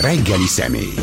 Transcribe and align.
Reggeli 0.00 0.46
személy. 0.46 0.94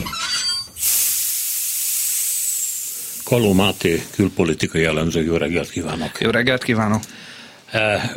Kaló 3.24 3.54
Máté, 3.54 4.04
külpolitikai 4.12 4.82
jellemző, 4.82 5.24
jó 5.24 5.36
reggelt 5.36 5.70
kívánok! 5.70 6.20
Jó 6.20 6.30
reggelt 6.30 6.64
kívánok! 6.64 7.04
Eh, 7.72 8.10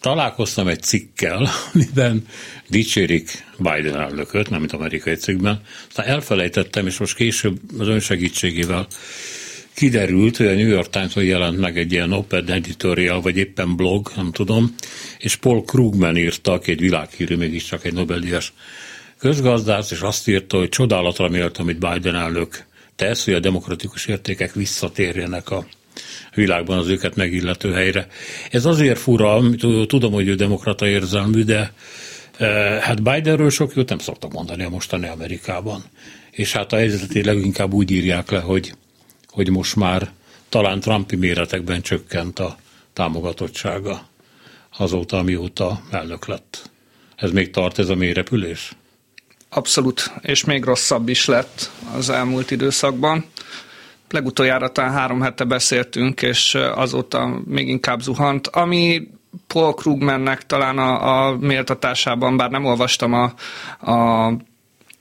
találkoztam 0.00 0.68
egy 0.68 0.82
cikkel, 0.82 1.48
amiben 1.72 2.26
dicsérik 2.68 3.44
Biden 3.58 4.00
elnököt, 4.00 4.50
nem 4.50 4.60
mint 4.60 4.72
amerikai 4.72 5.14
cikkben, 5.14 5.60
aztán 5.88 6.06
elfelejtettem, 6.06 6.86
és 6.86 6.98
most 6.98 7.16
később 7.16 7.58
az 7.78 7.88
ön 7.88 8.00
segítségével 8.00 8.86
kiderült, 9.74 10.36
hogy 10.36 10.46
a 10.46 10.54
New 10.54 10.68
York 10.68 10.90
times 10.90 11.14
jelent 11.14 11.58
meg 11.58 11.78
egy 11.78 11.92
ilyen 11.92 12.12
op-ed 12.12 12.50
editorial, 12.50 13.20
vagy 13.20 13.36
éppen 13.36 13.76
blog, 13.76 14.12
nem 14.16 14.32
tudom, 14.32 14.74
és 15.18 15.36
Paul 15.36 15.64
Krugman 15.64 16.16
írta, 16.16 16.52
aki 16.52 16.70
egy 16.70 16.80
világhírű, 16.80 17.36
mégiscsak 17.36 17.84
egy 17.84 17.92
Nobel-díjas 17.92 18.52
közgazdász, 19.18 19.90
és 19.90 20.00
azt 20.00 20.28
írta, 20.28 20.58
hogy 20.58 20.68
csodálatra 20.68 21.28
méltó, 21.28 21.62
amit 21.62 21.78
Biden 21.78 22.14
elnök 22.14 22.64
tesz, 22.96 23.24
hogy 23.24 23.34
a 23.34 23.40
demokratikus 23.40 24.06
értékek 24.06 24.52
visszatérjenek 24.52 25.50
a 25.50 25.66
világban 26.34 26.78
az 26.78 26.88
őket 26.88 27.16
megillető 27.16 27.72
helyre. 27.72 28.06
Ez 28.50 28.64
azért 28.64 28.98
fura, 28.98 29.40
tudom, 29.86 30.12
hogy 30.12 30.28
ő 30.28 30.34
demokrata 30.34 30.86
érzelmű, 30.86 31.42
de 31.42 31.72
eh, 32.36 32.80
hát 32.80 33.02
Bidenről 33.02 33.50
sok 33.50 33.74
jót 33.74 33.88
nem 33.88 33.98
szoktak 33.98 34.32
mondani 34.32 34.64
a 34.64 34.68
mostani 34.68 35.06
Amerikában. 35.06 35.84
És 36.30 36.52
hát 36.52 36.72
a 36.72 36.76
helyzetét 36.76 37.24
leginkább 37.24 37.72
úgy 37.72 37.90
írják 37.90 38.30
le, 38.30 38.38
hogy, 38.38 38.72
hogy 39.28 39.50
most 39.50 39.76
már 39.76 40.10
talán 40.48 40.80
Trumpi 40.80 41.16
méretekben 41.16 41.82
csökkent 41.82 42.38
a 42.38 42.56
támogatottsága 42.92 44.08
azóta, 44.78 45.18
amióta 45.18 45.82
elnök 45.90 46.26
lett. 46.26 46.70
Ez 47.16 47.30
még 47.30 47.50
tart 47.50 47.78
ez 47.78 47.88
a 47.88 47.94
mélyrepülés? 47.94 48.72
Abszolút, 49.48 50.12
és 50.22 50.44
még 50.44 50.64
rosszabb 50.64 51.08
is 51.08 51.26
lett 51.26 51.70
az 51.96 52.10
elmúlt 52.10 52.50
időszakban. 52.50 53.24
Legutoljára 54.10 54.72
talán 54.72 54.92
három 54.92 55.20
hete 55.20 55.44
beszéltünk, 55.44 56.22
és 56.22 56.54
azóta 56.54 57.40
még 57.44 57.68
inkább 57.68 58.00
zuhant. 58.00 58.46
Ami 58.46 59.08
Paul 59.46 59.74
Krugmannek 59.74 60.46
talán 60.46 60.78
a, 60.78 61.26
a 61.26 61.36
méltatásában, 61.36 62.36
bár 62.36 62.50
nem 62.50 62.64
olvastam 62.64 63.12
a, 63.12 63.32
a 63.92 64.32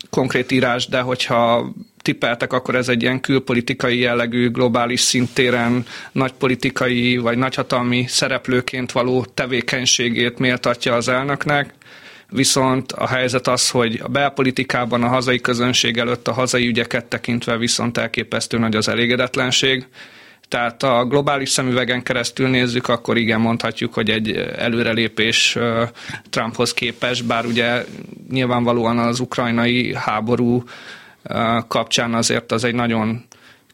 konkrét 0.09 0.51
írás, 0.51 0.87
de 0.87 0.99
hogyha 0.99 1.71
tippeltek, 2.01 2.53
akkor 2.53 2.75
ez 2.75 2.89
egy 2.89 3.01
ilyen 3.01 3.19
külpolitikai 3.19 3.99
jellegű, 3.99 4.51
globális 4.51 4.99
szintéren 4.99 5.85
nagy 6.11 6.31
politikai 6.31 7.17
vagy 7.17 7.37
nagyhatalmi 7.37 8.05
szereplőként 8.07 8.91
való 8.91 9.25
tevékenységét 9.33 10.39
méltatja 10.39 10.93
az 10.93 11.07
elnöknek 11.07 11.73
viszont 12.29 12.91
a 12.91 13.07
helyzet 13.07 13.47
az, 13.47 13.69
hogy 13.69 13.99
a 14.03 14.07
belpolitikában 14.07 15.03
a 15.03 15.07
hazai 15.07 15.41
közönség 15.41 15.97
előtt 15.97 16.27
a 16.27 16.33
hazai 16.33 16.67
ügyeket 16.67 17.05
tekintve 17.05 17.57
viszont 17.57 17.97
elképesztő 17.97 18.57
nagy 18.57 18.75
az 18.75 18.87
elégedetlenség. 18.87 19.87
Tehát 20.47 20.83
a 20.83 21.05
globális 21.05 21.49
szemüvegen 21.49 22.03
keresztül 22.03 22.47
nézzük, 22.47 22.87
akkor 22.87 23.17
igen, 23.17 23.41
mondhatjuk, 23.41 23.93
hogy 23.93 24.09
egy 24.09 24.31
előrelépés 24.57 25.57
Trumphoz 26.29 26.73
képes, 26.73 27.21
bár 27.21 27.45
ugye 27.45 27.85
nyilvánvalóan 28.29 28.97
az 28.97 29.19
ukrajnai 29.19 29.95
háború 29.95 30.63
kapcsán 31.67 32.13
azért 32.13 32.51
az 32.51 32.63
egy 32.63 32.75
nagyon 32.75 33.25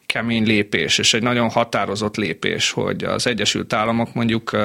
kemény 0.06 0.44
lépés, 0.44 0.98
és 0.98 1.14
egy 1.14 1.24
nagyon 1.24 1.50
határozott 1.50 2.16
lépés, 2.16 2.72
hogy 2.72 3.04
az 3.04 3.28
Egyesült 3.28 3.74
Államok 3.74 4.14
mondjuk 4.14 4.58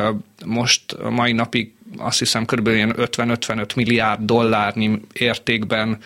most 0.45 0.97
mai 1.11 1.33
napig 1.33 1.76
azt 1.99 2.19
hiszem 2.19 2.45
kb. 2.45 2.69
50-55 2.69 3.77
milliárd 3.77 4.21
dollárnyi 4.21 5.01
értékben 5.13 5.99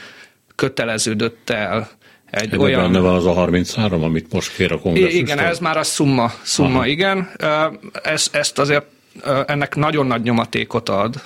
köteleződött 0.54 1.50
el 1.50 1.88
egy 2.30 2.44
Ebben 2.44 2.60
olyan... 2.60 2.92
Benne 2.92 2.98
van 2.98 3.14
az 3.14 3.26
a 3.26 3.32
33, 3.32 4.02
amit 4.02 4.32
most 4.32 4.54
kér 4.54 4.72
a 4.72 4.78
kongresszus. 4.78 5.14
Igen, 5.14 5.38
ez 5.38 5.58
már 5.58 5.76
a 5.76 5.82
szumma, 5.82 6.32
szumma 6.42 6.78
Aha. 6.78 6.86
igen. 6.86 7.30
Ez, 8.02 8.28
ezt 8.32 8.58
azért 8.58 8.84
ennek 9.46 9.74
nagyon 9.74 10.06
nagy 10.06 10.22
nyomatékot 10.22 10.88
ad, 10.88 11.22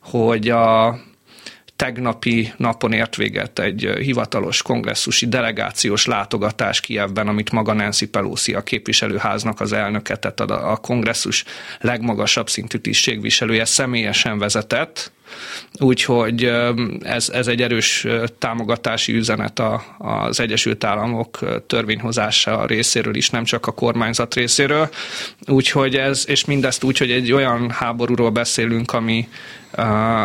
hogy 0.00 0.48
a 0.48 0.96
tegnapi 1.76 2.52
napon 2.56 2.92
ért 2.92 3.16
véget 3.16 3.58
egy 3.58 3.90
hivatalos 3.98 4.62
kongresszusi 4.62 5.26
delegációs 5.26 6.06
látogatás 6.06 6.80
Kievben, 6.80 7.28
amit 7.28 7.50
maga 7.50 7.72
Nancy 7.72 8.06
Pelosi, 8.06 8.54
a 8.54 8.62
képviselőháznak 8.62 9.60
az 9.60 9.72
elnöke, 9.72 10.16
tehát 10.16 10.40
a, 10.40 10.76
kongresszus 10.76 11.44
legmagasabb 11.80 12.48
szintű 12.48 12.78
tisztségviselője 12.78 13.64
személyesen 13.64 14.38
vezetett, 14.38 15.12
Úgyhogy 15.80 16.50
ez, 17.02 17.28
ez 17.28 17.46
egy 17.46 17.62
erős 17.62 18.06
támogatási 18.38 19.14
üzenet 19.14 19.58
a, 19.58 19.82
az 19.98 20.40
Egyesült 20.40 20.84
Államok 20.84 21.38
törvényhozása 21.66 22.66
részéről 22.66 23.14
is, 23.14 23.30
nem 23.30 23.44
csak 23.44 23.66
a 23.66 23.72
kormányzat 23.72 24.34
részéről. 24.34 24.88
Úgyhogy 25.46 25.96
ez, 25.96 26.24
és 26.28 26.44
mindezt 26.44 26.84
úgy, 26.84 26.98
hogy 26.98 27.10
egy 27.10 27.32
olyan 27.32 27.70
háborúról 27.70 28.30
beszélünk, 28.30 28.92
ami, 28.92 29.28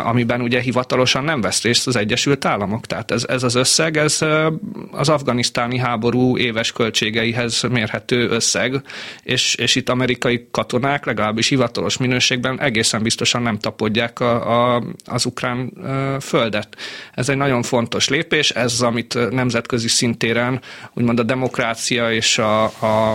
amiben 0.04 0.40
ugye 0.40 0.60
hivatalosan 0.60 1.24
nem 1.24 1.40
vesz 1.40 1.62
részt 1.62 1.86
az 1.86 1.96
Egyesült 1.96 2.44
Államok. 2.44 2.86
Tehát 2.86 3.10
ez, 3.10 3.24
ez 3.28 3.42
az 3.42 3.54
összeg, 3.54 3.96
ez 3.96 4.18
az 4.90 5.08
afganisztáni 5.08 5.78
háború 5.78 6.36
éves 6.36 6.72
költségeihez 6.72 7.62
mérhető 7.70 8.28
összeg, 8.28 8.82
és, 9.22 9.54
és 9.54 9.74
itt 9.74 9.88
amerikai 9.88 10.46
katonák 10.50 11.04
legalábbis 11.04 11.48
hivatalos 11.48 11.96
minőségben 11.96 12.60
egészen 12.60 13.02
biztosan 13.02 13.42
nem 13.42 13.58
tapodják 13.58 14.20
a, 14.20 14.74
a, 14.74 14.82
az 15.04 15.24
ukrán 15.24 15.72
földet. 16.20 16.76
Ez 17.14 17.28
egy 17.28 17.36
nagyon 17.36 17.62
fontos 17.62 18.08
lépés, 18.08 18.50
ez 18.50 18.72
az, 18.72 18.82
amit 18.82 19.30
nemzetközi 19.30 19.88
szintéren 19.88 20.60
úgymond 20.92 21.18
a 21.18 21.22
demokrácia 21.22 22.12
és 22.12 22.38
a, 22.38 22.64
a, 22.64 23.12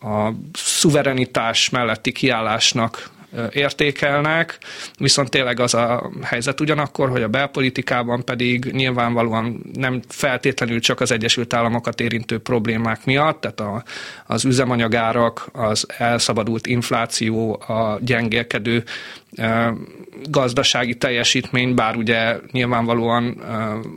a 0.00 0.34
szuverenitás 0.52 1.70
melletti 1.70 2.12
kiállásnak 2.12 3.12
értékelnek, 3.52 4.58
viszont 4.98 5.30
tényleg 5.30 5.60
az 5.60 5.74
a 5.74 6.10
helyzet 6.22 6.60
ugyanakkor, 6.60 7.08
hogy 7.08 7.22
a 7.22 7.28
belpolitikában 7.28 8.24
pedig 8.24 8.64
nyilvánvalóan 8.64 9.70
nem 9.72 10.00
feltétlenül 10.08 10.80
csak 10.80 11.00
az 11.00 11.10
Egyesült 11.10 11.54
Államokat 11.54 12.00
érintő 12.00 12.38
problémák 12.38 13.04
miatt, 13.04 13.40
tehát 13.40 13.60
a, 13.60 13.84
az 14.26 14.44
üzemanyagárak, 14.44 15.48
az 15.52 15.86
elszabadult 15.98 16.66
infláció, 16.66 17.52
a 17.52 17.98
gyengélkedő 18.00 18.84
gazdasági 20.30 20.94
teljesítmény, 20.94 21.74
bár 21.74 21.96
ugye 21.96 22.36
nyilvánvalóan 22.50 23.42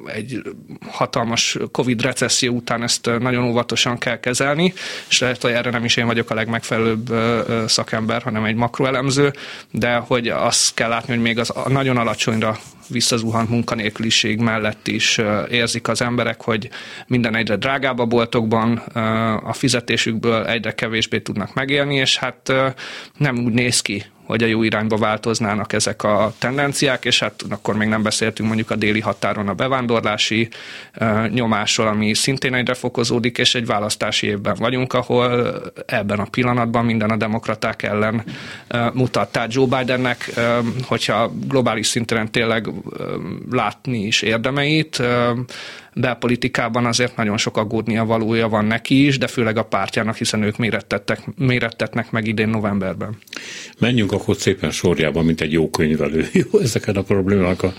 egy 0.06 0.42
hatalmas 0.90 1.58
Covid 1.72 2.02
recesszió 2.02 2.54
után 2.54 2.84
ezt 2.84 3.10
nagyon 3.20 3.44
óvatosan 3.44 3.98
kell 3.98 4.20
kezelni, 4.20 4.74
és 5.10 5.20
lehet, 5.20 5.42
hogy 5.42 5.52
erre 5.52 5.70
nem 5.70 5.84
is 5.84 5.96
én 5.96 6.06
vagyok 6.06 6.30
a 6.30 6.34
legmegfelelőbb 6.34 7.14
szakember, 7.68 8.22
hanem 8.22 8.44
egy 8.44 8.56
makroelemző, 8.56 9.34
de 9.72 9.96
hogy 9.96 10.28
azt 10.28 10.74
kell 10.74 10.90
látni, 10.90 11.14
hogy 11.14 11.24
még 11.24 11.40
az 11.40 11.54
nagyon 11.68 11.98
alacsonyra 11.98 12.58
visszazuhant 12.90 13.50
munkanélküliség 13.50 14.40
mellett 14.40 14.88
is 14.88 15.20
érzik 15.50 15.88
az 15.88 16.02
emberek, 16.02 16.42
hogy 16.42 16.70
minden 17.08 17.36
egyre 17.36 17.56
drágább 17.56 18.00
a 18.00 18.06
boltokban, 18.06 18.78
a 19.44 19.54
fizetésükből 19.54 20.46
egyre 20.46 20.72
kevésbé 20.72 21.20
tudnak 21.20 21.54
megélni, 21.54 21.96
és 21.96 22.18
hát 22.18 22.54
nem 23.18 23.38
úgy 23.38 23.54
néz 23.54 23.82
ki, 23.82 24.06
hogy 24.28 24.44
a 24.44 24.46
jó 24.46 24.64
irányba 24.64 24.98
változnának 24.98 25.74
ezek 25.74 26.04
a 26.04 26.34
tendenciák, 26.38 27.06
és 27.06 27.20
hát 27.20 27.44
akkor 27.50 27.76
még 27.76 27.88
nem 27.88 28.04
beszéltünk 28.04 28.48
mondjuk 28.48 28.72
a 28.72 28.76
déli 28.76 29.00
határon 29.00 29.48
a 29.48 29.54
bevándorlási 29.54 30.50
nyomásról, 31.30 31.88
ami 31.88 32.14
szintén 32.14 32.54
egyre 32.54 32.74
fokozódik, 32.74 33.38
és 33.38 33.56
egy 33.56 33.66
választási 33.66 34.28
évben 34.28 34.56
vagyunk, 34.60 34.94
ahol 34.94 35.56
ebben 35.86 36.20
a 36.20 36.26
pillanatban 36.26 36.86
minden 36.86 37.10
a 37.10 37.16
demokraták 37.16 37.84
ellen 37.84 38.24
mutat. 38.94 39.32
Tehát 39.32 39.54
Joe 39.54 39.78
Bidennek, 39.78 40.32
hogyha 40.84 41.32
globális 41.48 41.88
szinten 41.88 42.32
tényleg 42.32 42.70
látni 43.52 44.06
is 44.06 44.22
érdemeit, 44.22 45.02
belpolitikában 45.94 46.86
azért 46.86 47.16
nagyon 47.16 47.38
sok 47.38 47.58
aggódnia 47.58 48.06
valója 48.06 48.48
van 48.50 48.66
neki 48.66 49.06
is, 49.06 49.18
de 49.18 49.28
főleg 49.28 49.58
a 49.58 49.64
pártjának, 49.64 50.16
hiszen 50.16 50.44
ők 50.44 50.58
mérettettek, 50.58 51.20
mérettetnek 51.38 52.12
meg 52.12 52.28
idén 52.28 52.50
novemberben. 52.50 53.18
Menjünk 53.80 54.12
akkor 54.12 54.36
szépen 54.36 54.72
sorjában, 54.72 55.26
mint 55.26 55.42
egy 55.42 55.52
jó 55.52 55.70
könyvelő. 55.70 56.28
Jó, 56.52 56.60
ezeken 56.60 56.96
a 56.96 57.02
problémák 57.02 57.64
a 57.64 57.74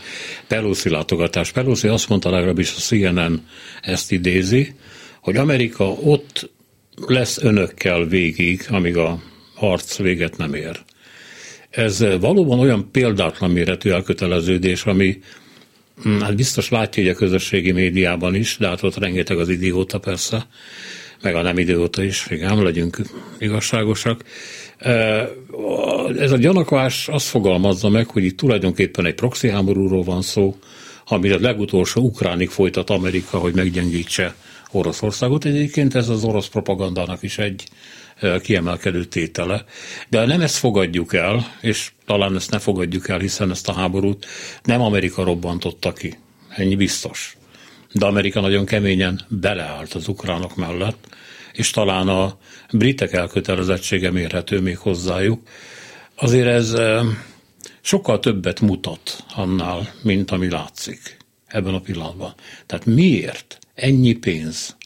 Pelosi 0.46 0.88
látogatás. 0.88 1.52
Pelosi 1.52 1.88
azt 1.88 2.08
mondta 2.08 2.30
legalábbis 2.30 2.74
a 2.76 2.80
CNN 2.80 3.46
ezt 3.82 4.12
idézi, 4.12 4.74
hogy 5.20 5.36
Amerika 5.36 5.84
ott 5.84 6.50
lesz 7.06 7.38
önökkel 7.42 8.04
végig, 8.04 8.66
amíg 8.68 8.96
a 8.96 9.22
harc 9.54 9.96
véget 9.96 10.36
nem 10.36 10.54
ér. 10.54 10.80
Ez 11.70 12.04
valóban 12.20 12.58
olyan 12.58 12.90
példátlan 12.90 13.50
méretű 13.50 13.90
elköteleződés, 13.90 14.84
ami 14.84 15.20
Hm, 16.02 16.20
hát 16.20 16.36
biztos 16.36 16.68
látja, 16.68 17.02
hogy 17.02 17.12
a 17.12 17.16
közösségi 17.16 17.72
médiában 17.72 18.34
is, 18.34 18.56
de 18.56 18.68
hát 18.68 18.82
ott 18.82 18.96
rengeteg 18.96 19.38
az 19.38 19.48
idióta 19.48 19.98
persze, 19.98 20.46
meg 21.22 21.34
a 21.34 21.42
nem 21.42 21.58
idióta 21.58 22.02
is, 22.02 22.26
igen, 22.30 22.62
legyünk 22.62 23.00
igazságosak. 23.38 24.24
Ez 26.18 26.32
a 26.32 26.36
gyanakvás 26.36 27.08
azt 27.08 27.26
fogalmazza 27.26 27.88
meg, 27.88 28.06
hogy 28.06 28.24
itt 28.24 28.36
tulajdonképpen 28.36 29.06
egy 29.06 29.14
proxy 29.14 29.48
háborúról 29.48 30.02
van 30.02 30.22
szó, 30.22 30.56
amire 31.06 31.34
a 31.34 31.40
legutolsó 31.40 32.00
ukránig 32.02 32.48
folytat 32.48 32.90
Amerika, 32.90 33.38
hogy 33.38 33.54
meggyengítse 33.54 34.34
Oroszországot. 34.72 35.44
Egyébként 35.44 35.94
ez 35.94 36.08
az 36.08 36.24
orosz 36.24 36.48
propagandának 36.48 37.22
is 37.22 37.38
egy 37.38 37.64
kiemelkedő 38.42 39.04
tétele. 39.04 39.64
De 40.08 40.26
nem 40.26 40.40
ezt 40.40 40.56
fogadjuk 40.56 41.14
el, 41.14 41.46
és 41.60 41.90
talán 42.06 42.34
ezt 42.34 42.50
ne 42.50 42.58
fogadjuk 42.58 43.08
el, 43.08 43.18
hiszen 43.18 43.50
ezt 43.50 43.68
a 43.68 43.72
háborút 43.72 44.26
nem 44.64 44.80
Amerika 44.80 45.24
robbantotta 45.24 45.92
ki. 45.92 46.14
Ennyi 46.48 46.76
biztos. 46.76 47.36
De 47.92 48.06
Amerika 48.06 48.40
nagyon 48.40 48.64
keményen 48.64 49.20
beleállt 49.28 49.94
az 49.94 50.08
ukránok 50.08 50.56
mellett, 50.56 51.08
és 51.58 51.70
talán 51.70 52.08
a 52.08 52.38
britek 52.72 53.12
elkötelezettsége 53.12 54.10
mérhető 54.10 54.60
még 54.60 54.78
hozzájuk. 54.78 55.48
Azért 56.14 56.46
ez 56.46 56.74
sokkal 57.80 58.18
többet 58.18 58.60
mutat 58.60 59.24
annál, 59.34 59.92
mint 60.02 60.30
ami 60.30 60.50
látszik 60.50 61.16
ebben 61.46 61.74
a 61.74 61.80
pillanatban. 61.80 62.34
Tehát 62.66 62.84
miért 62.84 63.58
ennyi 63.74 64.12
pénz? 64.12 64.76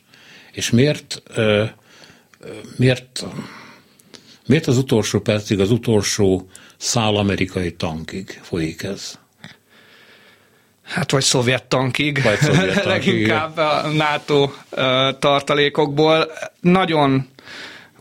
És 0.52 0.70
miért, 0.70 1.22
miért, 2.76 3.24
miért 4.46 4.66
az 4.66 4.78
utolsó 4.78 5.20
percig, 5.20 5.60
az 5.60 5.70
utolsó 5.70 6.50
szál 6.76 7.16
amerikai 7.16 7.72
tankig 7.72 8.40
folyik 8.42 8.82
ez? 8.82 9.18
Hát 10.92 11.10
vagy 11.10 11.22
szovjet 11.22 11.64
tankig, 11.64 12.22
vagy 12.22 12.38
szovjet 12.38 12.82
tankig 12.82 13.12
leginkább 13.12 13.56
a 13.56 13.88
NATO 13.88 14.50
tartalékokból. 15.18 16.30
Nagyon 16.60 17.28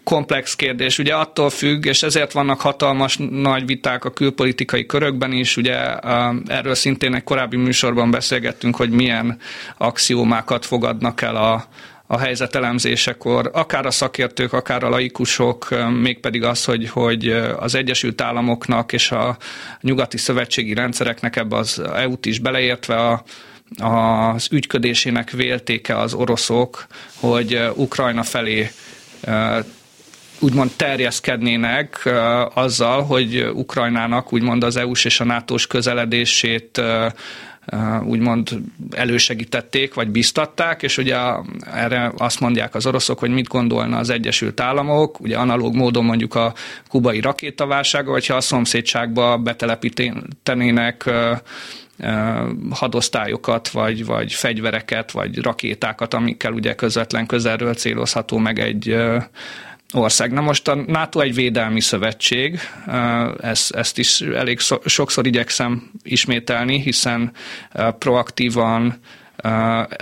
komplex 0.03 0.55
kérdés, 0.55 0.99
ugye 0.99 1.13
attól 1.13 1.49
függ, 1.49 1.85
és 1.85 2.03
ezért 2.03 2.31
vannak 2.31 2.61
hatalmas 2.61 3.17
nagy 3.29 3.65
viták 3.65 4.05
a 4.05 4.11
külpolitikai 4.11 4.85
körökben 4.85 5.31
is, 5.31 5.57
ugye 5.57 5.95
erről 6.47 6.75
szintén 6.75 7.15
egy 7.15 7.23
korábbi 7.23 7.57
műsorban 7.57 8.11
beszélgettünk, 8.11 8.75
hogy 8.75 8.89
milyen 8.89 9.37
axiómákat 9.77 10.65
fogadnak 10.65 11.21
el 11.21 11.35
a, 11.35 11.65
a 12.11 12.17
helyzetelemzésekor, 12.19 13.49
akár 13.53 13.85
a 13.85 13.91
szakértők, 13.91 14.53
akár 14.53 14.83
a 14.83 14.89
laikusok, 14.89 15.67
mégpedig 16.01 16.43
az, 16.43 16.65
hogy, 16.65 16.89
hogy 16.89 17.27
az 17.59 17.75
Egyesült 17.75 18.21
Államoknak 18.21 18.93
és 18.93 19.11
a 19.11 19.37
nyugati 19.81 20.17
szövetségi 20.17 20.73
rendszereknek 20.73 21.35
ebbe 21.35 21.55
az 21.55 21.79
EU-t 21.79 22.25
is 22.25 22.39
beleértve 22.39 22.95
a, 22.95 23.23
az 23.83 24.47
ügyködésének 24.51 25.29
véltéke 25.29 25.97
az 25.97 26.13
oroszok, 26.13 26.87
hogy 27.19 27.69
Ukrajna 27.75 28.23
felé 28.23 28.71
úgymond 30.39 30.71
terjeszkednének 30.75 32.09
azzal, 32.53 33.03
hogy 33.03 33.49
Ukrajnának 33.53 34.33
úgymond 34.33 34.63
az 34.63 34.75
EU-s 34.75 35.05
és 35.05 35.19
a 35.19 35.23
NATO-s 35.23 35.67
közeledését 35.67 36.81
úgymond 38.03 38.49
elősegítették, 38.91 39.93
vagy 39.93 40.09
biztatták, 40.09 40.83
és 40.83 40.97
ugye 40.97 41.17
erre 41.73 42.11
azt 42.17 42.39
mondják 42.39 42.75
az 42.75 42.85
oroszok, 42.85 43.19
hogy 43.19 43.29
mit 43.29 43.47
gondolna 43.47 43.97
az 43.97 44.09
Egyesült 44.09 44.59
Államok, 44.59 45.19
ugye 45.19 45.37
analóg 45.37 45.75
módon 45.75 46.05
mondjuk 46.05 46.35
a 46.35 46.53
kubai 46.87 47.19
rakétaválsága, 47.19 48.11
hogyha 48.11 48.35
a 48.35 48.41
szomszédságba 48.41 49.37
betelepítenének 49.37 51.09
hadosztályokat, 52.69 53.69
vagy, 53.69 54.05
vagy 54.05 54.33
fegyvereket, 54.33 55.11
vagy 55.11 55.37
rakétákat, 55.37 56.13
amikkel 56.13 56.53
ugye 56.53 56.75
közvetlen 56.75 57.25
közelről 57.25 57.73
célozható 57.73 58.37
meg 58.37 58.59
egy 58.59 58.97
ország. 59.93 60.31
Na 60.31 60.41
most 60.41 60.67
a 60.67 60.75
NATO 60.75 61.19
egy 61.19 61.35
védelmi 61.35 61.81
szövetség, 61.81 62.59
ezt, 63.41 63.71
ezt 63.71 63.97
is 63.97 64.21
elég 64.21 64.59
sokszor 64.85 65.27
igyekszem 65.27 65.91
ismételni, 66.03 66.81
hiszen 66.81 67.31
proaktívan 67.97 68.99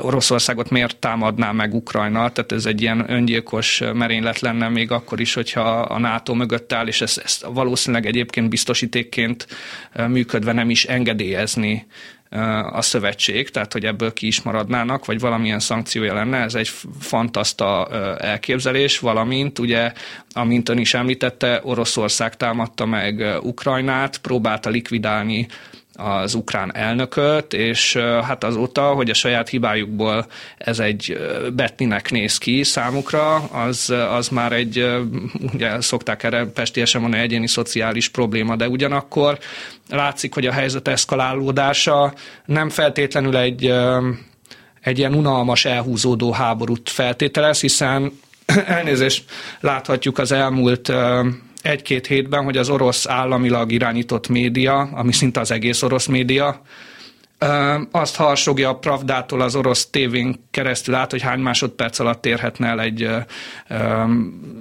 Oroszországot 0.01 0.69
miért 0.69 0.97
támadná 0.97 1.51
meg 1.51 1.73
Ukrajna, 1.73 2.29
tehát 2.29 2.51
ez 2.51 2.65
egy 2.65 2.81
ilyen 2.81 3.05
öngyilkos 3.11 3.81
merénylet 3.93 4.39
lenne 4.39 4.69
még 4.69 4.91
akkor 4.91 5.19
is, 5.19 5.33
hogyha 5.33 5.79
a 5.79 5.99
NATO 5.99 6.33
mögött 6.33 6.73
áll, 6.73 6.87
és 6.87 7.01
ezt, 7.01 7.17
ezt 7.17 7.45
valószínűleg 7.45 8.05
egyébként 8.05 8.49
biztosítékként 8.49 9.47
működve 10.07 10.51
nem 10.51 10.69
is 10.69 10.85
engedélyezni 10.85 11.85
a 12.71 12.81
szövetség, 12.81 13.49
tehát 13.49 13.73
hogy 13.73 13.85
ebből 13.85 14.13
ki 14.13 14.27
is 14.27 14.41
maradnának, 14.41 15.05
vagy 15.05 15.19
valamilyen 15.19 15.59
szankciója 15.59 16.13
lenne, 16.13 16.37
ez 16.37 16.55
egy 16.55 16.69
fantaszta 16.99 17.87
elképzelés, 18.19 18.99
valamint 18.99 19.59
ugye, 19.59 19.91
amint 20.31 20.69
ön 20.69 20.77
is 20.77 20.93
említette, 20.93 21.59
Oroszország 21.63 22.37
támadta 22.37 22.85
meg 22.85 23.39
Ukrajnát, 23.41 24.17
próbálta 24.17 24.69
likvidálni 24.69 25.47
az 25.99 26.33
ukrán 26.33 26.75
elnököt, 26.75 27.53
és 27.53 27.95
hát 28.23 28.43
azóta, 28.43 28.81
hogy 28.81 29.09
a 29.09 29.13
saját 29.13 29.49
hibájukból 29.49 30.25
ez 30.57 30.79
egy 30.79 31.17
betninek 31.53 32.11
néz 32.11 32.37
ki 32.37 32.63
számukra, 32.63 33.35
az, 33.35 33.93
az 34.11 34.27
már 34.27 34.51
egy, 34.51 34.87
ugye 35.53 35.81
szokták 35.81 36.23
erre 36.23 36.45
pestiesen 36.45 37.01
mondani, 37.01 37.23
egyéni 37.23 37.47
szociális 37.47 38.09
probléma, 38.09 38.55
de 38.55 38.67
ugyanakkor 38.67 39.37
látszik, 39.89 40.33
hogy 40.33 40.45
a 40.45 40.51
helyzet 40.51 40.87
eszkalálódása 40.87 42.13
nem 42.45 42.69
feltétlenül 42.69 43.37
egy 43.37 43.73
egy 44.81 44.97
ilyen 44.97 45.13
unalmas, 45.13 45.65
elhúzódó 45.65 46.31
háborút 46.31 46.89
feltételez, 46.89 47.61
hiszen 47.61 48.19
elnézést 48.65 49.23
láthatjuk 49.59 50.17
az 50.17 50.31
elmúlt 50.31 50.91
egy-két 51.61 52.07
hétben, 52.07 52.43
hogy 52.43 52.57
az 52.57 52.69
orosz 52.69 53.07
államilag 53.07 53.71
irányított 53.71 54.27
média, 54.27 54.79
ami 54.79 55.11
szinte 55.11 55.39
az 55.39 55.51
egész 55.51 55.81
orosz 55.81 56.05
média, 56.05 56.61
azt 57.91 58.15
harsogja 58.15 58.69
a 58.69 58.75
Pravdától 58.75 59.41
az 59.41 59.55
orosz 59.55 59.89
tévén 59.89 60.35
keresztül 60.51 60.95
át, 60.95 61.11
hogy 61.11 61.21
hány 61.21 61.39
másodperc 61.39 61.99
alatt 61.99 62.25
érhetne 62.25 62.67
el 62.67 62.81
egy 62.81 63.09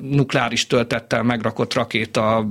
nukleáris 0.02 0.66
töltettel 0.66 1.22
megrakott 1.22 1.74
rakéta 1.74 2.46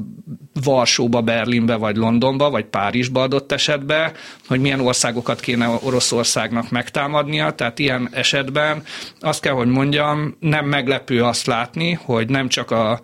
Varsóba, 0.63 1.21
Berlinbe, 1.21 1.75
vagy 1.75 1.95
Londonba, 1.95 2.49
vagy 2.49 2.65
Párizsba 2.65 3.21
adott 3.21 3.51
esetben, 3.51 4.11
hogy 4.47 4.59
milyen 4.59 4.79
országokat 4.79 5.39
kéne 5.39 5.67
Oroszországnak 5.83 6.69
megtámadnia. 6.69 7.51
Tehát 7.51 7.79
ilyen 7.79 8.09
esetben 8.11 8.83
azt 9.19 9.41
kell, 9.41 9.53
hogy 9.53 9.67
mondjam, 9.67 10.35
nem 10.39 10.65
meglepő 10.65 11.23
azt 11.23 11.45
látni, 11.45 11.93
hogy 11.93 12.29
nem 12.29 12.47
csak 12.47 12.71
a 12.71 13.01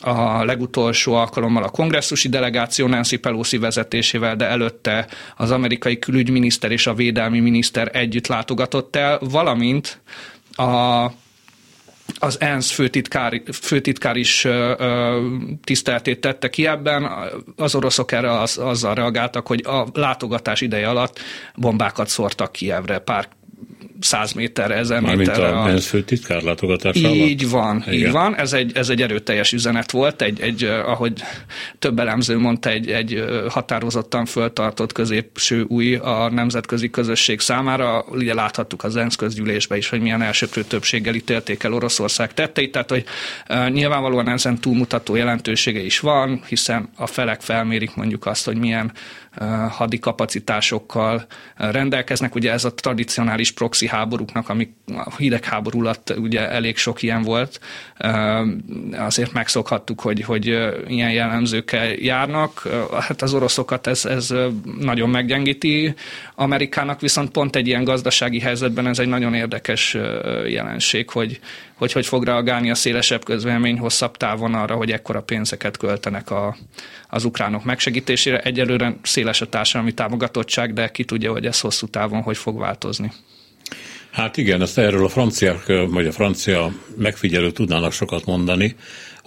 a 0.00 0.44
legutolsó 0.44 1.14
alkalommal 1.14 1.62
a 1.62 1.68
kongresszusi 1.68 2.28
delegáció 2.28 2.86
Nancy 2.86 3.16
Pelosi 3.16 3.58
vezetésével, 3.58 4.36
de 4.36 4.46
előtte 4.46 5.06
az 5.36 5.50
amerikai 5.50 5.98
külügyminiszter 5.98 6.70
és 6.70 6.86
a 6.86 6.94
védelmi 6.94 7.40
miniszter 7.40 7.90
együtt 7.92 8.26
látogatott 8.26 8.96
el, 8.96 9.18
valamint 9.22 10.00
a 10.52 11.06
az 12.18 12.40
ENSZ 12.40 12.70
főtitkár, 12.70 13.42
főtitkár 13.52 14.16
is 14.16 14.44
ö, 14.44 14.74
ö, 14.78 15.26
tiszteltét 15.64 16.20
tette 16.20 16.50
ki 16.50 16.66
ebben. 16.66 17.08
Az 17.56 17.74
oroszok 17.74 18.12
erre 18.12 18.40
az, 18.40 18.58
azzal 18.58 18.94
reagáltak, 18.94 19.46
hogy 19.46 19.62
a 19.66 19.86
látogatás 19.92 20.60
ideje 20.60 20.88
alatt 20.88 21.20
bombákat 21.54 22.08
szórtak 22.08 22.52
Kievre 22.52 22.98
pár 22.98 23.28
száz 24.00 24.32
méterre, 24.32 24.74
ezer 24.74 25.00
méterre. 25.00 25.50
Mármint 25.50 25.68
a, 25.68 25.72
a 25.72 25.80
főtitkár 25.80 26.42
látogatása 26.42 27.08
Így 27.08 27.50
van, 27.50 27.84
Igen. 27.86 27.94
így 27.94 28.10
van. 28.10 28.36
Ez 28.36 28.52
egy, 28.52 28.76
ez 28.76 28.88
egy 28.88 29.02
erőteljes 29.02 29.52
üzenet 29.52 29.90
volt, 29.90 30.22
egy, 30.22 30.40
egy 30.40 30.64
ahogy 30.64 31.12
több 31.78 31.98
elemző 31.98 32.38
mondta, 32.38 32.70
egy, 32.70 32.90
egy 32.90 33.24
határozottan 33.48 34.24
föltartott 34.24 34.92
középső 34.92 35.64
új 35.68 35.94
a 35.94 36.30
nemzetközi 36.30 36.90
közösség 36.90 37.40
számára. 37.40 38.04
Ugye 38.10 38.34
láthattuk 38.34 38.84
az 38.84 38.96
ENSZ 38.96 39.16
közgyűlésben 39.16 39.78
is, 39.78 39.88
hogy 39.88 40.00
milyen 40.00 40.22
elsőprő 40.22 40.62
többséggel 40.62 41.14
ítélték 41.14 41.62
el 41.62 41.72
Oroszország 41.72 42.34
tetteit, 42.34 42.72
tehát 42.72 42.90
hogy 42.90 43.04
uh, 43.48 43.70
nyilvánvalóan 43.70 44.28
ezen 44.28 44.60
túlmutató 44.60 45.14
jelentősége 45.14 45.80
is 45.80 46.00
van, 46.00 46.42
hiszen 46.48 46.88
a 46.96 47.06
felek 47.06 47.40
felmérik 47.40 47.94
mondjuk 47.94 48.26
azt, 48.26 48.44
hogy 48.44 48.56
milyen 48.56 48.92
hadi 49.70 49.98
kapacitásokkal 49.98 51.26
rendelkeznek. 51.56 52.34
Ugye 52.34 52.52
ez 52.52 52.64
a 52.64 52.74
tradicionális 52.74 53.50
proxy 53.52 53.86
háborúknak, 53.86 54.48
amik 54.48 54.72
a 54.86 55.16
hidegháború 55.16 55.80
alatt 55.80 56.14
ugye 56.16 56.50
elég 56.50 56.76
sok 56.76 57.02
ilyen 57.02 57.22
volt, 57.22 57.60
azért 58.92 59.32
megszokhattuk, 59.32 60.00
hogy, 60.00 60.22
hogy 60.22 60.46
ilyen 60.86 61.12
jellemzőkkel 61.12 61.86
járnak. 61.86 62.68
Hát 63.00 63.22
az 63.22 63.34
oroszokat 63.34 63.86
ez, 63.86 64.04
ez 64.04 64.34
nagyon 64.80 65.10
meggyengíti. 65.10 65.94
Amerikának 66.34 67.00
viszont 67.00 67.30
pont 67.30 67.56
egy 67.56 67.66
ilyen 67.66 67.84
gazdasági 67.84 68.40
helyzetben 68.40 68.86
ez 68.86 68.98
egy 68.98 69.08
nagyon 69.08 69.34
érdekes 69.34 69.96
jelenség, 70.46 71.10
hogy, 71.10 71.40
hogy 71.74 71.92
hogy 71.92 72.06
fog 72.06 72.24
reagálni 72.24 72.70
a 72.70 72.74
szélesebb 72.74 73.24
közvélemény 73.24 73.78
hosszabb 73.78 74.16
távon 74.16 74.54
arra, 74.54 74.74
hogy 74.74 74.90
ekkora 74.90 75.22
pénzeket 75.22 75.76
költenek 75.76 76.30
a, 76.30 76.56
az 77.08 77.24
ukránok 77.24 77.64
megsegítésére. 77.64 78.38
Egyelőre 78.38 78.96
széles 79.02 79.27
a 79.40 79.46
társadalmi 79.46 79.92
támogatottság, 79.92 80.72
de 80.72 80.88
ki 80.88 81.04
tudja, 81.04 81.32
hogy 81.32 81.46
ez 81.46 81.60
hosszú 81.60 81.86
távon 81.86 82.22
hogy 82.22 82.36
fog 82.36 82.58
változni. 82.58 83.12
Hát 84.10 84.36
igen, 84.36 84.62
ezt 84.62 84.78
erről 84.78 85.04
a 85.04 85.08
franciák, 85.08 85.72
vagy 85.88 86.06
a 86.06 86.12
francia 86.12 86.72
megfigyelő 86.96 87.50
tudnának 87.50 87.92
sokat 87.92 88.24
mondani. 88.24 88.76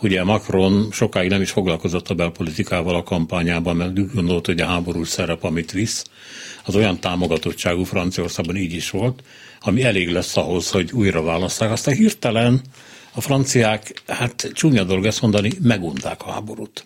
Ugye 0.02 0.24
Macron 0.24 0.88
sokáig 0.92 1.30
nem 1.30 1.42
is 1.42 1.52
foglalkozott 1.52 2.10
a 2.10 2.14
belpolitikával 2.14 2.96
a 2.96 3.04
kampányában, 3.04 3.76
mert 3.76 4.00
úgy 4.00 4.14
gondolt, 4.14 4.46
hogy 4.46 4.62
a 4.62 4.66
háborús 4.66 5.08
szerep, 5.08 5.44
amit 5.44 5.72
visz, 5.72 6.04
az 6.66 6.76
olyan 6.76 7.00
támogatottságú 7.00 7.84
Franciaországban 7.84 8.56
így 8.56 8.74
is 8.74 8.90
volt, 8.90 9.24
ami 9.60 9.84
elég 9.84 10.10
lesz 10.10 10.38
ahhoz, 10.38 10.70
hogy 10.70 10.92
újra 10.92 11.22
választák. 11.22 11.72
Aztán 11.72 11.96
hirtelen 11.96 12.62
a 13.14 13.22
franciák, 13.22 14.02
hát 14.08 14.52
csúnya 14.54 14.84
dolog 14.84 15.06
ezt 15.06 15.22
mondani, 15.22 15.52
megunták 15.62 16.22
a 16.26 16.32
háborút. 16.32 16.86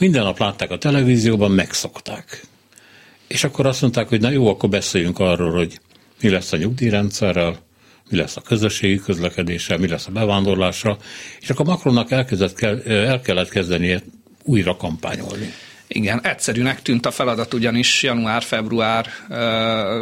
Minden 0.00 0.22
nap 0.22 0.38
látták 0.38 0.70
a 0.70 0.78
televízióban, 0.78 1.50
megszokták. 1.50 2.42
És 3.26 3.44
akkor 3.44 3.66
azt 3.66 3.80
mondták, 3.80 4.08
hogy 4.08 4.20
na 4.20 4.30
jó, 4.30 4.48
akkor 4.48 4.68
beszéljünk 4.68 5.18
arról, 5.18 5.52
hogy 5.52 5.80
mi 6.20 6.28
lesz 6.28 6.52
a 6.52 6.56
nyugdíjrendszerrel, 6.56 7.56
mi 8.10 8.16
lesz 8.16 8.36
a 8.36 8.40
közösségi 8.40 8.98
közlekedéssel, 8.98 9.78
mi 9.78 9.88
lesz 9.88 10.06
a 10.06 10.10
bevándorlással, 10.10 10.98
és 11.40 11.50
akkor 11.50 11.66
Macronnak 11.66 12.10
elkezdett, 12.10 12.60
el 12.86 13.20
kellett 13.20 13.48
kezdenie 13.48 14.02
újra 14.42 14.76
kampányolni. 14.76 15.52
Igen, 15.86 16.20
egyszerűnek 16.22 16.82
tűnt 16.82 17.06
a 17.06 17.10
feladat 17.10 17.54
ugyanis 17.54 18.02
január-február, 18.02 19.06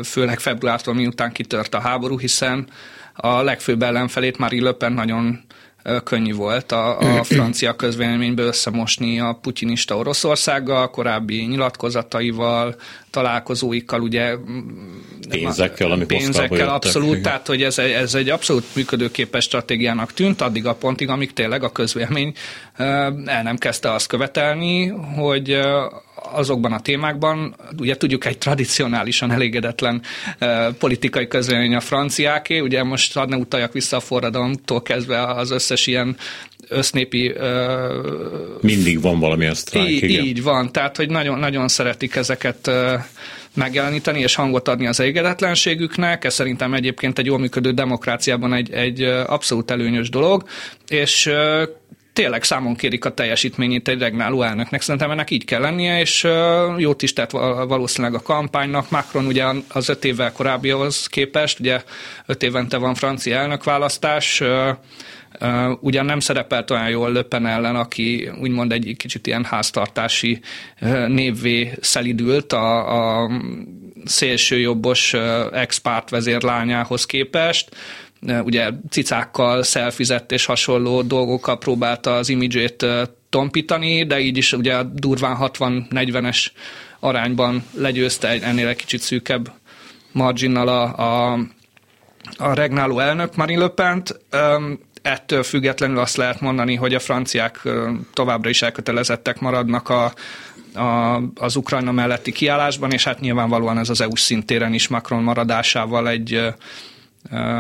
főleg 0.04 0.38
februártól 0.40 0.94
miután 0.94 1.32
kitört 1.32 1.74
a 1.74 1.80
háború, 1.80 2.18
hiszen 2.18 2.68
a 3.14 3.42
legfőbb 3.42 3.82
ellenfelét 3.82 4.38
már 4.38 4.52
Le 4.52 4.72
Pen 4.72 4.92
nagyon 4.92 5.44
könnyű 6.04 6.34
volt 6.34 6.72
a, 6.72 6.98
a 6.98 7.24
francia 7.24 7.76
közvéleményből 7.76 8.46
összemosni 8.46 9.20
a 9.20 9.38
putinista 9.42 9.96
Oroszországgal, 9.96 10.90
korábbi 10.90 11.44
nyilatkozataival, 11.44 12.76
találkozóikkal, 13.10 14.00
ugye 14.00 14.36
pénzekkel, 15.28 15.90
ami 15.90 16.04
pénzekkel 16.04 16.68
abszolút, 16.68 17.10
igen. 17.10 17.22
tehát 17.22 17.46
hogy 17.46 17.62
ez, 17.62 17.78
ez 17.78 18.14
egy 18.14 18.28
abszolút 18.28 18.64
működőképes 18.74 19.44
stratégiának 19.44 20.12
tűnt, 20.12 20.40
addig 20.40 20.66
a 20.66 20.74
pontig, 20.74 21.08
amíg 21.08 21.32
tényleg 21.32 21.62
a 21.62 21.72
közvélemény 21.72 22.32
el 23.24 23.42
nem 23.42 23.56
kezdte 23.56 23.92
azt 23.92 24.06
követelni, 24.06 24.86
hogy 25.16 25.60
azokban 26.32 26.72
a 26.72 26.80
témákban, 26.80 27.56
ugye 27.78 27.96
tudjuk 27.96 28.24
egy 28.24 28.38
tradicionálisan 28.38 29.30
elégedetlen 29.30 30.02
politikai 30.78 31.28
közvélemény 31.28 31.74
a 31.74 31.80
franciáké, 31.80 32.58
ugye 32.58 32.82
most 32.82 33.14
hadd 33.14 33.28
ne 33.28 33.36
utaljak 33.36 33.72
vissza 33.72 33.96
a 33.96 34.00
forradalomtól 34.00 34.82
kezdve 34.82 35.24
az 35.24 35.50
összes 35.50 35.86
ilyen 35.86 36.16
össznépi... 36.68 37.34
Mindig 38.60 39.00
van 39.00 39.18
valamilyen 39.20 39.54
sztrájk, 39.54 39.88
így, 39.88 40.02
igen. 40.02 40.24
Így 40.24 40.42
van, 40.42 40.72
tehát 40.72 40.96
hogy 40.96 41.10
nagyon, 41.10 41.38
nagyon 41.38 41.68
szeretik 41.68 42.14
ezeket 42.14 42.70
megjeleníteni 43.54 44.20
és 44.20 44.34
hangot 44.34 44.68
adni 44.68 44.86
az 44.86 45.00
elégedetlenségüknek. 45.00 46.24
Ez 46.24 46.34
szerintem 46.34 46.74
egyébként 46.74 47.18
egy 47.18 47.26
jól 47.26 47.38
működő 47.38 47.72
demokráciában 47.72 48.52
egy, 48.54 48.70
egy 48.72 49.02
abszolút 49.02 49.70
előnyös 49.70 50.10
dolog, 50.10 50.48
és 50.88 51.30
tényleg 52.18 52.42
számon 52.42 52.76
kérik 52.76 53.04
a 53.04 53.14
teljesítményét 53.14 53.88
egy 53.88 53.98
regnáló 53.98 54.42
elnöknek. 54.42 54.80
Szerintem 54.80 55.10
ennek 55.10 55.30
így 55.30 55.44
kell 55.44 55.60
lennie, 55.60 56.00
és 56.00 56.26
jót 56.76 57.02
is 57.02 57.12
tett 57.12 57.30
valószínűleg 57.68 58.14
a 58.14 58.22
kampánynak. 58.22 58.90
Macron 58.90 59.26
ugye 59.26 59.44
az 59.68 59.88
öt 59.88 60.04
évvel 60.04 60.32
korábbihoz 60.32 61.06
képest, 61.06 61.60
ugye 61.60 61.82
öt 62.26 62.42
évente 62.42 62.76
van 62.76 62.94
francia 62.94 63.36
elnökválasztás, 63.36 64.42
Uh, 65.40 65.76
ugyan 65.80 66.04
nem 66.04 66.20
szerepelt 66.20 66.70
olyan 66.70 66.88
jól 66.88 67.12
Löpen 67.12 67.46
ellen, 67.46 67.76
aki 67.76 68.30
úgymond 68.40 68.72
egy 68.72 68.94
kicsit 68.96 69.26
ilyen 69.26 69.44
háztartási 69.44 70.40
uh, 70.80 71.06
névvé 71.06 71.72
szelidült 71.80 72.52
a, 72.52 73.22
a 73.22 73.30
szélsőjobbos 74.04 75.12
uh, 75.12 75.22
ex-párt 75.52 76.10
vezérlányához 76.10 77.06
képest 77.06 77.68
ugye 78.20 78.70
cicákkal 78.90 79.62
szelfizett 79.62 80.32
és 80.32 80.44
hasonló 80.44 81.02
dolgokkal 81.02 81.58
próbálta 81.58 82.14
az 82.14 82.28
imidzsét 82.28 82.86
tompítani, 83.28 84.06
de 84.06 84.18
így 84.20 84.36
is 84.36 84.52
ugye 84.52 84.82
durván 84.92 85.36
60-40-es 85.40 86.46
arányban 87.00 87.64
legyőzte 87.74 88.28
ennél 88.28 88.68
egy 88.68 88.76
kicsit 88.76 89.00
szűkebb 89.00 89.52
marginnal 90.12 90.68
a, 90.68 90.82
a, 90.96 91.38
a 92.36 92.54
regnáló 92.54 92.98
elnök 92.98 93.36
Marine 93.36 93.60
Le 93.60 93.68
Pen-t. 93.68 94.20
Ettől 95.02 95.42
függetlenül 95.42 95.98
azt 95.98 96.16
lehet 96.16 96.40
mondani, 96.40 96.74
hogy 96.74 96.94
a 96.94 96.98
franciák 96.98 97.68
továbbra 98.12 98.48
is 98.48 98.62
elkötelezettek 98.62 99.40
maradnak 99.40 99.88
a, 99.88 100.12
a, 100.74 101.22
az 101.34 101.56
Ukrajna 101.56 101.92
melletti 101.92 102.32
kiállásban, 102.32 102.90
és 102.90 103.04
hát 103.04 103.20
nyilvánvalóan 103.20 103.78
ez 103.78 103.88
az 103.88 104.00
EU 104.00 104.16
szintéren 104.16 104.74
is 104.74 104.88
Macron 104.88 105.22
maradásával 105.22 106.08
egy 106.08 106.40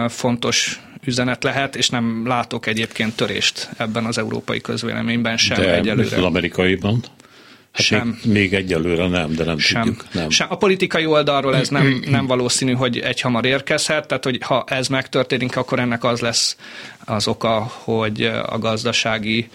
fontos 0.08 0.80
üzenet 1.04 1.42
lehet, 1.44 1.76
és 1.76 1.88
nem 1.88 2.26
látok 2.26 2.66
egyébként 2.66 3.16
törést 3.16 3.68
ebben 3.76 4.04
az 4.04 4.18
európai 4.18 4.60
közvéleményben 4.60 5.36
sem 5.36 5.56
de 5.56 5.74
egyelőre. 5.74 6.16
az 6.16 6.22
amerikaiban? 6.22 7.04
Hát 7.72 7.86
sem. 7.86 8.18
Még, 8.24 8.32
még 8.32 8.54
egyelőre 8.54 9.08
nem, 9.08 9.34
de 9.34 9.44
nem 9.44 9.58
sem. 9.58 9.82
tudjuk. 9.82 10.04
Nem. 10.12 10.30
Sem. 10.30 10.46
A 10.50 10.56
politikai 10.56 11.06
oldalról 11.06 11.56
ez 11.56 11.68
nem, 11.68 12.02
nem 12.06 12.26
valószínű, 12.26 12.72
hogy 12.72 12.98
egyhamar 12.98 13.44
érkezhet, 13.44 14.06
tehát 14.06 14.24
hogy 14.24 14.38
ha 14.42 14.64
ez 14.66 14.88
megtörténik, 14.88 15.56
akkor 15.56 15.78
ennek 15.78 16.04
az 16.04 16.20
lesz 16.20 16.56
az 17.04 17.28
oka, 17.28 17.72
hogy 17.72 18.22
a 18.46 18.58
gazdasági 18.58 19.48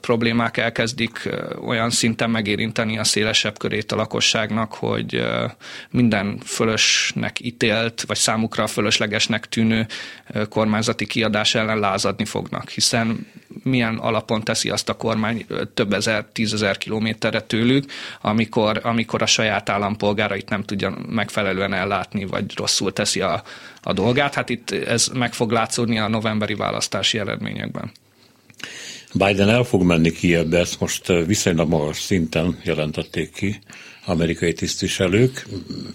problémák 0.00 0.56
elkezdik 0.56 1.28
olyan 1.66 1.90
szinten 1.90 2.30
megérinteni 2.30 2.98
a 2.98 3.04
szélesebb 3.04 3.58
körét 3.58 3.92
a 3.92 3.96
lakosságnak, 3.96 4.72
hogy 4.72 5.22
minden 5.90 6.38
fölösnek 6.44 7.40
ítélt, 7.40 8.04
vagy 8.06 8.16
számukra 8.16 8.66
fölöslegesnek 8.66 9.48
tűnő 9.48 9.86
kormányzati 10.48 11.06
kiadás 11.06 11.54
ellen 11.54 11.78
lázadni 11.78 12.24
fognak, 12.24 12.68
hiszen 12.68 13.26
milyen 13.62 13.96
alapon 13.96 14.42
teszi 14.42 14.70
azt 14.70 14.88
a 14.88 14.96
kormány 14.96 15.46
több 15.74 15.92
ezer, 15.92 16.24
tízezer 16.32 16.78
kilométerre 16.78 17.40
tőlük, 17.40 17.90
amikor, 18.20 18.80
amikor 18.82 19.22
a 19.22 19.26
saját 19.26 19.68
állampolgárait 19.68 20.48
nem 20.48 20.62
tudja 20.62 20.96
megfelelően 21.08 21.72
ellátni, 21.72 22.24
vagy 22.24 22.56
rosszul 22.56 22.92
teszi 22.92 23.20
a, 23.20 23.42
a 23.82 23.92
dolgát. 23.92 24.34
Hát 24.34 24.48
itt 24.48 24.70
ez 24.70 25.08
meg 25.14 25.32
fog 25.32 25.50
látszódni 25.50 25.98
a 25.98 26.08
novemberi 26.08 26.54
választási 26.54 27.18
eredményekben. 27.18 27.92
Biden 29.18 29.48
el 29.48 29.62
fog 29.62 29.82
menni 29.82 30.12
Kievbe, 30.12 30.58
ezt 30.58 30.80
most 30.80 31.12
viszonylag 31.26 31.68
magas 31.68 32.00
szinten 32.00 32.58
jelentették 32.64 33.32
ki 33.32 33.58
amerikai 34.04 34.52
tisztviselők. 34.52 35.46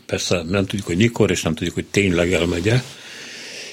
Persze 0.05 0.43
nem 0.49 0.65
tudjuk, 0.65 0.87
hogy 0.87 0.97
mikor, 0.97 1.31
és 1.31 1.41
nem 1.41 1.53
tudjuk, 1.53 1.75
hogy 1.75 1.85
tényleg 1.85 2.33
elmegye. 2.33 2.81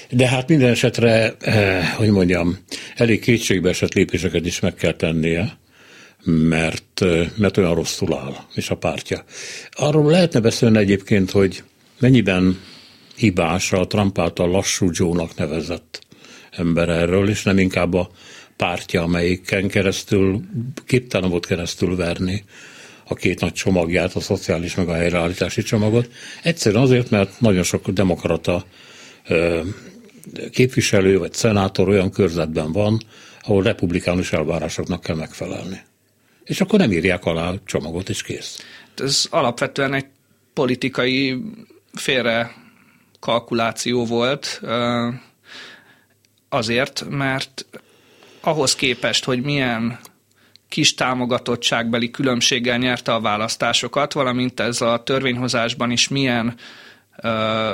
De 0.09 0.27
hát 0.27 0.47
minden 0.47 0.69
esetre, 0.69 1.35
eh, 1.39 1.93
hogy 1.95 2.09
mondjam, 2.09 2.57
elég 2.95 3.19
kétségbe 3.19 3.69
esett 3.69 3.93
lépéseket 3.93 4.45
is 4.45 4.59
meg 4.59 4.73
kell 4.73 4.93
tennie, 4.93 5.57
mert, 6.23 7.05
mert 7.35 7.57
olyan 7.57 7.75
rosszul 7.75 8.15
áll, 8.15 8.35
és 8.53 8.69
a 8.69 8.77
pártja. 8.77 9.23
Arról 9.71 10.11
lehetne 10.11 10.39
beszélni 10.39 10.77
egyébként, 10.77 11.31
hogy 11.31 11.63
mennyiben 11.99 12.59
hibás 13.15 13.71
a 13.71 13.87
Trump 13.87 14.19
által 14.19 14.49
lassú 14.49 14.89
Joe-nak 14.91 15.35
nevezett 15.35 16.07
ember 16.51 16.89
erről, 16.89 17.29
és 17.29 17.43
nem 17.43 17.57
inkább 17.57 17.93
a 17.93 18.09
pártja, 18.59 19.01
amelyiken 19.01 19.67
keresztül 19.67 20.41
képtelen 20.85 21.29
volt 21.29 21.45
keresztül 21.45 21.95
verni 21.95 22.43
a 23.03 23.13
két 23.13 23.39
nagy 23.39 23.53
csomagját, 23.53 24.15
a 24.15 24.19
szociális 24.19 24.75
meg 24.75 24.89
a 24.89 24.93
helyreállítási 24.93 25.61
csomagot. 25.61 26.09
Egyszerűen 26.43 26.83
azért, 26.83 27.09
mert 27.09 27.39
nagyon 27.39 27.63
sok 27.63 27.89
demokrata 27.89 28.65
képviselő 30.51 31.17
vagy 31.17 31.33
szenátor 31.33 31.89
olyan 31.89 32.11
körzetben 32.11 32.71
van, 32.71 32.99
ahol 33.41 33.63
republikánus 33.63 34.33
elvárásoknak 34.33 35.01
kell 35.01 35.15
megfelelni. 35.15 35.81
És 36.43 36.61
akkor 36.61 36.79
nem 36.79 36.91
írják 36.91 37.25
alá 37.25 37.49
a 37.49 37.59
csomagot, 37.65 38.09
és 38.09 38.21
kész. 38.21 38.65
Ez 38.95 39.25
alapvetően 39.29 39.93
egy 39.93 40.05
politikai 40.53 41.41
félre 41.93 42.55
kalkuláció 43.19 44.05
volt, 44.05 44.61
azért, 46.49 47.05
mert 47.09 47.65
ahhoz 48.41 48.75
képest, 48.75 49.23
hogy 49.23 49.41
milyen 49.41 49.99
kis 50.69 50.93
támogatottságbeli 50.93 52.11
különbséggel 52.11 52.77
nyerte 52.77 53.13
a 53.13 53.19
választásokat, 53.19 54.13
valamint 54.13 54.59
ez 54.59 54.81
a 54.81 55.03
törvényhozásban 55.03 55.91
is 55.91 56.07
milyen 56.07 56.55
ö, 57.21 57.71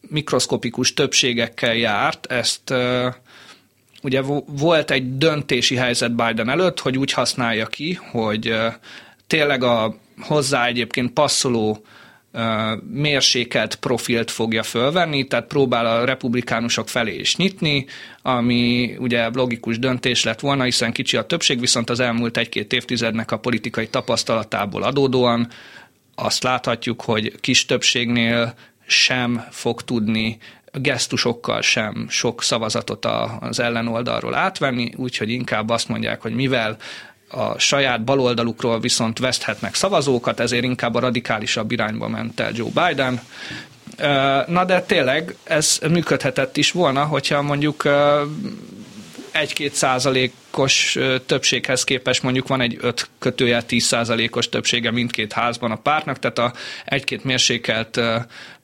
mikroszkopikus 0.00 0.94
többségekkel 0.94 1.74
járt, 1.74 2.26
ezt 2.26 2.70
ö, 2.70 3.08
ugye 4.02 4.22
volt 4.46 4.90
egy 4.90 5.18
döntési 5.18 5.76
helyzet 5.76 6.14
Biden 6.14 6.48
előtt, 6.48 6.80
hogy 6.80 6.98
úgy 6.98 7.12
használja 7.12 7.66
ki, 7.66 7.98
hogy 8.10 8.48
ö, 8.48 8.68
tényleg 9.26 9.62
a 9.62 9.96
hozzá 10.20 10.66
egyébként 10.66 11.12
passzoló 11.12 11.84
mérsékelt 12.90 13.74
profilt 13.74 14.30
fogja 14.30 14.62
fölvenni, 14.62 15.24
tehát 15.24 15.46
próbál 15.46 15.86
a 15.86 16.04
republikánusok 16.04 16.88
felé 16.88 17.14
is 17.14 17.36
nyitni, 17.36 17.86
ami 18.22 18.94
ugye 18.98 19.28
logikus 19.32 19.78
döntés 19.78 20.24
lett 20.24 20.40
volna, 20.40 20.62
hiszen 20.64 20.92
kicsi 20.92 21.16
a 21.16 21.26
többség, 21.26 21.60
viszont 21.60 21.90
az 21.90 22.00
elmúlt 22.00 22.36
egy-két 22.36 22.72
évtizednek 22.72 23.30
a 23.30 23.38
politikai 23.38 23.88
tapasztalatából 23.88 24.82
adódóan 24.82 25.48
azt 26.14 26.42
láthatjuk, 26.42 27.02
hogy 27.02 27.40
kis 27.40 27.66
többségnél 27.66 28.54
sem 28.86 29.44
fog 29.50 29.82
tudni 29.82 30.38
gesztusokkal 30.72 31.60
sem 31.60 32.06
sok 32.08 32.42
szavazatot 32.42 33.04
az 33.40 33.60
ellenoldalról 33.60 34.34
átvenni, 34.34 34.92
úgyhogy 34.96 35.30
inkább 35.30 35.70
azt 35.70 35.88
mondják, 35.88 36.20
hogy 36.20 36.34
mivel 36.34 36.76
a 37.28 37.58
saját 37.58 38.04
baloldalukról 38.04 38.80
viszont 38.80 39.18
veszthetnek 39.18 39.74
szavazókat, 39.74 40.40
ezért 40.40 40.64
inkább 40.64 40.94
a 40.94 41.00
radikálisabb 41.00 41.70
irányba 41.70 42.08
ment 42.08 42.40
el 42.40 42.50
Joe 42.54 42.68
Biden. 42.74 43.20
Na 44.46 44.64
de 44.64 44.82
tényleg 44.82 45.36
ez 45.44 45.78
működhetett 45.90 46.56
is 46.56 46.70
volna, 46.70 47.04
hogyha 47.04 47.42
mondjuk 47.42 47.82
egy-két 49.32 49.72
százalékos 49.72 50.98
többséghez 51.26 51.84
képest 51.84 52.22
mondjuk 52.22 52.48
van 52.48 52.60
egy 52.60 52.78
5 52.80 53.08
kötőjel 53.18 53.66
10 53.66 53.84
százalékos 53.84 54.48
többsége 54.48 54.90
mindkét 54.90 55.32
házban 55.32 55.70
a 55.70 55.76
pártnak, 55.76 56.18
tehát 56.18 56.38
a 56.38 56.52
egy-két 56.84 57.24
mérsékelt 57.24 58.00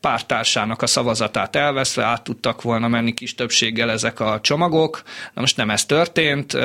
pártársának 0.01 0.83
a 0.83 0.87
szavazatát 0.87 1.57
elveszve 1.57 2.05
át 2.05 2.23
tudtak 2.23 2.63
volna 2.63 2.89
menni 2.89 3.15
kis 3.15 3.35
többséggel 3.35 3.91
ezek 3.91 4.21
a 4.21 4.39
csomagok. 4.43 5.03
Na 5.35 5.41
most 5.41 5.57
nem 5.57 5.71
ez 5.71 5.85
történt, 5.85 6.57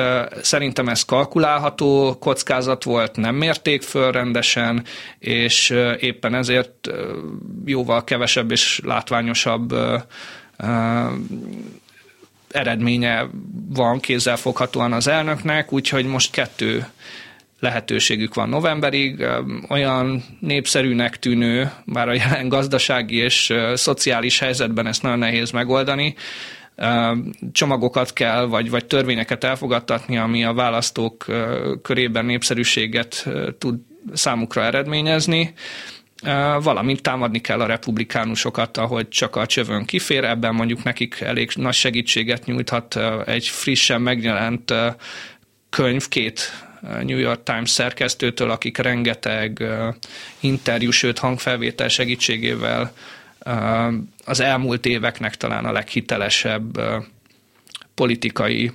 szerintem 0.42 0.88
ez 0.88 1.04
kalkulálható 1.04 2.16
kockázat 2.18 2.84
volt, 2.84 3.16
nem 3.16 3.34
mérték 3.34 3.82
föl 3.82 4.12
rendesen, 4.12 4.84
és 5.18 5.70
éppen 5.98 6.34
ezért 6.34 6.90
jóval 7.64 8.04
kevesebb 8.04 8.50
és 8.50 8.80
látványosabb 8.84 9.74
eredménye 12.50 13.26
van 13.68 14.00
kézzelfoghatóan 14.00 14.92
az 14.92 15.08
elnöknek, 15.08 15.72
úgyhogy 15.72 16.06
most 16.06 16.32
kettő 16.32 16.86
lehetőségük 17.60 18.34
van 18.34 18.48
novemberig. 18.48 19.24
Olyan 19.68 20.24
népszerűnek 20.40 21.18
tűnő, 21.18 21.70
bár 21.84 22.08
a 22.08 22.12
jelen 22.12 22.48
gazdasági 22.48 23.16
és 23.16 23.52
szociális 23.74 24.38
helyzetben 24.38 24.86
ezt 24.86 25.02
nagyon 25.02 25.18
nehéz 25.18 25.50
megoldani, 25.50 26.14
csomagokat 27.52 28.12
kell, 28.12 28.44
vagy, 28.44 28.70
vagy 28.70 28.86
törvényeket 28.86 29.44
elfogadtatni, 29.44 30.18
ami 30.18 30.44
a 30.44 30.52
választók 30.52 31.26
körében 31.82 32.24
népszerűséget 32.24 33.28
tud 33.58 33.78
számukra 34.12 34.62
eredményezni 34.62 35.52
valamint 36.62 37.02
támadni 37.02 37.40
kell 37.40 37.60
a 37.60 37.66
republikánusokat, 37.66 38.76
ahogy 38.76 39.08
csak 39.08 39.36
a 39.36 39.46
csövön 39.46 39.84
kifér, 39.84 40.24
ebben 40.24 40.54
mondjuk 40.54 40.82
nekik 40.82 41.20
elég 41.20 41.50
nagy 41.54 41.74
segítséget 41.74 42.44
nyújthat 42.44 42.98
egy 43.26 43.46
frissen 43.46 44.00
megjelent 44.00 44.74
könyv, 45.70 46.08
két 46.08 46.52
New 47.02 47.18
York 47.18 47.42
Times 47.42 47.70
szerkesztőtől, 47.70 48.50
akik 48.50 48.78
rengeteg 48.78 49.62
interjú, 50.40 50.90
sőt 50.90 51.18
hangfelvétel 51.18 51.88
segítségével 51.88 52.92
az 54.24 54.40
elmúlt 54.40 54.86
éveknek 54.86 55.36
talán 55.36 55.64
a 55.64 55.72
leghitelesebb 55.72 56.80
politikai 57.94 58.72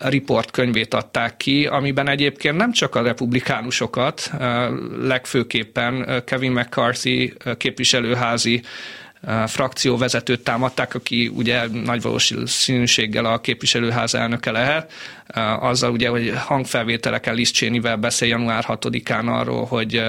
report 0.00 0.50
könyvét 0.50 0.94
adták 0.94 1.36
ki, 1.36 1.66
amiben 1.66 2.08
egyébként 2.08 2.56
nem 2.56 2.72
csak 2.72 2.94
a 2.94 3.02
republikánusokat, 3.02 4.30
legfőképpen 5.02 6.22
Kevin 6.26 6.52
McCarthy 6.52 7.34
képviselőházi 7.56 8.62
frakcióvezetőt 9.46 10.40
támadták, 10.40 10.94
aki 10.94 11.30
ugye 11.34 11.66
nagy 11.68 12.02
valószínűséggel 12.02 13.24
a 13.24 13.40
képviselőház 13.40 14.14
elnöke 14.14 14.50
lehet, 14.50 14.92
azzal 15.60 15.90
ugye, 15.90 16.08
hogy 16.08 16.32
hangfelvételekkel 16.36 17.34
Liz 17.34 17.50
Cheney-vel 17.50 17.96
beszél 17.96 18.28
január 18.28 18.64
6-án 18.68 19.26
arról, 19.26 19.64
hogy 19.64 20.02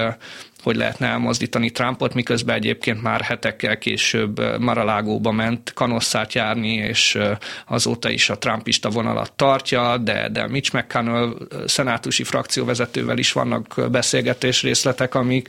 hogy 0.62 0.76
lehetne 0.76 1.06
elmozdítani 1.06 1.70
Trumpot, 1.70 2.14
miközben 2.14 2.56
egyébként 2.56 3.02
már 3.02 3.20
hetekkel 3.20 3.78
később 3.78 4.60
Maralágóba 4.60 5.32
ment 5.32 5.72
kanosszát 5.72 6.32
járni, 6.32 6.72
és 6.72 7.18
azóta 7.66 8.10
is 8.10 8.30
a 8.30 8.38
trumpista 8.38 8.90
vonalat 8.90 9.32
tartja, 9.32 9.96
de, 9.96 10.28
de 10.28 10.48
Mitch 10.48 10.74
McConnell 10.74 11.36
szenátusi 11.66 12.24
frakcióvezetővel 12.24 13.18
is 13.18 13.32
vannak 13.32 13.80
beszélgetés 13.90 14.62
részletek, 14.62 15.14
amik 15.14 15.48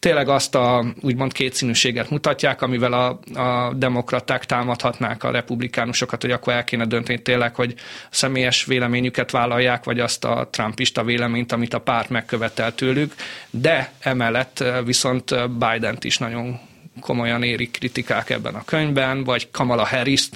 tényleg 0.00 0.28
azt 0.28 0.54
a 0.54 0.84
úgymond 1.00 1.32
kétszínűséget 1.32 2.10
mutatják, 2.10 2.62
amivel 2.62 2.92
a, 2.92 3.20
a 3.40 3.74
demokraták 3.74 4.46
támadhatnák 4.46 5.24
a 5.24 5.30
republikánusokat, 5.30 6.22
hogy 6.22 6.30
akkor 6.30 6.52
el 6.52 6.64
kéne 6.64 6.84
dönteni 6.84 7.22
tényleg, 7.22 7.54
hogy 7.54 7.74
személyes 8.10 8.64
véleményüket 8.64 9.30
vállalják, 9.30 9.84
vagy 9.84 10.00
azt 10.00 10.24
a 10.24 10.48
trumpista 10.50 11.04
véleményt, 11.04 11.52
amit 11.52 11.74
a 11.74 11.80
párt 11.80 12.08
megkövetel 12.08 12.74
tőlük, 12.74 13.14
de 13.50 13.92
emellett 14.00 14.64
viszont 14.84 15.50
Biden-t 15.58 16.04
is 16.04 16.18
nagyon 16.18 16.58
komolyan 17.00 17.42
érik 17.42 17.70
kritikák 17.70 18.30
ebben 18.30 18.54
a 18.54 18.64
könyvben, 18.64 19.24
vagy 19.24 19.50
Kamala 19.50 19.86
harris 19.86 20.28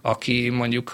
aki 0.00 0.48
mondjuk 0.48 0.92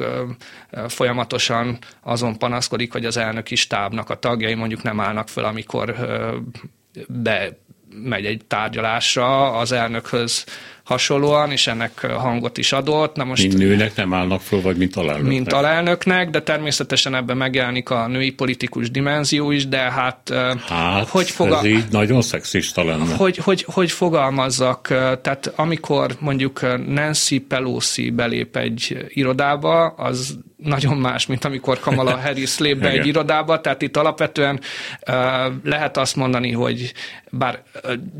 folyamatosan 0.88 1.78
azon 2.02 2.38
panaszkodik, 2.38 2.92
hogy 2.92 3.04
az 3.04 3.16
elnöki 3.16 3.54
stábnak 3.54 4.10
a 4.10 4.18
tagjai 4.18 4.54
mondjuk 4.54 4.82
nem 4.82 5.00
állnak 5.00 5.28
föl, 5.28 5.44
amikor 5.44 5.94
be 7.08 7.58
megy 8.04 8.26
egy 8.26 8.44
tárgyalásra 8.46 9.52
az 9.52 9.72
elnökhöz 9.72 10.44
hasonlóan, 10.87 11.51
és 11.51 11.66
ennek 11.66 12.07
hangot 12.07 12.59
is 12.59 12.72
adott. 12.72 13.16
Na 13.16 13.25
most, 13.25 13.42
mint 13.42 13.59
nőnek 13.59 13.94
nem 13.96 14.14
állnak 14.14 14.40
föl, 14.40 14.61
vagy 14.61 14.77
mint 14.77 14.96
alelnöknek? 14.96 15.33
Mint 15.33 15.53
alelnöknek, 15.53 16.31
de 16.31 16.42
természetesen 16.42 17.14
ebben 17.14 17.37
megjelenik 17.37 17.90
a 17.90 18.07
női 18.07 18.31
politikus 18.31 18.90
dimenzió 18.90 19.51
is, 19.51 19.68
de 19.68 19.79
hát... 19.79 20.33
Hát, 20.68 21.09
hogy 21.09 21.31
fogal... 21.31 21.59
ez 21.59 21.64
így 21.64 21.85
nagyon 21.90 22.22
szexista 22.22 22.85
lenne. 22.85 23.14
Hogy, 23.14 23.37
hogy, 23.37 23.64
hogy 23.68 23.90
fogalmazzak, 23.90 24.87
tehát 25.22 25.53
amikor 25.57 26.16
mondjuk 26.18 26.61
Nancy 26.87 27.38
Pelosi 27.38 28.11
belép 28.11 28.57
egy 28.57 29.07
irodába, 29.09 29.87
az 29.87 30.38
nagyon 30.57 30.96
más, 30.96 31.27
mint 31.27 31.44
amikor 31.44 31.79
Kamala 31.79 32.16
Harris 32.25 32.59
lép 32.59 32.79
be 32.79 32.90
egy 32.90 33.07
irodába, 33.07 33.61
tehát 33.61 33.83
itt 33.83 33.96
alapvetően 33.96 34.61
uh, 35.09 35.14
lehet 35.64 35.96
azt 35.96 36.16
mondani, 36.16 36.53
hogy 36.53 36.92
bár 37.31 37.62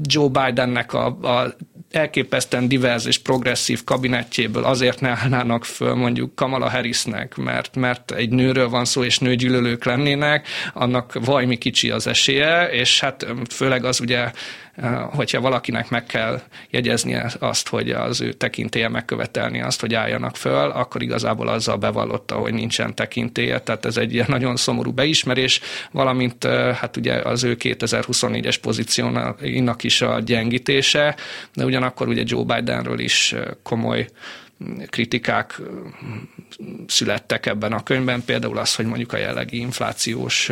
Joe 0.03 0.29
Bidennek 0.29 0.93
a, 0.93 1.07
a 1.07 1.55
elképesztően 1.97 2.69
divers 2.69 3.05
és 3.05 3.19
progresszív 3.19 3.85
kabinettjéből 3.85 4.65
azért 4.65 5.01
ne 5.01 5.09
állnának 5.09 5.65
föl 5.65 5.95
mondjuk 5.95 6.35
Kamala 6.35 6.71
Harrisnek, 6.71 7.37
mert, 7.37 7.77
mert 7.77 8.11
egy 8.11 8.31
nőről 8.31 8.69
van 8.69 8.85
szó, 8.85 9.05
és 9.05 9.19
nőgyűlölők 9.19 9.85
lennének, 9.85 10.49
annak 10.75 11.19
vajmi 11.25 11.57
kicsi 11.57 11.91
az 11.91 12.07
esélye, 12.07 12.69
és 12.71 13.01
hát 13.01 13.27
főleg 13.51 13.85
az 13.85 14.01
ugye 14.01 14.31
hogyha 15.11 15.41
valakinek 15.41 15.91
meg 15.91 16.07
kell 16.07 16.41
jegyezni 16.71 17.23
azt, 17.39 17.69
hogy 17.69 17.91
az 17.91 18.21
ő 18.21 18.33
tekintélye 18.33 18.89
megkövetelni 18.89 19.63
azt, 19.63 19.81
hogy 19.81 19.95
álljanak 19.95 20.37
föl, 20.37 20.71
akkor 20.71 21.03
igazából 21.03 21.49
azzal 21.49 21.77
bevallotta, 21.77 22.35
hogy 22.35 22.55
nincsen 22.55 22.95
tekintélye, 22.95 23.61
tehát 23.61 23.85
ez 23.85 23.97
egy 23.97 24.15
ilyen 24.15 24.27
nagyon 24.29 24.57
szomorú 24.57 24.93
beismerés, 24.93 25.61
valamint 25.91 26.45
hát 26.75 26.97
ugye 26.97 27.15
az 27.15 27.45
ő 27.45 27.57
2024-es 27.59 28.57
pozíciónak 28.61 29.85
is 29.85 30.03
a 30.03 30.21
gyengítése, 30.21 31.17
de 31.55 31.65
ugyanakkor 31.65 32.09
ugye 32.09 32.23
Joe 32.27 32.45
Bidenről 32.45 32.99
is 32.99 33.35
komoly 33.63 34.09
kritikák 34.91 35.61
születtek 36.87 37.47
ebben 37.47 37.73
a 37.73 37.83
könyvben, 37.83 38.25
például 38.25 38.59
az, 38.59 38.75
hogy 38.75 38.87
mondjuk 38.87 39.13
a 39.13 39.17
jellegi 39.17 39.59
inflációs 39.59 40.51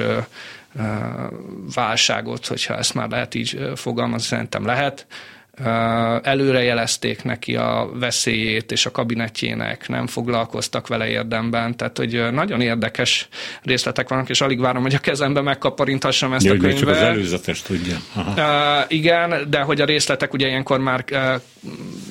válságot, 1.75 2.47
hogyha 2.47 2.77
ezt 2.77 2.95
már 2.95 3.09
lehet 3.09 3.35
így 3.35 3.71
fogalmazni, 3.75 4.27
szerintem 4.27 4.67
lehet, 4.67 5.07
előrejelezték 6.23 7.23
neki 7.23 7.57
a 7.57 7.91
veszélyét 7.95 8.73
és 8.73 8.87
a 8.87 8.91
kabinetjének, 8.91 9.89
nem 9.89 10.07
foglalkoztak 10.07 10.87
vele 10.87 11.09
érdemben, 11.09 11.77
tehát 11.77 11.99
hogy 11.99 12.33
nagyon 12.33 12.61
érdekes 12.61 13.29
részletek 13.63 14.09
vannak, 14.09 14.29
és 14.29 14.41
alig 14.41 14.61
várom, 14.61 14.83
hogy 14.83 14.95
a 14.95 14.99
kezembe 14.99 15.41
megkaparintassam 15.41 16.33
ezt 16.33 16.45
Jaj, 16.45 16.57
a 16.57 16.61
könyvet. 16.61 16.79
Csak 16.79 16.89
az 16.89 16.97
előzetes 16.97 17.63
tudja. 17.63 17.97
Aha. 18.15 18.81
Uh, 18.81 18.93
igen, 18.93 19.51
de 19.51 19.61
hogy 19.61 19.81
a 19.81 19.85
részletek 19.85 20.33
ugye 20.33 20.47
ilyenkor 20.47 20.79
már 20.79 21.05
uh, 21.13 21.21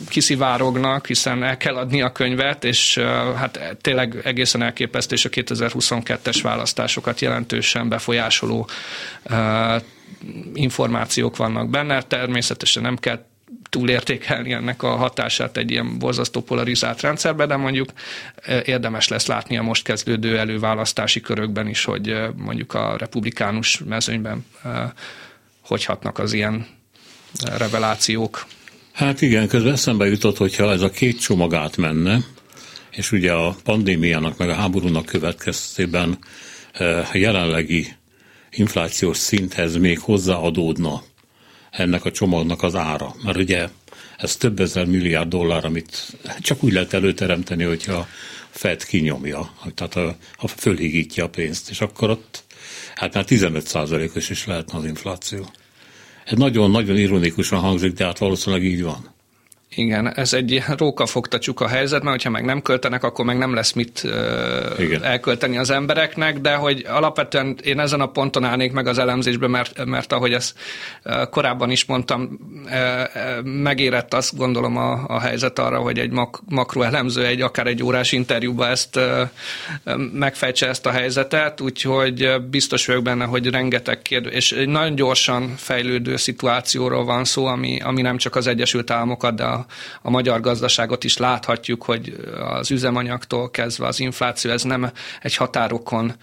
kiszivárognak, 0.09 1.07
hiszen 1.07 1.43
el 1.43 1.57
kell 1.57 1.75
adni 1.75 2.01
a 2.01 2.11
könyvet, 2.11 2.63
és 2.63 2.97
uh, 2.97 3.05
hát 3.35 3.77
tényleg 3.81 4.21
egészen 4.23 4.61
elképesztő, 4.61 5.15
és 5.15 5.25
a 5.25 5.29
2022-es 5.29 6.39
választásokat 6.43 7.19
jelentősen 7.21 7.89
befolyásoló 7.89 8.69
információk 10.53 11.37
vannak 11.37 11.69
benne, 11.69 12.01
természetesen 12.01 12.83
nem 12.83 12.97
kell 12.97 13.25
túlértékelni 13.69 14.53
ennek 14.53 14.83
a 14.83 14.95
hatását 14.95 15.57
egy 15.57 15.71
ilyen 15.71 15.97
borzasztó 15.99 16.41
polarizált 16.41 17.01
rendszerben, 17.01 17.47
de 17.47 17.55
mondjuk 17.55 17.89
eh, 18.35 18.61
érdemes 18.65 19.07
lesz 19.07 19.25
látni 19.25 19.57
a 19.57 19.61
most 19.61 19.83
kezdődő 19.83 20.37
előválasztási 20.37 21.21
körökben 21.21 21.67
is, 21.67 21.83
hogy 21.83 22.09
eh, 22.09 22.29
mondjuk 22.35 22.73
a 22.73 22.95
republikánus 22.97 23.81
mezőnyben 23.85 24.45
eh, 24.63 24.89
hogy 25.61 25.85
hatnak 25.85 26.19
az 26.19 26.33
ilyen 26.33 26.67
revelációk. 27.57 28.45
Hát 28.91 29.21
igen, 29.21 29.47
közben 29.47 29.73
eszembe 29.73 30.07
jutott, 30.07 30.37
hogyha 30.37 30.71
ez 30.71 30.81
a 30.81 30.89
két 30.89 31.21
csomag 31.21 31.53
átmenne, 31.53 32.19
és 32.91 33.11
ugye 33.11 33.31
a 33.31 33.55
pandémiának 33.63 34.37
meg 34.37 34.49
a 34.49 34.53
háborúnak 34.53 35.05
következtében 35.05 36.17
a 37.11 37.17
jelenlegi 37.17 37.87
inflációs 38.51 39.17
szinthez 39.17 39.77
még 39.77 39.99
hozzáadódna 39.99 41.03
ennek 41.73 42.05
a 42.05 42.11
csomagnak 42.11 42.63
az 42.63 42.75
ára. 42.75 43.15
Mert 43.23 43.37
ugye 43.37 43.69
ez 44.17 44.35
több 44.35 44.59
ezer 44.59 44.85
milliárd 44.85 45.29
dollár, 45.29 45.65
amit 45.65 46.17
csak 46.39 46.63
úgy 46.63 46.73
lehet 46.73 46.93
előteremteni, 46.93 47.63
hogyha 47.63 48.07
Fed 48.49 48.85
kinyomja, 48.85 49.53
tehát 49.75 50.17
ha 50.37 50.47
fölhigítja 50.47 51.23
a 51.23 51.29
pénzt, 51.29 51.69
és 51.69 51.81
akkor 51.81 52.09
ott 52.09 52.43
hát 52.95 53.13
már 53.13 53.25
15 53.25 53.67
százalékos 53.67 54.29
is 54.29 54.45
lehetne 54.45 54.77
az 54.77 54.85
infláció. 54.85 55.45
Ez 56.25 56.37
nagyon-nagyon 56.37 56.97
ironikusan 56.97 57.59
hangzik, 57.59 57.93
de 57.93 58.05
hát 58.05 58.17
valószínűleg 58.17 58.65
így 58.65 58.83
van. 58.83 59.12
Igen, 59.75 60.13
ez 60.15 60.33
egy 60.33 60.51
ilyen 60.51 60.75
rókafogta 60.77 61.39
csuka 61.39 61.67
helyzet, 61.67 62.01
mert 62.01 62.15
hogyha 62.15 62.29
meg 62.29 62.45
nem 62.45 62.61
költenek, 62.61 63.03
akkor 63.03 63.25
meg 63.25 63.37
nem 63.37 63.53
lesz 63.53 63.71
mit 63.71 64.03
Igen. 64.77 65.03
elkölteni 65.03 65.57
az 65.57 65.69
embereknek, 65.69 66.39
de 66.39 66.55
hogy 66.55 66.85
alapvetően 66.89 67.57
én 67.63 67.79
ezen 67.79 68.01
a 68.01 68.07
ponton 68.07 68.43
állnék 68.43 68.71
meg 68.71 68.87
az 68.87 68.97
elemzésbe, 68.97 69.47
mert, 69.47 69.85
mert 69.85 70.13
ahogy 70.13 70.33
ezt 70.33 70.53
korábban 71.29 71.71
is 71.71 71.85
mondtam, 71.85 72.39
megérett 73.43 74.13
azt 74.13 74.37
gondolom 74.37 74.77
a, 74.77 75.03
a 75.07 75.19
helyzet 75.19 75.59
arra, 75.59 75.79
hogy 75.79 75.99
egy 75.99 76.11
mak, 76.11 76.41
makroelemző 76.49 77.25
egy 77.25 77.41
akár 77.41 77.67
egy 77.67 77.83
órás 77.83 78.11
interjúban 78.11 78.69
ezt 78.69 78.99
megfejtse 80.13 80.67
ezt 80.67 80.85
a 80.85 80.91
helyzetet, 80.91 81.61
úgyhogy 81.61 82.41
biztos 82.49 82.85
vagyok 82.85 83.03
benne, 83.03 83.25
hogy 83.25 83.49
rengeteg 83.49 84.01
kérdő, 84.01 84.29
és 84.29 84.51
egy 84.51 84.67
nagyon 84.67 84.95
gyorsan 84.95 85.53
fejlődő 85.57 86.15
szituációról 86.15 87.05
van 87.05 87.25
szó, 87.25 87.45
ami, 87.45 87.79
ami 87.79 88.01
nem 88.01 88.17
csak 88.17 88.35
az 88.35 88.47
Egyesült 88.47 88.91
Államokat, 88.91 89.35
de 89.35 89.43
a 89.43 89.62
a, 90.01 90.09
magyar 90.09 90.39
gazdaságot 90.39 91.03
is 91.03 91.17
láthatjuk, 91.17 91.83
hogy 91.83 92.15
az 92.39 92.71
üzemanyagtól 92.71 93.51
kezdve 93.51 93.87
az 93.87 93.99
infláció, 93.99 94.51
ez 94.51 94.63
nem 94.63 94.91
egy 95.21 95.35
határokon 95.35 96.13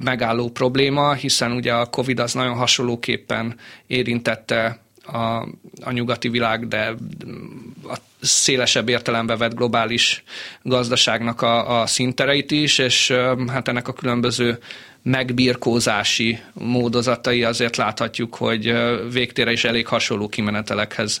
megálló 0.00 0.50
probléma, 0.50 1.12
hiszen 1.12 1.52
ugye 1.52 1.72
a 1.72 1.86
Covid 1.86 2.18
az 2.18 2.32
nagyon 2.32 2.54
hasonlóképpen 2.54 3.56
érintette 3.86 4.78
a, 5.12 5.48
a 5.84 5.90
nyugati 5.90 6.28
világ, 6.28 6.68
de 6.68 6.94
a 7.88 7.96
szélesebb 8.20 8.88
értelembe 8.88 9.36
vett 9.36 9.54
globális 9.54 10.24
gazdaságnak 10.62 11.42
a, 11.42 11.80
a 11.80 11.86
szintereit 11.86 12.50
is, 12.50 12.78
és 12.78 13.12
hát 13.48 13.68
ennek 13.68 13.88
a 13.88 13.92
különböző 13.92 14.58
megbirkózási 15.02 16.38
módozatai 16.52 17.44
azért 17.44 17.76
láthatjuk, 17.76 18.34
hogy 18.34 18.74
végtére 19.12 19.52
is 19.52 19.64
elég 19.64 19.86
hasonló 19.86 20.28
kimenetelekhez 20.28 21.20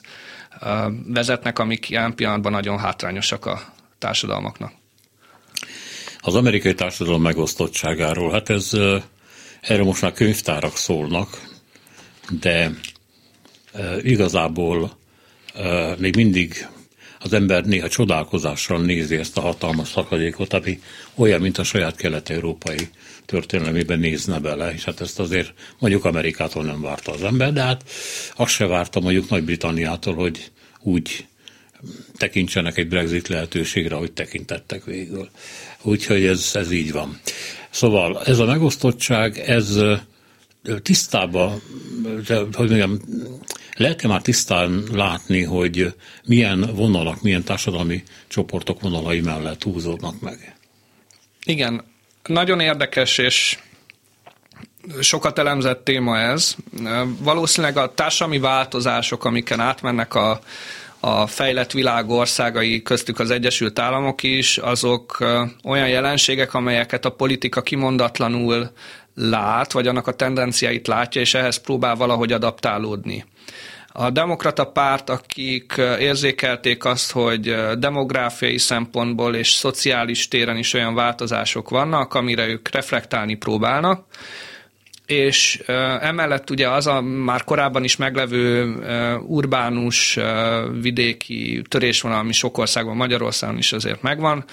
vezetnek, 1.06 1.58
amik 1.58 1.90
ilyen 1.90 2.14
pillanatban 2.14 2.52
nagyon 2.52 2.78
hátrányosak 2.78 3.46
a 3.46 3.72
társadalmaknak. 3.98 4.72
Az 6.20 6.34
amerikai 6.34 6.74
társadalom 6.74 7.22
megosztottságáról, 7.22 8.32
hát 8.32 8.50
ez 8.50 8.70
erre 9.60 9.82
most 9.82 10.02
már 10.02 10.12
könyvtárak 10.12 10.76
szólnak, 10.76 11.48
de 12.40 12.70
igazából 14.02 14.98
még 15.98 16.16
mindig 16.16 16.68
az 17.20 17.32
ember 17.32 17.64
néha 17.64 17.88
csodálkozással 17.88 18.80
nézi 18.80 19.16
ezt 19.16 19.38
a 19.38 19.40
hatalmas 19.40 19.88
szakadékot, 19.88 20.52
ami 20.52 20.80
olyan, 21.14 21.40
mint 21.40 21.58
a 21.58 21.64
saját 21.64 21.96
kelet-európai 21.96 22.88
történelmében 23.28 23.98
nézne 23.98 24.38
bele, 24.38 24.72
és 24.72 24.84
hát 24.84 25.00
ezt 25.00 25.18
azért 25.18 25.52
mondjuk 25.78 26.04
Amerikától 26.04 26.64
nem 26.64 26.80
várta 26.80 27.12
az 27.12 27.22
ember, 27.22 27.52
de 27.52 27.62
hát 27.62 27.84
azt 28.36 28.52
se 28.52 28.66
várta 28.66 29.00
mondjuk 29.00 29.28
Nagy-Britanniától, 29.28 30.14
hogy 30.14 30.50
úgy 30.80 31.26
tekintsenek 32.16 32.76
egy 32.76 32.88
Brexit 32.88 33.28
lehetőségre, 33.28 33.94
hogy 33.94 34.12
tekintettek 34.12 34.84
végül. 34.84 35.28
Úgyhogy 35.82 36.24
ez, 36.24 36.50
ez 36.54 36.70
így 36.70 36.92
van. 36.92 37.20
Szóval 37.70 38.22
ez 38.24 38.38
a 38.38 38.44
megosztottság, 38.44 39.38
ez 39.38 39.80
tisztába, 40.82 41.58
hogy 42.52 42.68
mondjam, 42.68 43.00
lehet-e 43.76 44.08
már 44.08 44.22
tisztán 44.22 44.82
látni, 44.92 45.42
hogy 45.42 45.94
milyen 46.24 46.70
vonalak, 46.74 47.22
milyen 47.22 47.44
társadalmi 47.44 48.02
csoportok 48.28 48.80
vonalai 48.80 49.20
mellett 49.20 49.62
húzódnak 49.62 50.20
meg? 50.20 50.56
Igen, 51.44 51.84
nagyon 52.28 52.60
érdekes 52.60 53.18
és 53.18 53.58
sokat 55.00 55.38
elemzett 55.38 55.84
téma 55.84 56.18
ez. 56.18 56.54
Valószínűleg 57.18 57.76
a 57.76 57.94
társadalmi 57.94 58.38
változások, 58.38 59.24
amiken 59.24 59.60
átmennek 59.60 60.14
a, 60.14 60.40
a 61.00 61.26
fejlett 61.26 61.72
világ 61.72 62.10
országai, 62.10 62.82
köztük 62.82 63.18
az 63.18 63.30
Egyesült 63.30 63.78
Államok 63.78 64.22
is, 64.22 64.58
azok 64.58 65.24
olyan 65.64 65.88
jelenségek, 65.88 66.54
amelyeket 66.54 67.04
a 67.04 67.10
politika 67.10 67.62
kimondatlanul 67.62 68.70
lát, 69.14 69.72
vagy 69.72 69.86
annak 69.86 70.06
a 70.06 70.14
tendenciáit 70.14 70.86
látja, 70.86 71.20
és 71.20 71.34
ehhez 71.34 71.56
próbál 71.56 71.94
valahogy 71.94 72.32
adaptálódni. 72.32 73.24
A 74.00 74.10
demokrata 74.10 74.64
párt, 74.64 75.10
akik 75.10 75.74
érzékelték 75.98 76.84
azt, 76.84 77.12
hogy 77.12 77.54
demográfiai 77.78 78.58
szempontból 78.58 79.34
és 79.34 79.50
szociális 79.50 80.28
téren 80.28 80.56
is 80.56 80.74
olyan 80.74 80.94
változások 80.94 81.68
vannak, 81.68 82.14
amire 82.14 82.46
ők 82.46 82.68
reflektálni 82.68 83.34
próbálnak, 83.34 84.04
és 85.06 85.62
emellett 86.00 86.50
ugye 86.50 86.68
az 86.68 86.86
a 86.86 87.00
már 87.00 87.44
korábban 87.44 87.84
is 87.84 87.96
meglevő 87.96 88.74
urbánus 89.26 90.18
vidéki 90.80 91.62
törésvonal, 91.68 92.18
ami 92.18 92.32
sok 92.32 92.58
országban, 92.58 92.96
Magyarországon 92.96 93.58
is 93.58 93.72
azért 93.72 94.02
megvan, 94.02 94.44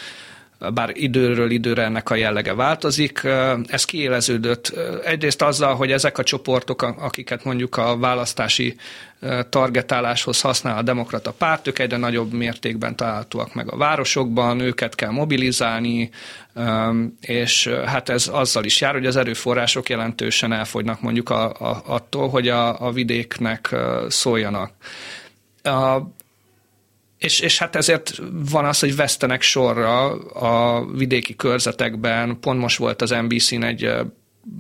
bár 0.73 0.91
időről 0.93 1.51
időre 1.51 1.83
ennek 1.83 2.09
a 2.09 2.15
jellege 2.15 2.53
változik. 2.53 3.21
Ez 3.67 3.85
kiéleződött 3.85 4.73
egyrészt 5.03 5.41
azzal, 5.41 5.75
hogy 5.75 5.91
ezek 5.91 6.17
a 6.17 6.23
csoportok, 6.23 6.81
akiket 6.81 7.43
mondjuk 7.43 7.77
a 7.77 7.97
választási 7.97 8.75
targetáláshoz 9.49 10.41
használ 10.41 10.77
a 10.77 10.81
demokrata 10.81 11.31
párt, 11.31 11.67
ők 11.67 11.79
egyre 11.79 11.97
nagyobb 11.97 12.33
mértékben 12.33 12.95
találhatóak 12.95 13.53
meg 13.53 13.71
a 13.71 13.77
városokban, 13.77 14.59
őket 14.59 14.95
kell 14.95 15.11
mobilizálni, 15.11 16.09
és 17.19 17.67
hát 17.85 18.09
ez 18.09 18.27
azzal 18.27 18.63
is 18.63 18.81
jár, 18.81 18.93
hogy 18.93 19.05
az 19.05 19.15
erőforrások 19.15 19.89
jelentősen 19.89 20.53
elfogynak 20.53 21.01
mondjuk 21.01 21.29
a, 21.29 21.49
a, 21.49 21.81
attól, 21.85 22.29
hogy 22.29 22.47
a, 22.47 22.81
a 22.81 22.91
vidéknek 22.91 23.75
szóljanak. 24.07 24.71
A, 25.63 25.97
és, 27.17 27.39
és 27.39 27.57
hát 27.57 27.75
ezért 27.75 28.21
van 28.49 28.65
az, 28.65 28.79
hogy 28.79 28.95
vesztenek 28.95 29.41
sorra 29.41 30.11
a 30.23 30.85
vidéki 30.85 31.35
körzetekben. 31.35 32.39
Pont 32.39 32.59
most 32.59 32.77
volt 32.77 33.01
az 33.01 33.09
NBC-n 33.09 33.63
egy 33.63 33.91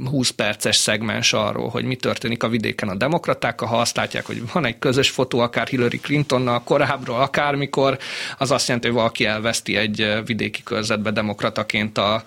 20 0.05 0.29
perces 0.29 0.75
szegmens 0.75 1.33
arról, 1.33 1.69
hogy 1.69 1.83
mi 1.83 1.95
történik 1.95 2.43
a 2.43 2.47
vidéken 2.47 2.89
a 2.89 2.95
demokratákkal, 2.95 3.67
ha 3.67 3.79
azt 3.79 3.95
látják, 3.95 4.25
hogy 4.25 4.51
van 4.53 4.65
egy 4.65 4.79
közös 4.79 5.09
fotó, 5.09 5.39
akár 5.39 5.67
Hillary 5.67 5.99
Clintonnal, 5.99 6.63
korábbról, 6.63 7.21
akármikor, 7.21 7.97
az 8.37 8.51
azt 8.51 8.67
jelenti, 8.67 8.87
hogy 8.87 8.97
valaki 8.97 9.25
elveszti 9.25 9.75
egy 9.75 10.13
vidéki 10.25 10.63
körzetbe 10.63 11.11
demokrataként 11.11 11.97
a, 11.97 12.23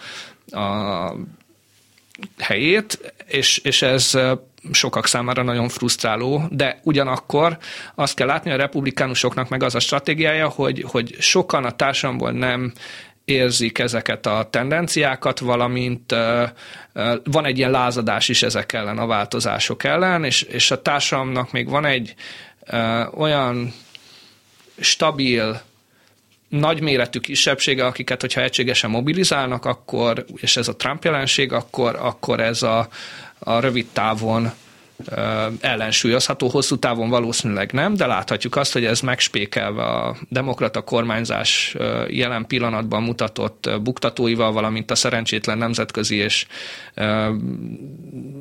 a 0.51 1.15
helyét, 2.39 3.15
és, 3.27 3.59
és 3.59 3.83
ez 3.83 4.19
sokak 4.73 5.07
számára 5.07 5.43
nagyon 5.43 5.69
frusztráló, 5.69 6.43
de 6.51 6.81
ugyanakkor 6.83 7.59
azt 7.95 8.15
kell 8.15 8.27
látni, 8.27 8.51
a 8.51 8.57
republikánusoknak 8.57 9.49
meg 9.49 9.63
az 9.63 9.75
a 9.75 9.81
stratégiája, 9.81 10.49
hogy, 10.49 10.85
hogy 10.89 11.17
sokan 11.19 11.65
a 11.65 11.71
társadalomból 11.71 12.33
nem 12.33 12.73
érzik 13.25 13.79
ezeket 13.79 14.27
a 14.27 14.49
tendenciákat, 14.51 15.39
valamint 15.39 16.15
van 17.25 17.45
egy 17.45 17.59
ilyen 17.59 17.71
lázadás 17.71 18.29
is 18.29 18.43
ezek 18.43 18.73
ellen, 18.73 18.99
a 18.99 19.07
változások 19.07 19.85
ellen, 19.85 20.25
és, 20.25 20.43
és 20.43 20.71
a 20.71 20.83
társadalomnak 20.83 21.53
még 21.53 21.69
van 21.69 21.85
egy 21.85 22.15
olyan 23.15 23.75
stabil, 24.81 25.61
nagyméretű 26.49 27.19
kisebbsége, 27.19 27.87
akiket, 27.87 28.21
hogyha 28.21 28.41
egységesen 28.41 28.91
mobilizálnak, 28.91 29.65
akkor, 29.65 30.25
és 30.37 30.57
ez 30.57 30.69
a 30.69 30.77
Trump 30.77 31.05
jelenség, 31.05 31.53
akkor, 31.53 31.97
akkor 32.01 32.41
ez 32.41 32.63
a, 32.63 32.89
a 33.39 33.61
rövid 33.61 33.87
távon 33.93 34.51
ellensúlyozható, 35.61 36.49
hosszú 36.49 36.77
távon 36.77 37.09
valószínűleg 37.09 37.73
nem, 37.73 37.95
de 37.95 38.07
láthatjuk 38.07 38.57
azt, 38.57 38.73
hogy 38.73 38.85
ez 38.85 39.01
megspékelve 39.01 39.83
a 39.83 40.17
demokrata 40.29 40.81
kormányzás 40.81 41.77
jelen 42.09 42.47
pillanatban 42.47 43.03
mutatott 43.03 43.71
buktatóival, 43.83 44.53
valamint 44.53 44.91
a 44.91 44.95
szerencsétlen 44.95 45.59
nemzetközi 45.59 46.17
és 46.17 46.47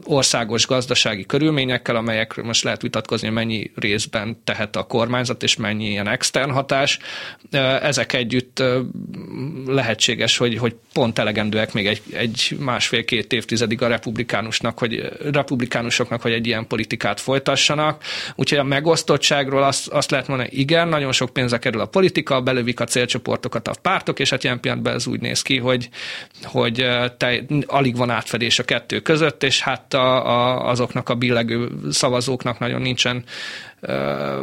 országos 0.04 0.68
gazdasági 0.68 1.26
körülményekkel, 1.26 1.96
amelyek 1.96 2.42
most 2.44 2.64
lehet 2.64 2.82
vitatkozni, 2.82 3.30
mennyi 3.30 3.72
részben 3.76 4.42
tehet 4.44 4.76
a 4.76 4.84
kormányzat, 4.84 5.44
és 5.44 5.56
mennyi 5.56 5.90
ilyen 5.90 6.08
extern 6.08 6.52
hatás. 6.52 7.00
Ezek 7.82 8.14
együtt 8.14 8.64
lehetséges, 9.66 10.38
hogy, 10.38 10.58
hogy 10.58 10.76
pont 10.94 11.20
elegendőek 11.20 11.74
még 11.74 11.88
egy, 11.88 12.02
egy 12.14 12.58
másfél-két 12.60 13.34
évtizedig 13.34 13.82
a 13.82 13.88
republikánusnak, 13.88 14.80
hogy 14.80 15.12
republikánusoknak, 15.32 16.22
hogy 16.22 16.32
egy 16.32 16.47
ilyen 16.48 16.68
politikát 16.68 17.20
folytassanak. 17.20 18.04
Úgyhogy 18.36 18.58
a 18.58 18.64
megosztottságról 18.64 19.64
azt, 19.64 19.88
azt 19.88 20.12
lehet 20.12 20.28
mondani, 20.28 20.50
igen, 20.52 20.88
nagyon 20.88 21.12
sok 21.12 21.30
pénze 21.30 21.58
kerül 21.58 21.82
a 21.82 21.86
politika, 21.86 22.42
belövik 22.42 22.80
a 22.80 22.86
célcsoportokat 22.86 23.68
a 23.68 23.74
pártok, 23.82 24.20
és 24.20 24.30
hát 24.30 24.44
ilyen 24.44 24.60
pillanatban 24.60 24.94
ez 24.94 25.08
úgy 25.08 25.20
néz 25.20 25.42
ki, 25.42 25.58
hogy, 25.58 25.90
hogy 26.44 26.88
te, 27.18 27.42
alig 27.66 27.98
van 27.98 28.10
átfedés 28.10 28.60
a 28.60 28.64
kettő 28.64 29.00
között, 29.00 29.44
és 29.44 29.62
hát 29.62 29.94
a, 29.94 30.26
a, 30.28 30.70
azoknak 30.70 31.10
a 31.10 31.16
billegő 31.16 31.70
szavazóknak 31.90 32.60
nagyon 32.60 32.82
nincsen 32.82 33.24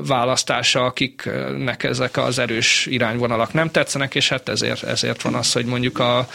választása, 0.07 0.85
akiknek 0.85 1.83
ezek 1.83 2.17
az 2.17 2.39
erős 2.39 2.87
irányvonalak 2.87 3.53
nem 3.53 3.71
tetszenek, 3.71 4.15
és 4.15 4.29
hát 4.29 4.49
ezért, 4.49 4.83
ezért 4.83 5.23
van 5.23 5.35
az, 5.35 5.53
hogy 5.53 5.65
mondjuk 5.65 5.99
a, 5.99 6.29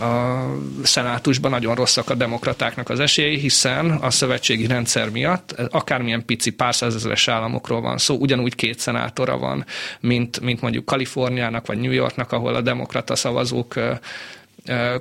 a 0.00 0.44
szenátusban 0.82 1.50
nagyon 1.50 1.74
rosszak 1.74 2.10
a 2.10 2.14
demokratáknak 2.14 2.88
az 2.88 3.00
esélyei, 3.00 3.38
hiszen 3.38 3.90
a 3.90 4.10
szövetségi 4.10 4.66
rendszer 4.66 5.10
miatt 5.10 5.52
akármilyen 5.70 6.24
pici 6.24 6.50
pár 6.50 6.74
százezeres 6.74 7.28
államokról 7.28 7.80
van 7.80 7.98
szó, 7.98 8.16
ugyanúgy 8.16 8.54
két 8.54 8.78
szenátora 8.78 9.38
van, 9.38 9.64
mint, 10.00 10.40
mint 10.40 10.60
mondjuk 10.60 10.84
Kaliforniának 10.84 11.66
vagy 11.66 11.78
New 11.78 11.90
Yorknak, 11.90 12.32
ahol 12.32 12.54
a 12.54 12.60
demokrata 12.60 13.16
szavazók 13.16 13.74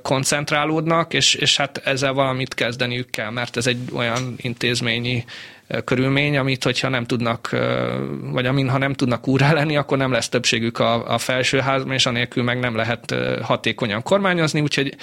koncentrálódnak, 0.01 1.13
és, 1.13 1.33
és 1.33 1.57
hát 1.57 1.77
ezzel 1.77 2.13
valamit 2.13 2.53
kezdeniük 2.53 3.09
kell, 3.09 3.29
mert 3.29 3.57
ez 3.57 3.67
egy 3.67 3.79
olyan 3.93 4.33
intézményi 4.37 5.25
körülmény, 5.83 6.37
amit 6.37 6.63
hogyha 6.63 6.89
nem 6.89 7.05
tudnak, 7.05 7.55
vagy 8.21 8.45
amin 8.45 8.69
ha 8.69 8.77
nem 8.77 8.93
tudnak 8.93 9.27
úrá 9.27 9.53
lenni, 9.53 9.77
akkor 9.77 9.97
nem 9.97 10.11
lesz 10.11 10.29
többségük 10.29 10.79
a, 10.79 11.13
a 11.13 11.17
felsőházban, 11.17 11.93
és 11.93 12.05
anélkül 12.05 12.43
meg 12.43 12.59
nem 12.59 12.75
lehet 12.75 13.15
hatékonyan 13.41 14.03
kormányozni, 14.03 14.61
úgyhogy 14.61 14.95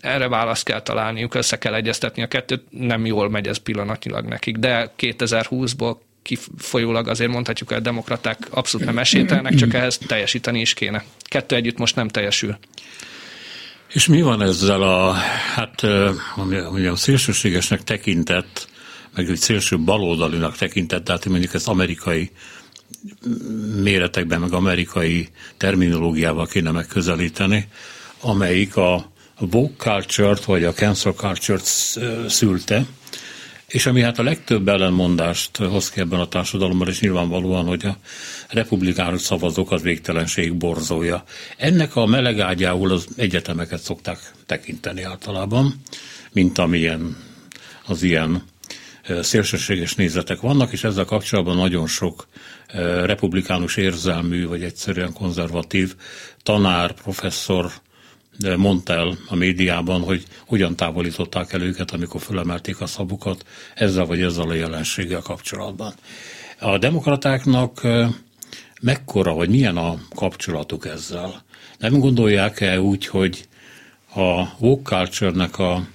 erre 0.00 0.28
választ 0.28 0.64
kell 0.64 0.80
találniuk, 0.80 1.34
össze 1.34 1.58
kell 1.58 1.74
egyeztetni 1.74 2.22
a 2.22 2.26
kettőt, 2.26 2.62
nem 2.70 3.06
jól 3.06 3.30
megy 3.30 3.48
ez 3.48 3.56
pillanatnyilag 3.56 4.24
nekik, 4.24 4.56
de 4.56 4.92
2020-ból 4.98 5.96
kifolyólag 6.22 7.08
azért 7.08 7.30
mondhatjuk, 7.30 7.68
hogy 7.68 7.78
a 7.78 7.80
demokraták 7.80 8.38
abszolút 8.50 8.86
nem 8.86 8.98
esélytelnek, 8.98 9.54
csak 9.54 9.74
ehhez 9.74 9.98
teljesíteni 9.98 10.60
is 10.60 10.74
kéne. 10.74 11.04
Kettő 11.22 11.56
együtt 11.56 11.78
most 11.78 11.96
nem 11.96 12.08
teljesül. 12.08 12.58
És 13.88 14.06
mi 14.06 14.22
van 14.22 14.42
ezzel 14.42 14.82
a, 14.82 15.12
hát, 15.54 15.82
ami 16.36 16.86
a 16.86 16.96
szélsőségesnek 16.96 17.84
tekintett 17.84 18.70
meg 19.14 19.30
egy 19.30 19.38
szélső 19.38 19.78
baloldalinak 19.78 20.56
tekintett, 20.56 21.04
tehát 21.04 21.24
mondjuk 21.24 21.54
ezt 21.54 21.68
amerikai 21.68 22.30
méretekben, 23.82 24.40
meg 24.40 24.52
amerikai 24.52 25.28
terminológiával 25.56 26.46
kéne 26.46 26.70
megközelíteni, 26.70 27.68
amelyik 28.20 28.76
a 28.76 29.10
woke 29.38 29.74
culture-t, 29.76 30.44
vagy 30.44 30.64
a 30.64 30.72
cancel 30.72 31.12
culture-t 31.12 31.64
szülte, 32.28 32.86
és 33.66 33.86
ami 33.86 34.00
hát 34.00 34.18
a 34.18 34.22
legtöbb 34.22 34.68
ellenmondást 34.68 35.56
hoz 35.56 35.90
ki 35.90 36.00
ebben 36.00 36.20
a 36.20 36.28
társadalomban, 36.28 36.88
és 36.88 37.00
nyilvánvalóan, 37.00 37.64
hogy 37.64 37.84
a 37.84 37.96
republikánus 38.48 39.20
szavazók 39.20 39.70
az 39.70 39.82
végtelenség 39.82 40.54
borzója. 40.54 41.24
Ennek 41.56 41.96
a 41.96 42.06
melegágyául 42.06 42.92
az 42.92 43.06
egyetemeket 43.16 43.80
szokták 43.80 44.32
tekinteni 44.46 45.02
általában, 45.02 45.74
mint 46.32 46.58
amilyen 46.58 47.16
az 47.86 48.02
ilyen 48.02 48.42
szélsőséges 49.20 49.94
nézetek 49.94 50.40
vannak, 50.40 50.72
és 50.72 50.84
ezzel 50.84 51.04
kapcsolatban 51.04 51.56
nagyon 51.56 51.86
sok 51.86 52.26
republikánus 53.04 53.76
érzelmű, 53.76 54.46
vagy 54.46 54.62
egyszerűen 54.62 55.12
konzervatív 55.12 55.94
tanár, 56.42 56.92
professzor 56.92 57.72
mondta 58.56 58.92
el 58.92 59.16
a 59.28 59.34
médiában, 59.34 60.02
hogy 60.02 60.24
hogyan 60.46 60.76
távolították 60.76 61.52
el 61.52 61.62
őket, 61.62 61.90
amikor 61.90 62.20
fölemelték 62.20 62.80
a 62.80 62.86
szabukat 62.86 63.44
ezzel 63.74 64.04
vagy 64.04 64.20
ezzel 64.22 64.48
a 64.48 64.54
jelenséggel 64.54 65.20
kapcsolatban. 65.20 65.92
A 66.60 66.78
demokratáknak 66.78 67.80
mekkora, 68.80 69.34
vagy 69.34 69.48
milyen 69.48 69.76
a 69.76 69.98
kapcsolatuk 70.14 70.86
ezzel? 70.86 71.44
Nem 71.78 71.98
gondolják-e 71.98 72.80
úgy, 72.80 73.06
hogy 73.06 73.48
a 74.14 74.46
woke 74.58 74.94
culture-nek 74.96 75.58
a 75.58 75.86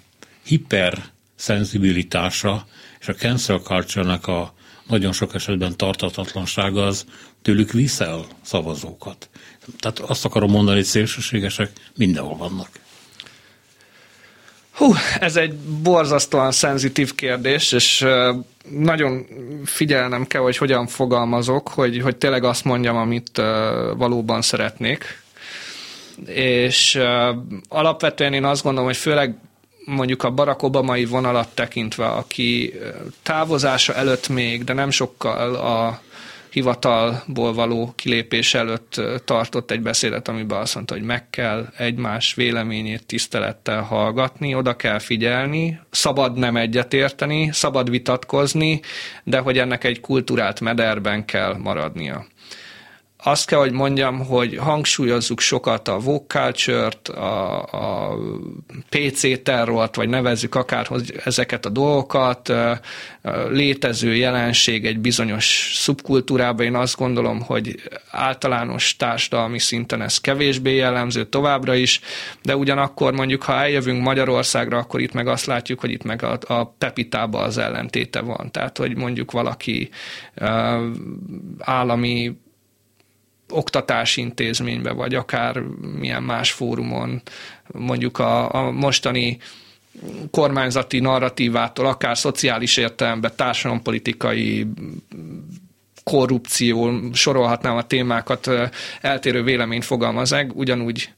hiper 0.43 1.03
szenzibilitása 1.35 2.67
és 2.99 3.07
a 3.07 3.13
cancel 3.13 3.57
culture 3.57 4.13
a 4.13 4.53
nagyon 4.87 5.11
sok 5.11 5.33
esetben 5.33 5.77
tartatatlansága 5.77 6.85
az 6.85 7.05
tőlük 7.41 7.71
viszel 7.71 8.25
szavazókat. 8.41 9.29
Tehát 9.79 9.99
azt 9.99 10.25
akarom 10.25 10.51
mondani, 10.51 10.75
hogy 10.75 10.85
szélsőségesek 10.85 11.71
mindenhol 11.95 12.37
vannak. 12.37 12.69
Hú, 14.71 14.93
ez 15.19 15.35
egy 15.35 15.53
borzasztóan 15.57 16.51
szenzitív 16.51 17.15
kérdés, 17.15 17.71
és 17.71 18.05
nagyon 18.69 19.25
figyelnem 19.65 20.27
kell, 20.27 20.41
hogy 20.41 20.57
hogyan 20.57 20.87
fogalmazok, 20.87 21.67
hogy, 21.67 22.01
hogy 22.01 22.15
tényleg 22.15 22.43
azt 22.43 22.63
mondjam, 22.63 22.95
amit 22.97 23.41
valóban 23.97 24.41
szeretnék. 24.41 25.21
És 26.25 26.99
alapvetően 27.69 28.33
én 28.33 28.43
azt 28.43 28.63
gondolom, 28.63 28.87
hogy 28.87 28.97
főleg 28.97 29.35
mondjuk 29.87 30.23
a 30.23 30.31
Barack 30.31 30.63
Obamai 30.63 31.05
vonalat 31.05 31.47
tekintve, 31.55 32.05
aki 32.05 32.73
távozása 33.23 33.93
előtt 33.93 34.27
még, 34.29 34.63
de 34.63 34.73
nem 34.73 34.89
sokkal 34.89 35.55
a 35.55 36.01
hivatalból 36.49 37.53
való 37.53 37.93
kilépés 37.95 38.53
előtt 38.53 39.01
tartott 39.25 39.71
egy 39.71 39.81
beszédet, 39.81 40.27
amiben 40.27 40.59
azt 40.59 40.75
mondta, 40.75 40.93
hogy 40.93 41.03
meg 41.03 41.29
kell 41.29 41.67
egymás 41.77 42.33
véleményét 42.33 43.05
tisztelettel 43.05 43.81
hallgatni, 43.81 44.55
oda 44.55 44.75
kell 44.75 44.99
figyelni, 44.99 45.79
szabad 45.89 46.37
nem 46.37 46.55
egyetérteni, 46.55 47.49
szabad 47.51 47.89
vitatkozni, 47.89 48.81
de 49.23 49.39
hogy 49.39 49.57
ennek 49.57 49.83
egy 49.83 49.99
kultúrált 49.99 50.59
mederben 50.59 51.25
kell 51.25 51.57
maradnia 51.57 52.25
azt 53.29 53.45
kell, 53.45 53.59
hogy 53.59 53.71
mondjam, 53.71 54.25
hogy 54.25 54.57
hangsúlyozzuk 54.57 55.39
sokat 55.39 55.87
a 55.87 55.95
woke 55.95 56.39
culture-t, 56.39 57.07
a, 57.07 57.61
a 57.61 58.17
PC 58.89 59.43
terrort, 59.43 59.95
vagy 59.95 60.09
nevezzük 60.09 60.55
akárhoz 60.55 61.03
ezeket 61.25 61.65
a 61.65 61.69
dolgokat, 61.69 62.53
létező 63.49 64.15
jelenség 64.15 64.85
egy 64.85 64.99
bizonyos 64.99 65.71
szubkultúrában. 65.75 66.65
Én 66.65 66.75
azt 66.75 66.97
gondolom, 66.97 67.41
hogy 67.41 67.81
általános 68.11 68.95
társadalmi 68.95 69.59
szinten 69.59 70.01
ez 70.01 70.17
kevésbé 70.17 70.75
jellemző 70.75 71.25
továbbra 71.25 71.75
is, 71.75 71.99
de 72.41 72.55
ugyanakkor 72.55 73.13
mondjuk, 73.13 73.43
ha 73.43 73.53
eljövünk 73.53 74.03
Magyarországra, 74.03 74.77
akkor 74.77 75.01
itt 75.01 75.13
meg 75.13 75.27
azt 75.27 75.45
látjuk, 75.45 75.79
hogy 75.79 75.91
itt 75.91 76.03
meg 76.03 76.23
a, 76.23 76.37
a 76.47 76.65
Pepitában 76.65 77.43
az 77.43 77.57
ellentéte 77.57 78.19
van. 78.19 78.51
Tehát, 78.51 78.77
hogy 78.77 78.95
mondjuk 78.95 79.31
valaki 79.31 79.89
állami 81.59 82.35
oktatási 83.49 84.21
intézménybe, 84.21 84.91
vagy 84.91 85.15
akár 85.15 85.57
milyen 85.99 86.23
más 86.23 86.51
fórumon, 86.51 87.21
mondjuk 87.67 88.19
a, 88.19 88.53
a 88.53 88.71
mostani 88.71 89.37
kormányzati 90.31 90.99
narratívától, 90.99 91.85
akár 91.85 92.17
szociális 92.17 92.77
értelemben, 92.77 93.31
társadalompolitikai 93.35 94.67
korrupció, 96.03 96.99
sorolhatnám 97.13 97.75
a 97.75 97.87
témákat, 97.87 98.49
eltérő 99.01 99.43
véleményt 99.43 99.85
fogalmaz 99.85 100.35
ugyanúgy 100.53 101.09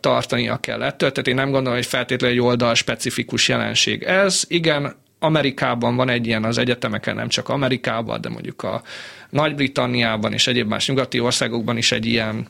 tartania 0.00 0.56
kell 0.56 0.82
ettől. 0.82 1.12
Tehát 1.12 1.28
én 1.28 1.34
nem 1.34 1.50
gondolom, 1.50 1.74
hogy 1.74 1.86
feltétlenül 1.86 2.36
egy 2.36 2.42
oldal 2.42 2.74
specifikus 2.74 3.48
jelenség. 3.48 4.02
Ez 4.02 4.44
igen, 4.48 4.94
Amerikában 5.22 5.96
van 5.96 6.08
egy 6.08 6.26
ilyen 6.26 6.44
az 6.44 6.58
egyetemeken, 6.58 7.14
nem 7.14 7.28
csak 7.28 7.48
Amerikában, 7.48 8.20
de 8.20 8.28
mondjuk 8.28 8.62
a 8.62 8.82
Nagy-Britanniában 9.30 10.32
és 10.32 10.46
egyéb 10.46 10.68
más 10.68 10.88
nyugati 10.88 11.20
országokban 11.20 11.76
is 11.76 11.92
egy 11.92 12.06
ilyen 12.06 12.48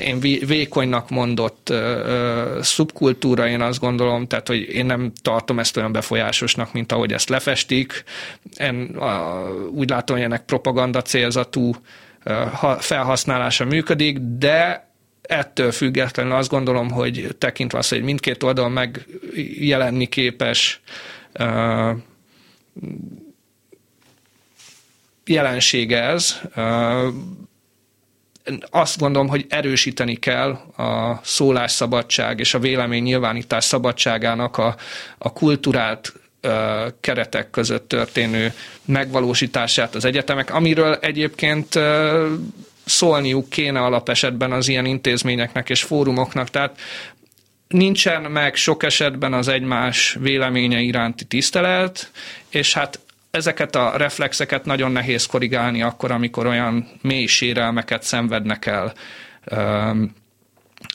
én 0.00 0.20
vékonynak 0.46 1.10
mondott 1.10 1.68
ö, 1.70 2.58
szubkultúra, 2.62 3.48
én 3.48 3.60
azt 3.60 3.80
gondolom, 3.80 4.26
tehát, 4.26 4.48
hogy 4.48 4.60
én 4.60 4.86
nem 4.86 5.12
tartom 5.22 5.58
ezt 5.58 5.76
olyan 5.76 5.92
befolyásosnak, 5.92 6.72
mint 6.72 6.92
ahogy 6.92 7.12
ezt 7.12 7.28
lefestik. 7.28 8.04
Én 8.56 8.96
a, 8.96 9.42
úgy 9.70 9.90
látom, 9.90 10.16
hogy 10.16 10.24
ennek 10.24 10.44
propaganda 10.44 11.02
célzatú 11.02 11.74
ö, 12.24 12.32
ha, 12.32 12.76
felhasználása 12.76 13.64
működik, 13.64 14.18
de 14.18 14.90
ettől 15.22 15.72
függetlenül 15.72 16.32
azt 16.32 16.50
gondolom, 16.50 16.90
hogy 16.90 17.34
tekintve 17.38 17.78
azt, 17.78 17.90
hogy 17.90 18.02
mindkét 18.02 18.42
oldal 18.42 18.68
megjelenni 18.68 20.06
képes 20.06 20.80
jelensége 25.24 26.02
ez. 26.02 26.40
Azt 28.70 28.98
gondolom, 28.98 29.28
hogy 29.28 29.46
erősíteni 29.48 30.14
kell 30.16 30.50
a 30.76 31.20
szólásszabadság 31.22 32.38
és 32.38 32.54
a 32.54 32.58
vélemény 32.58 33.02
nyilvánítás 33.02 33.64
szabadságának 33.64 34.56
a, 34.58 34.76
a 35.18 35.32
kulturált 35.32 36.12
keretek 37.00 37.50
között 37.50 37.88
történő 37.88 38.52
megvalósítását 38.84 39.94
az 39.94 40.04
egyetemek, 40.04 40.54
amiről 40.54 40.94
egyébként 40.94 41.78
szólniuk 42.84 43.48
kéne 43.48 43.80
alapesetben 43.80 44.52
az 44.52 44.68
ilyen 44.68 44.84
intézményeknek 44.84 45.70
és 45.70 45.82
fórumoknak. 45.82 46.50
Tehát 46.50 46.78
nincsen 47.72 48.22
meg 48.22 48.54
sok 48.54 48.82
esetben 48.82 49.32
az 49.32 49.48
egymás 49.48 50.16
véleménye 50.20 50.80
iránti 50.80 51.24
tisztelet, 51.24 52.10
és 52.48 52.74
hát 52.74 53.00
ezeket 53.30 53.76
a 53.76 53.96
reflexeket 53.96 54.64
nagyon 54.64 54.92
nehéz 54.92 55.26
korrigálni 55.26 55.82
akkor, 55.82 56.10
amikor 56.10 56.46
olyan 56.46 56.88
mély 57.00 57.26
sérelmeket 57.26 58.02
szenvednek 58.02 58.66
el 58.66 58.92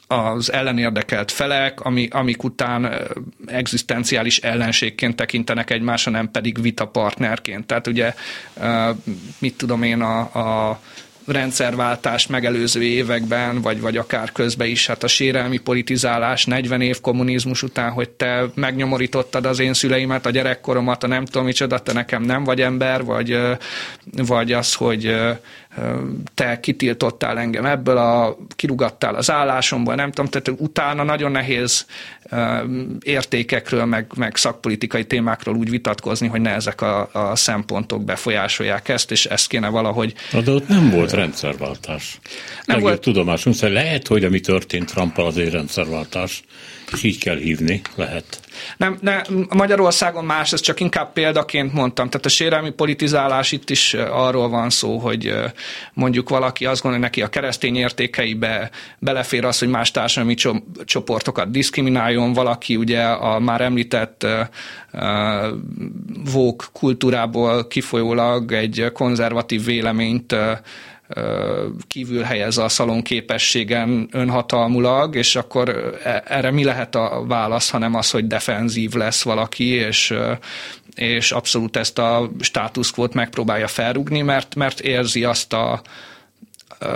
az 0.08 0.52
ellenérdekelt 0.52 1.32
felek, 1.32 1.82
ami, 1.82 2.08
amik 2.12 2.44
után 2.44 2.94
egzisztenciális 3.46 4.38
ellenségként 4.38 5.16
tekintenek 5.16 5.70
egymásra, 5.70 6.12
nem 6.12 6.32
pedig 6.32 6.62
vitapartnerként. 6.62 7.66
Tehát 7.66 7.88
ugye, 7.88 8.14
mit 9.40 9.58
tudom 9.58 9.84
én, 9.84 10.02
a, 10.02 10.20
a 10.20 10.80
rendszerváltást 11.28 12.30
megelőző 12.30 12.84
években, 12.84 13.62
vagy, 13.62 13.82
vagy 13.82 13.98
akár 13.98 14.32
közben 14.32 14.68
is, 14.68 14.88
hát 14.88 15.04
a 15.04 15.08
sérelmi 15.08 15.58
politizálás 15.58 16.46
40 16.46 16.82
év 16.82 17.02
kommunizmus 17.02 17.64
után, 17.64 17.92
hogy 17.92 18.10
te 18.10 18.46
megnyomorítottad 18.56 19.46
az 19.46 19.60
én 19.60 19.74
szüleimet, 19.74 20.26
a 20.26 20.30
gyerekkoromat, 20.30 21.04
a 21.04 21.08
nem 21.08 21.26
tudom 21.26 21.46
micsoda, 21.46 21.80
te 21.80 21.94
nekem 21.94 22.24
nem 22.24 22.44
vagy 22.44 22.62
ember, 22.62 23.04
vagy, 23.04 23.40
vagy 24.12 24.52
az, 24.52 24.74
hogy 24.74 25.16
te 26.34 26.60
kitiltottál 26.60 27.38
engem 27.38 27.66
ebből, 27.66 27.98
a, 27.98 28.38
kirugattál 28.56 29.16
az 29.16 29.32
állásomból, 29.32 29.96
nem 29.96 30.12
tudom, 30.12 30.32
tehát 30.32 30.62
utána 30.62 31.04
nagyon 31.04 31.32
nehéz 31.32 31.86
értékekről, 33.00 33.86
meg, 33.86 34.12
meg 34.16 34.36
szakpolitikai 34.36 35.06
témákról 35.06 35.56
úgy 35.56 35.70
vitatkozni, 35.70 36.28
hogy 36.28 36.42
ne 36.42 36.54
ezek 36.54 36.82
a, 36.82 37.10
a 37.12 37.36
szempontok 37.36 38.04
befolyásolják 38.04 38.90
ezt, 38.90 39.12
és 39.12 39.26
ezt 39.26 39.48
kéne 39.48 39.68
valahogy... 39.68 40.14
De 40.44 40.52
ott 40.52 40.68
nem 40.68 40.90
volt 40.90 41.12
rendszerváltás. 41.12 42.20
Nem 42.66 42.80
volt... 42.80 43.02
tudomásunk 43.02 43.56
szerint 43.56 43.80
lehet, 43.82 44.08
hogy 44.08 44.24
ami 44.24 44.40
történt 44.40 44.86
Trumpal 44.86 45.26
az 45.26 45.38
egy 45.38 45.50
rendszerváltás, 45.50 46.44
így 47.04 47.20
kell 47.20 47.38
hívni, 47.38 47.82
lehet. 47.96 48.40
Nem, 48.78 48.98
ne, 49.02 49.22
Magyarországon 49.50 50.26
más, 50.26 50.54
ez 50.54 50.60
csak 50.60 50.80
inkább 50.80 51.14
példaként 51.14 51.74
mondtam. 51.74 52.10
Tehát 52.10 52.26
a 52.26 52.30
sérelmi 52.30 52.70
politizálás 52.70 53.52
itt 53.52 53.70
is 53.70 53.94
arról 53.94 54.50
van 54.50 54.70
szó, 54.70 54.98
hogy 54.98 55.34
mondjuk 55.94 56.30
valaki 56.30 56.66
azt 56.66 56.82
gondolja, 56.82 57.06
neki 57.06 57.22
a 57.22 57.28
keresztény 57.28 57.76
értékeibe 57.76 58.70
belefér 59.00 59.46
az, 59.46 59.60
hogy 59.60 59.68
más 59.68 59.92
társadalmi 59.92 60.36
csoportokat 60.86 61.52
diszkrimináljon, 61.52 62.34
valaki 62.34 62.76
ugye 62.76 63.04
a 63.04 63.40
már 63.40 63.62
említett 63.62 64.26
vók 66.32 66.70
kultúrából 66.74 67.68
kifolyólag 67.68 68.52
egy 68.52 68.90
konzervatív 68.94 69.66
véleményt 69.66 70.36
kívül 71.88 72.22
helyez 72.22 72.58
a 72.58 72.70
szalon 72.70 73.02
képességen 73.02 74.08
önhatalmulag, 74.12 75.16
és 75.16 75.36
akkor 75.36 75.70
e, 76.04 76.24
erre 76.28 76.52
mi 76.52 76.64
lehet 76.64 76.96
a 76.96 77.24
válasz, 77.28 77.70
hanem 77.70 77.96
az, 77.96 78.12
hogy 78.12 78.28
defenzív 78.28 78.94
lesz 78.94 79.24
valaki, 79.24 79.68
és, 79.68 80.14
és 80.96 81.32
abszolút 81.32 81.78
ezt 81.78 82.00
a 82.00 82.30
státuszkvót 82.40 83.14
megpróbálja 83.14 83.68
felrugni, 83.68 84.22
mert, 84.22 84.56
mert 84.56 84.80
érzi 84.80 85.24
azt 85.24 85.54
a 85.54 85.82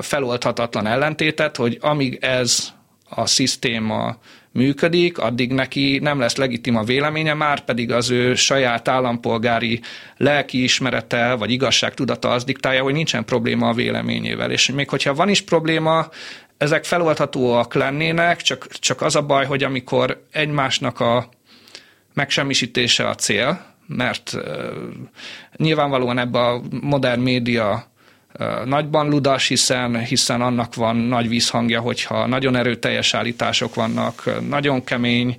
feloldhatatlan 0.02 0.88
ellentétet, 0.88 1.56
hogy 1.56 1.78
amíg 1.82 2.18
ez 2.22 2.74
a 3.10 3.26
szisztéma 3.26 4.18
működik, 4.52 5.18
addig 5.18 5.52
neki 5.52 6.00
nem 6.02 6.20
lesz 6.20 6.36
legitim 6.36 6.76
a 6.76 6.84
véleménye, 6.84 7.34
már 7.34 7.60
pedig 7.64 7.92
az 7.92 8.10
ő 8.10 8.36
saját 8.36 8.88
állampolgári 8.88 9.82
lelkiismerete 10.18 11.34
vagy 11.34 11.52
igazságtudata 11.52 12.30
az 12.30 12.44
diktálja, 12.44 12.84
hogy 12.84 12.94
nincsen 12.94 13.26
probléma 13.26 13.68
a 13.68 13.74
véleményével. 13.74 14.52
És 14.52 14.72
még 14.72 14.90
hogyha 14.90 15.14
van 15.14 15.30
is 15.30 15.42
probléma, 15.42 16.10
ezek 16.58 16.86
feloldhatóak 16.86 17.74
lennének, 17.74 18.42
csak, 18.42 18.68
csak 18.68 19.02
az 19.02 19.16
a 19.16 19.22
baj, 19.22 19.46
hogy 19.46 19.64
amikor 19.64 20.26
egymásnak 20.32 21.00
a 21.00 21.30
megsemmisítése 22.14 23.08
a 23.08 23.16
cél, 23.16 23.66
mert 23.88 24.32
uh, 24.34 24.44
nyilvánvalóan 25.56 26.18
ebbe 26.18 26.40
a 26.40 26.62
modern 26.82 27.22
média 27.22 27.91
nagyban 28.66 29.10
ludas, 29.10 29.48
hiszen, 29.48 30.00
hiszen 30.00 30.42
annak 30.42 30.76
van 30.76 30.96
nagy 30.96 31.28
vízhangja, 31.28 31.80
hogyha 31.80 32.28
nagyon 32.28 32.56
erőteljes 32.56 33.14
állítások 33.14 33.76
vannak, 33.76 34.40
nagyon 34.50 34.84
kemény 34.84 35.36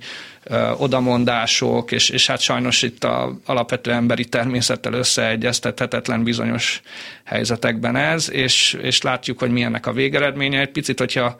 odamondások, 0.77 1.91
és, 1.91 2.09
és 2.09 2.27
hát 2.27 2.39
sajnos 2.39 2.81
itt 2.81 3.03
a 3.03 3.37
alapvető 3.45 3.91
emberi 3.91 4.25
természettel 4.25 4.93
összeegyeztethetetlen 4.93 6.23
bizonyos 6.23 6.81
helyzetekben 7.23 7.95
ez, 7.95 8.31
és, 8.31 8.77
és 8.81 9.01
látjuk, 9.01 9.39
hogy 9.39 9.51
milyennek 9.51 9.85
a 9.85 9.93
végeredménye. 9.93 10.59
Egy 10.59 10.71
picit, 10.71 10.99
hogyha 10.99 11.35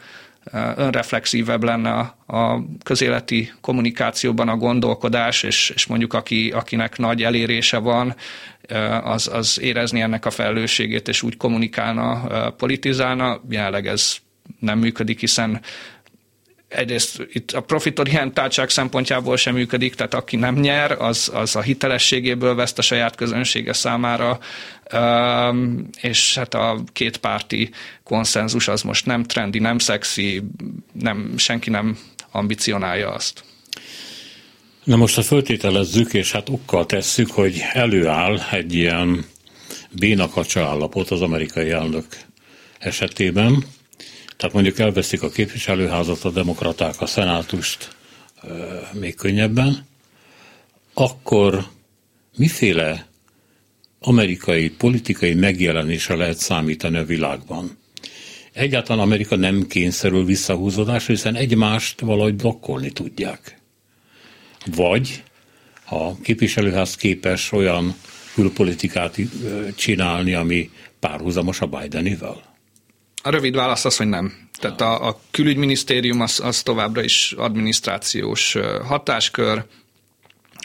önreflexívebb 0.75 1.63
lenne 1.63 1.89
a, 1.89 2.15
a 2.37 2.63
közéleti 2.83 3.51
kommunikációban 3.61 4.49
a 4.49 4.55
gondolkodás, 4.55 5.43
és, 5.43 5.71
és 5.75 5.85
mondjuk 5.85 6.13
aki, 6.13 6.51
akinek 6.51 6.97
nagy 6.97 7.23
elérése 7.23 7.77
van, 7.77 8.15
az, 9.03 9.27
az 9.27 9.59
érezni 9.61 10.01
ennek 10.01 10.25
a 10.25 10.31
felelősségét, 10.31 11.07
és 11.07 11.21
úgy 11.21 11.37
kommunikálna, 11.37 12.23
politizálna. 12.49 13.41
Jelenleg 13.49 13.87
ez 13.87 14.15
nem 14.59 14.79
működik, 14.79 15.19
hiszen 15.19 15.61
egyrészt 16.75 17.27
itt 17.31 17.51
a 17.51 17.61
profitorientáltság 17.61 18.69
szempontjából 18.69 19.37
sem 19.37 19.53
működik, 19.53 19.95
tehát 19.95 20.13
aki 20.13 20.35
nem 20.35 20.55
nyer, 20.55 20.91
az, 20.91 21.31
az 21.33 21.55
a 21.55 21.61
hitelességéből 21.61 22.55
veszt 22.55 22.77
a 22.77 22.81
saját 22.81 23.15
közönsége 23.15 23.73
számára, 23.73 24.39
és 26.01 26.35
hát 26.35 26.53
a 26.53 26.83
két 26.93 27.17
párti 27.17 27.69
konszenzus 28.03 28.67
az 28.67 28.81
most 28.81 29.05
nem 29.05 29.23
trendi, 29.23 29.59
nem 29.59 29.77
szexi, 29.77 30.41
nem, 30.91 31.33
senki 31.37 31.69
nem 31.69 31.97
ambicionálja 32.31 33.11
azt. 33.11 33.43
Na 34.83 34.95
most 34.95 35.15
ha 35.15 35.21
föltételezzük, 35.21 36.13
és 36.13 36.31
hát 36.31 36.49
okkal 36.49 36.85
tesszük, 36.85 37.31
hogy 37.31 37.61
előáll 37.71 38.39
egy 38.51 38.73
ilyen 38.73 39.25
bénakacsa 39.91 40.65
állapot 40.65 41.09
az 41.09 41.21
amerikai 41.21 41.69
elnök 41.69 42.05
esetében, 42.79 43.63
tehát 44.37 44.53
mondjuk 44.53 44.79
elveszik 44.79 45.21
a 45.21 45.29
képviselőházat, 45.29 46.23
a 46.23 46.29
demokraták 46.29 47.01
a 47.01 47.05
szenátust 47.05 47.95
még 48.93 49.15
könnyebben, 49.15 49.85
akkor 50.93 51.67
miféle 52.37 53.07
amerikai 53.99 54.69
politikai 54.69 55.33
megjelenése 55.33 56.15
lehet 56.15 56.37
számítani 56.37 56.97
a 56.97 57.05
világban? 57.05 57.77
Egyáltalán 58.53 59.03
Amerika 59.03 59.35
nem 59.35 59.67
kényszerül 59.67 60.25
visszahúzódásra, 60.25 61.13
hiszen 61.13 61.35
egymást 61.35 61.99
valahogy 61.99 62.35
blokkolni 62.35 62.91
tudják. 62.91 63.57
Vagy 64.65 65.23
a 65.89 66.19
képviselőház 66.21 66.95
képes 66.95 67.51
olyan 67.51 67.95
külpolitikát 68.33 69.15
csinálni, 69.75 70.33
ami 70.33 70.69
párhuzamos 70.99 71.61
a 71.61 71.65
Bidenivel? 71.65 72.52
A 73.25 73.29
rövid 73.29 73.55
válasz 73.55 73.85
az, 73.85 73.97
hogy 73.97 74.07
nem. 74.07 74.33
Tehát 74.59 74.81
a, 74.81 75.07
a 75.07 75.19
külügyminisztérium 75.31 76.21
az, 76.21 76.39
az 76.39 76.61
továbbra 76.61 77.03
is 77.03 77.31
adminisztrációs 77.37 78.57
hatáskör, 78.87 79.65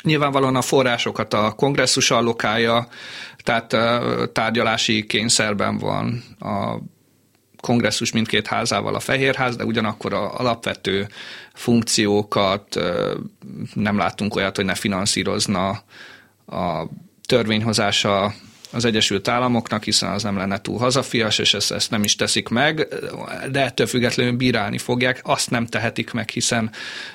Nyilvánvalóan 0.03 0.57
a 0.57 0.63
forrásokat 0.63 1.35
a 1.35 1.53
kongresszus 1.57 2.11
allokálja, 2.11 2.89
tehát 3.37 3.77
tárgyalási 4.33 5.07
kényszerben 5.07 5.79
van 5.79 6.25
a 6.39 6.77
kongresszus 7.61 8.13
mindkét 8.13 8.47
házával 8.47 8.95
a 8.95 9.01
Fehérház, 9.01 9.57
de 9.57 9.65
ugyanakkor 9.65 10.13
a 10.13 10.39
alapvető 10.39 11.09
funkciókat 11.55 12.81
nem 13.75 13.99
látunk 13.99 14.37
olyat, 14.37 14.57
hogy 14.57 14.65
ne 14.65 14.75
finanszírozna 14.75 15.69
a 16.47 16.87
törvényhozása 17.27 18.35
az 18.71 18.85
Egyesült 18.85 19.29
Államoknak, 19.29 19.85
hiszen 19.85 20.11
az 20.13 20.23
nem 20.23 20.37
lenne 20.37 20.61
túl 20.61 20.79
hazafias, 20.79 21.39
és 21.39 21.55
ezt, 21.55 21.73
ezt 21.73 21.91
nem 21.91 22.03
is 22.05 22.17
teszik 22.17 22.49
meg, 22.49 22.89
de 23.51 23.65
ettől 23.65 23.87
függetlenül 23.87 24.37
bírálni 24.37 24.79
fogják, 24.79 25.21
azt 25.23 25.51
nem 25.51 25.67
tehetik 25.67 26.13
meg, 26.13 26.29
hiszen 26.29 26.71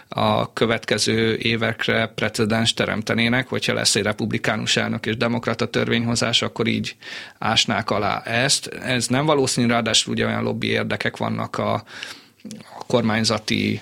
a 0.08 0.54
következő 0.54 1.38
évekre 1.38 2.12
precedens 2.16 2.74
teremtenének, 2.74 3.48
hogyha 3.48 3.74
lesz 3.74 3.96
egy 3.96 4.04
republikánus 4.04 4.78
elnök 4.78 5.06
és 5.06 5.18
demokrata 5.18 5.70
törvényhozás, 5.70 6.42
akkor 6.42 6.68
így 6.68 6.96
ásnák 7.40 7.90
alá 7.90 8.22
ezt. 8.22 8.68
Ez 8.68 9.08
nem 9.08 9.26
valószínű, 9.26 9.68
ráadásul 9.68 10.14
ugye 10.14 10.26
olyan 10.26 10.44
lobby 10.44 10.68
érdekek 10.68 11.18
vannak 11.18 11.58
a, 11.58 11.74
a 12.78 12.86
kormányzati 12.88 13.82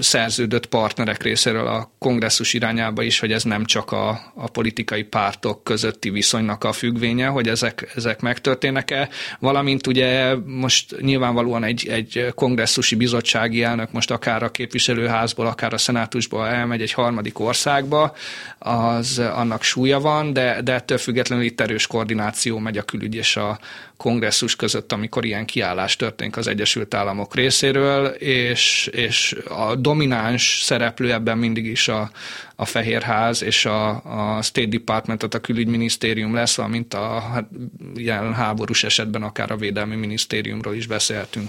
szerződött 0.00 0.66
partnerek 0.66 1.22
részéről 1.22 1.66
a 1.66 1.90
kongresszus 1.98 2.52
irányába 2.52 3.02
is, 3.02 3.18
hogy 3.18 3.32
ez 3.32 3.42
nem 3.42 3.64
csak 3.64 3.92
a, 3.92 4.32
a 4.34 4.48
politikai 4.50 5.02
pártok 5.02 5.64
közötti 5.64 6.10
viszonynak 6.10 6.64
a 6.64 6.72
függvénye, 6.72 7.26
hogy 7.26 7.48
ezek, 7.48 7.92
ezek 7.94 8.20
megtörténnek-e, 8.20 9.08
valamint 9.38 9.86
ugye 9.86 10.34
most 10.46 11.00
nyilvánvalóan 11.00 11.64
egy, 11.64 11.88
egy 11.88 12.26
kongresszusi 12.34 12.94
bizottsági 12.94 13.62
elnök 13.62 13.92
most 13.92 14.10
akár 14.10 14.42
a 14.42 14.50
képviselőházból, 14.50 15.46
akár 15.46 15.72
a 15.72 15.78
szenátusból 15.78 16.46
elmegy 16.46 16.82
egy 16.82 16.92
harmadik 16.92 17.38
országba, 17.38 18.14
az 18.58 19.18
annak 19.18 19.62
súlya 19.62 20.00
van, 20.00 20.32
de, 20.32 20.60
de 20.62 20.72
ettől 20.72 20.98
függetlenül 20.98 21.44
itt 21.44 21.60
erős 21.60 21.86
koordináció 21.86 22.58
megy 22.58 22.78
a 22.78 22.82
külügy 22.82 23.14
és 23.14 23.36
a 23.36 23.58
kongresszus 23.96 24.56
között, 24.56 24.92
amikor 24.92 25.24
ilyen 25.24 25.44
kiállás 25.44 25.96
történik 25.96 26.36
az 26.36 26.46
Egyesült 26.46 26.94
Államok 26.94 27.34
részéről, 27.34 28.06
és, 28.06 28.90
és 28.92 29.05
a 29.48 29.74
domináns 29.74 30.60
szereplő 30.62 31.12
ebben 31.12 31.38
mindig 31.38 31.66
is 31.66 31.88
a, 31.88 32.10
a 32.56 32.64
Fehérház 32.64 33.42
és 33.42 33.64
a, 33.64 33.88
a 33.88 34.42
State 34.42 34.68
Department, 34.68 35.18
tehát 35.18 35.34
a 35.34 35.40
külügyminisztérium 35.40 36.34
lesz, 36.34 36.56
valamint 36.56 36.94
a 36.94 37.20
hát, 37.20 37.48
ilyen 37.94 38.34
háborús 38.34 38.84
esetben 38.84 39.22
akár 39.22 39.50
a 39.50 39.56
védelmi 39.56 39.96
minisztériumról 39.96 40.74
is 40.74 40.86
beszélhetünk. 40.86 41.48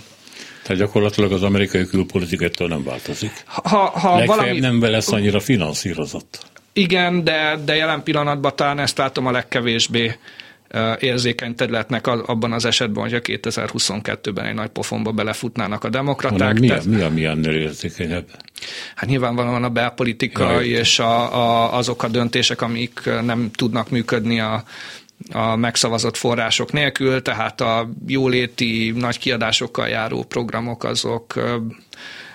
Tehát 0.64 0.82
gyakorlatilag 0.82 1.32
az 1.32 1.44
amerikai 1.44 1.86
külpolitikától 1.86 2.68
nem 2.68 2.84
változik. 2.84 3.32
Ha, 3.46 3.78
ha 3.78 4.26
valami... 4.26 4.60
nem 4.60 4.82
lesz 4.82 5.12
annyira 5.12 5.40
finanszírozott. 5.40 6.46
Igen, 6.74 7.24
de, 7.24 7.60
de 7.66 7.76
jelen 7.76 8.04
pillanatban 8.04 8.56
talán 8.56 8.80
ezt 8.80 8.98
látom 8.98 9.26
a 9.26 9.32
legkevésbé 9.32 10.16
érzékeny 11.00 11.56
területnek 11.56 12.08
abban 12.08 12.52
az 12.52 12.66
esetben, 12.66 13.04
hogyha 13.04 13.20
2022-ben 13.24 14.46
egy 14.46 14.54
nagy 14.54 14.70
pofonba 14.70 15.12
belefutnának 15.12 15.84
a 15.84 15.90
demokraták. 15.90 16.60
Mi, 16.60 16.70
a, 16.70 16.80
mi, 16.86 17.02
a, 17.02 17.10
mi 17.10 17.26
ennél 17.26 17.56
érzékenyebb? 17.56 18.26
Hát 18.96 19.10
nyilvánvalóan 19.10 19.64
a 19.64 19.70
belpolitikai 19.70 20.70
ja, 20.70 20.80
és 20.80 21.00
a, 21.00 21.36
a, 21.36 21.78
azok 21.78 22.04
a 22.04 22.08
döntések, 22.08 22.62
amik 22.62 23.02
nem 23.26 23.52
tudnak 23.52 23.90
működni 23.90 24.40
a, 24.40 24.64
a 25.32 25.56
megszavazott 25.56 26.18
források 26.18 26.72
nélkül, 26.72 27.22
tehát 27.22 27.62
a 27.62 27.90
jóléti 28.08 28.94
nagy 28.96 29.20
kiadásokkal 29.20 29.88
járó 29.88 30.24
programok 30.24 30.84
azok, 30.84 31.34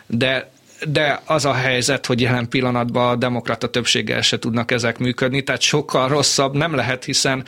de 0.07 0.52
de 0.89 1.23
az 1.25 1.45
a 1.45 1.53
helyzet, 1.53 2.07
hogy 2.07 2.21
jelen 2.21 2.49
pillanatban 2.49 3.09
a 3.09 3.17
demokrata 3.17 3.71
többséggel 3.71 4.21
se 4.21 4.39
tudnak 4.39 4.71
ezek 4.71 4.99
működni, 4.99 5.43
tehát 5.43 5.61
sokkal 5.61 6.09
rosszabb 6.09 6.57
nem 6.57 6.75
lehet, 6.75 7.05
hiszen 7.05 7.45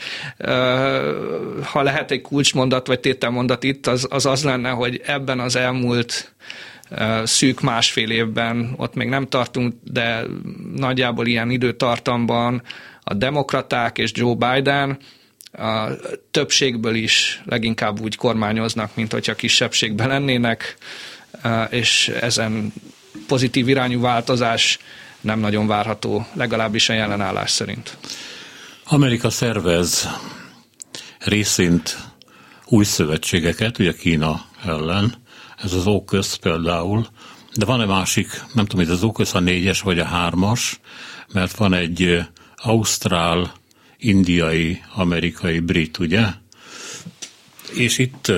ha 1.63 1.81
lehet 1.81 2.11
egy 2.11 2.21
kulcsmondat 2.21 2.87
vagy 2.87 2.99
tételmondat 2.99 3.63
itt, 3.63 3.87
az, 3.87 4.07
az 4.09 4.25
az 4.25 4.43
lenne, 4.43 4.69
hogy 4.69 5.01
ebben 5.05 5.39
az 5.39 5.55
elmúlt 5.55 6.35
szűk 7.23 7.61
másfél 7.61 8.09
évben, 8.09 8.73
ott 8.77 8.93
még 8.93 9.07
nem 9.07 9.27
tartunk, 9.27 9.73
de 9.83 10.23
nagyjából 10.75 11.27
ilyen 11.27 11.49
időtartamban 11.49 12.61
a 13.01 13.13
demokraták 13.13 13.97
és 13.97 14.11
Joe 14.13 14.35
Biden 14.35 14.97
a 15.51 15.89
többségből 16.31 16.95
is 16.95 17.41
leginkább 17.45 17.99
úgy 17.99 18.15
kormányoznak, 18.15 18.95
mint 18.95 19.11
hogyha 19.11 19.35
kisebbségben 19.35 20.07
lennének, 20.07 20.77
és 21.69 22.07
ezen 22.07 22.73
pozitív 23.27 23.67
irányú 23.67 24.01
változás 24.01 24.79
nem 25.21 25.39
nagyon 25.39 25.67
várható, 25.67 26.27
legalábbis 26.33 26.89
a 26.89 26.93
jelenállás 26.93 27.51
szerint. 27.51 27.97
Amerika 28.83 29.29
szervez 29.29 30.09
részint 31.19 31.97
új 32.65 32.83
szövetségeket, 32.83 33.79
ugye 33.79 33.93
Kína 33.93 34.45
ellen, 34.65 35.15
ez 35.57 35.73
az 35.73 35.87
OKÖSZ 35.87 36.35
például, 36.35 37.07
de 37.55 37.65
van 37.65 37.81
egy 37.81 37.87
másik, 37.87 38.43
nem 38.53 38.65
tudom, 38.65 38.85
hogy 38.85 38.95
az 38.95 39.03
OKÖSZ 39.03 39.33
a 39.33 39.39
négyes 39.39 39.81
vagy 39.81 39.99
a 39.99 40.05
hármas, 40.05 40.79
mert 41.33 41.55
van 41.55 41.73
egy 41.73 42.19
ausztrál, 42.55 43.53
indiai, 43.97 44.81
amerikai, 44.93 45.59
brit, 45.59 45.97
ugye? 45.97 46.25
És 47.73 47.97
itt 47.97 48.31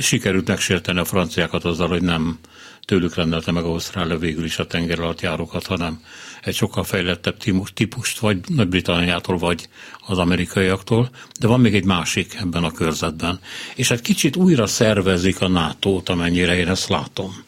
sikerült 0.00 0.48
megsérteni 0.48 0.98
a 0.98 1.04
franciákat 1.04 1.64
azzal, 1.64 1.88
hogy 1.88 2.02
nem 2.02 2.38
tőlük 2.86 3.14
rendelte 3.14 3.52
meg 3.52 3.64
Ausztrália 3.64 4.18
végül 4.18 4.44
is 4.44 4.58
a 4.58 4.66
tenger 4.66 5.00
alatt 5.00 5.20
járókat, 5.20 5.66
hanem 5.66 6.00
egy 6.42 6.54
sokkal 6.54 6.84
fejlettebb 6.84 7.36
típust, 7.74 8.18
vagy 8.18 8.38
Nagy-Britanniától, 8.48 9.38
vagy 9.38 9.68
az 10.06 10.18
amerikaiaktól, 10.18 11.10
de 11.40 11.46
van 11.46 11.60
még 11.60 11.74
egy 11.74 11.84
másik 11.84 12.34
ebben 12.34 12.64
a 12.64 12.72
körzetben. 12.72 13.40
És 13.74 13.88
hát 13.88 14.00
kicsit 14.00 14.36
újra 14.36 14.66
szervezik 14.66 15.40
a 15.40 15.48
NATO-t, 15.48 16.08
amennyire 16.08 16.56
én 16.56 16.68
ezt 16.68 16.88
látom. 16.88 17.44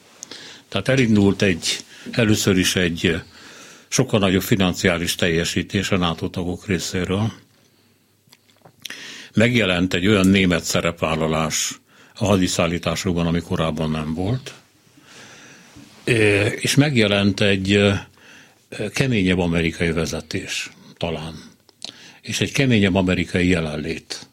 Tehát 0.69 0.89
elindult 0.89 1.43
egy, 1.43 1.79
először 2.11 2.57
is 2.57 2.77
egy 2.77 3.23
sokkal 3.89 4.21
nagyobb 4.21 4.43
financiális 4.43 5.15
teljesítés 5.15 5.91
a 5.91 5.97
NATO 5.97 6.29
tagok 6.29 6.67
részéről. 6.67 7.33
Megjelent 9.35 9.95
egy 9.95 10.07
olyan 10.07 10.27
német 10.27 10.65
szerepvállalás 10.65 11.81
a 12.15 12.25
hadiszállításokban, 12.25 13.27
ami 13.27 13.41
korábban 13.41 13.91
nem 13.91 14.15
volt 14.15 14.53
és 16.61 16.75
megjelent 16.75 17.41
egy 17.41 17.81
keményebb 18.95 19.39
amerikai 19.39 19.91
vezetés, 19.91 20.71
talán, 20.97 21.35
és 22.21 22.41
egy 22.41 22.53
keményebb 22.53 22.95
amerikai 22.95 23.49
jelenlét, 23.49 24.29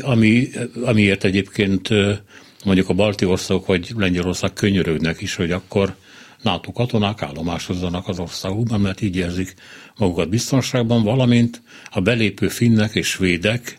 ami, 0.00 0.48
amiért 0.84 1.24
egyébként 1.24 1.88
mondjuk 2.64 2.88
a 2.88 2.94
balti 2.94 3.24
országok 3.24 3.66
vagy 3.66 3.92
Lengyelország 3.96 4.52
könyörögnek 4.52 5.20
is, 5.20 5.34
hogy 5.34 5.50
akkor 5.50 5.94
NATO 6.42 6.72
katonák 6.72 7.22
állomásozzanak 7.22 8.08
az 8.08 8.18
országukban, 8.18 8.80
mert 8.80 9.00
így 9.00 9.16
érzik 9.16 9.54
magukat 9.96 10.28
biztonságban, 10.28 11.02
valamint 11.02 11.62
a 11.90 12.00
belépő 12.00 12.48
finnek 12.48 12.94
és 12.94 13.06
svédek, 13.06 13.78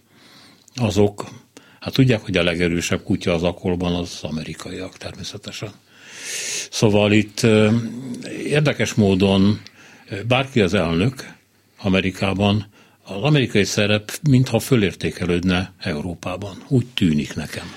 azok, 0.76 1.26
hát 1.80 1.94
tudják, 1.94 2.22
hogy 2.22 2.38
a 2.38 2.44
legerősebb 2.44 3.04
kutya 3.04 3.34
az 3.34 3.44
akolban 3.44 3.96
az 3.96 4.20
amerikaiak 4.22 4.98
természetesen. 4.98 5.72
Szóval 6.72 7.12
itt 7.12 7.42
érdekes 8.44 8.94
módon 8.94 9.62
bárki 10.28 10.62
az 10.62 10.74
elnök 10.74 11.36
Amerikában, 11.78 12.68
az 13.04 13.22
amerikai 13.22 13.64
szerep 13.64 14.12
mintha 14.30 14.60
fölértékelődne 14.60 15.74
Európában. 15.80 16.64
Úgy 16.68 16.86
tűnik 16.86 17.36
nekem. 17.36 17.72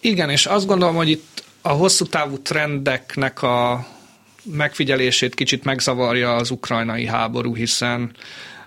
Igen, 0.00 0.30
és 0.30 0.46
azt 0.46 0.66
gondolom, 0.66 0.94
hogy 0.94 1.08
itt 1.10 1.44
a 1.62 1.68
hosszú 1.68 2.04
távú 2.06 2.38
trendeknek 2.38 3.42
a 3.42 3.86
megfigyelését 4.42 5.34
kicsit 5.34 5.64
megzavarja 5.64 6.34
az 6.34 6.50
ukrajnai 6.50 7.06
háború, 7.06 7.54
hiszen 7.54 8.12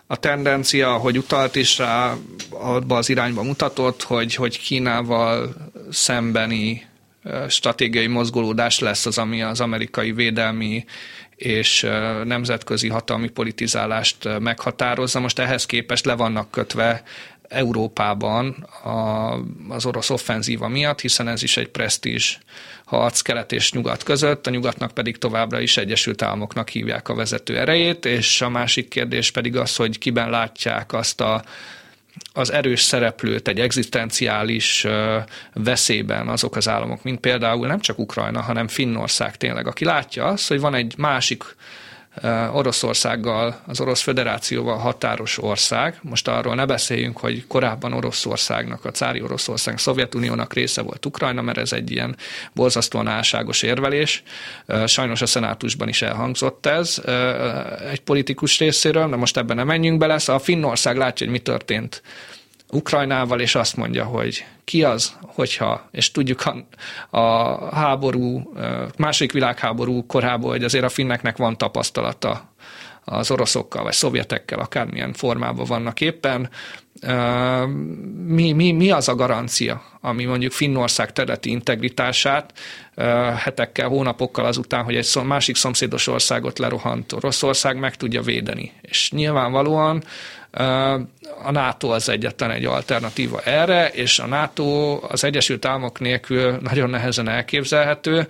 a 0.08 0.16
tendencia, 0.16 0.94
hogy 0.94 1.18
utalt 1.18 1.56
is 1.56 1.78
rá, 1.78 2.14
abba 2.50 2.98
az 2.98 3.10
irányba 3.10 3.44
mutatott, 3.44 4.04
hogy, 4.04 4.36
hogy 4.36 4.60
Kínával 4.60 5.56
szembeni 5.92 6.87
stratégiai 7.50 8.08
mozgolódás 8.08 8.80
lesz 8.80 9.06
az, 9.06 9.18
ami 9.18 9.42
az 9.42 9.62
amerikai 9.62 10.12
védelmi 10.12 10.86
és 11.36 11.88
nemzetközi 12.24 12.88
hatalmi 12.88 13.30
politizálást 13.30 14.40
meghatározza. 14.40 15.20
Most 15.20 15.40
ehhez 15.40 15.66
képest 15.66 16.06
le 16.06 16.14
vannak 16.14 16.52
kötve 16.52 17.04
Európában 17.48 18.50
a, 18.84 19.34
az 19.70 19.86
orosz 19.86 20.10
offenzíva 20.10 20.68
miatt, 20.68 21.02
hiszen 21.02 21.28
ez 21.28 21.44
is 21.44 21.58
egy 21.58 21.68
presztízs 21.68 22.38
harc 22.86 23.22
kelet 23.22 23.52
és 23.52 23.72
nyugat 23.72 24.04
között, 24.04 24.48
a 24.48 24.50
nyugatnak 24.50 24.92
pedig 24.92 25.18
továbbra 25.18 25.60
is 25.60 25.78
Egyesült 25.78 26.22
Államoknak 26.22 26.70
hívják 26.70 27.10
a 27.10 27.16
vezető 27.16 27.58
erejét, 27.58 28.06
és 28.06 28.42
a 28.42 28.50
másik 28.50 28.88
kérdés 28.88 29.32
pedig 29.32 29.56
az, 29.56 29.76
hogy 29.76 29.98
kiben 29.98 30.30
látják 30.30 30.94
azt 30.94 31.22
a 31.22 31.44
az 32.34 32.52
erős 32.52 32.82
szereplőt 32.82 33.48
egy 33.48 33.60
egzisztenciális 33.60 34.88
veszélyben 35.54 36.28
azok 36.28 36.56
az 36.56 36.68
államok, 36.68 37.04
mint 37.04 37.20
például 37.20 37.68
nem 37.68 37.80
csak 37.80 38.00
Ukrajna, 38.00 38.42
hanem 38.42 38.68
Finnország 38.68 39.38
tényleg, 39.38 39.68
aki 39.68 39.86
látja 39.86 40.26
azt, 40.26 40.48
hogy 40.48 40.60
van 40.60 40.76
egy 40.76 40.94
másik 40.98 41.44
Oroszországgal, 42.52 43.62
az 43.66 43.82
Orosz 43.82 44.02
Föderációval 44.02 44.78
határos 44.78 45.44
ország. 45.44 46.00
Most 46.02 46.28
arról 46.28 46.56
ne 46.56 46.66
beszéljünk, 46.66 47.18
hogy 47.18 47.48
korábban 47.48 47.94
Oroszországnak, 47.94 48.86
a 48.86 48.92
cári 48.92 49.22
Oroszország, 49.22 49.78
Szovjetuniónak 49.78 50.54
része 50.54 50.82
volt 50.82 51.06
Ukrajna, 51.06 51.42
mert 51.42 51.58
ez 51.58 51.74
egy 51.74 51.92
ilyen 51.92 52.16
borzasztóan 52.54 53.08
álságos 53.08 53.62
érvelés. 53.62 54.24
Sajnos 54.86 55.22
a 55.22 55.26
szenátusban 55.26 55.88
is 55.88 56.02
elhangzott 56.02 56.66
ez 56.66 57.02
egy 57.92 58.02
politikus 58.02 58.60
részéről, 58.60 59.10
de 59.10 59.16
most 59.16 59.38
ebben 59.38 59.56
nem 59.56 59.68
menjünk 59.68 59.98
bele. 59.98 60.18
Szóval 60.18 60.42
a 60.42 60.44
Finnország 60.44 60.98
látja, 60.98 61.26
hogy 61.26 61.36
mi 61.36 61.42
történt 61.42 62.02
Ukrajnával, 62.72 63.40
és 63.40 63.56
azt 63.56 63.76
mondja, 63.76 64.04
hogy 64.04 64.46
ki 64.64 64.84
az, 64.84 65.18
hogyha, 65.22 65.88
és 65.92 66.12
tudjuk 66.12 66.44
a, 66.46 66.66
a 67.18 67.76
háború, 67.76 68.54
második 68.98 69.32
világháború 69.32 70.06
korából, 70.06 70.52
hogy 70.52 70.64
azért 70.64 70.84
a 70.84 70.90
finneknek 70.90 71.38
van 71.38 71.58
tapasztalata 71.58 72.56
az 73.10 73.32
oroszokkal, 73.32 73.84
vagy 73.84 73.94
szovjetekkel, 73.94 74.60
akármilyen 74.60 75.14
formában 75.14 75.66
vannak 75.66 76.02
éppen. 76.02 76.50
Mi, 78.26 78.52
mi, 78.52 78.72
mi 78.72 78.92
az 78.92 79.08
a 79.08 79.16
garancia, 79.16 79.82
ami 80.02 80.26
mondjuk 80.26 80.52
Finnország 80.52 81.14
területi 81.14 81.50
integritását 81.50 82.54
hetekkel, 83.36 83.88
hónapokkal 83.88 84.46
azután, 84.46 84.84
hogy 84.84 84.96
egy 84.96 85.20
másik 85.26 85.56
szomszédos 85.56 86.08
országot 86.08 86.60
lerohant 86.60 87.14
Oroszország 87.14 87.80
meg 87.80 87.96
tudja 87.96 88.22
védeni. 88.22 88.72
És 88.82 89.12
nyilvánvalóan 89.12 90.04
a 91.44 91.52
NATO 91.52 91.90
az 91.90 92.10
egyetlen 92.10 92.52
egy 92.52 92.66
alternatíva 92.66 93.42
erre, 93.42 93.88
és 93.88 94.20
a 94.20 94.26
NATO 94.28 95.00
az 95.10 95.24
Egyesült 95.24 95.66
Államok 95.66 96.00
nélkül 96.00 96.58
nagyon 96.62 96.90
nehezen 96.90 97.30
elképzelhető. 97.30 98.28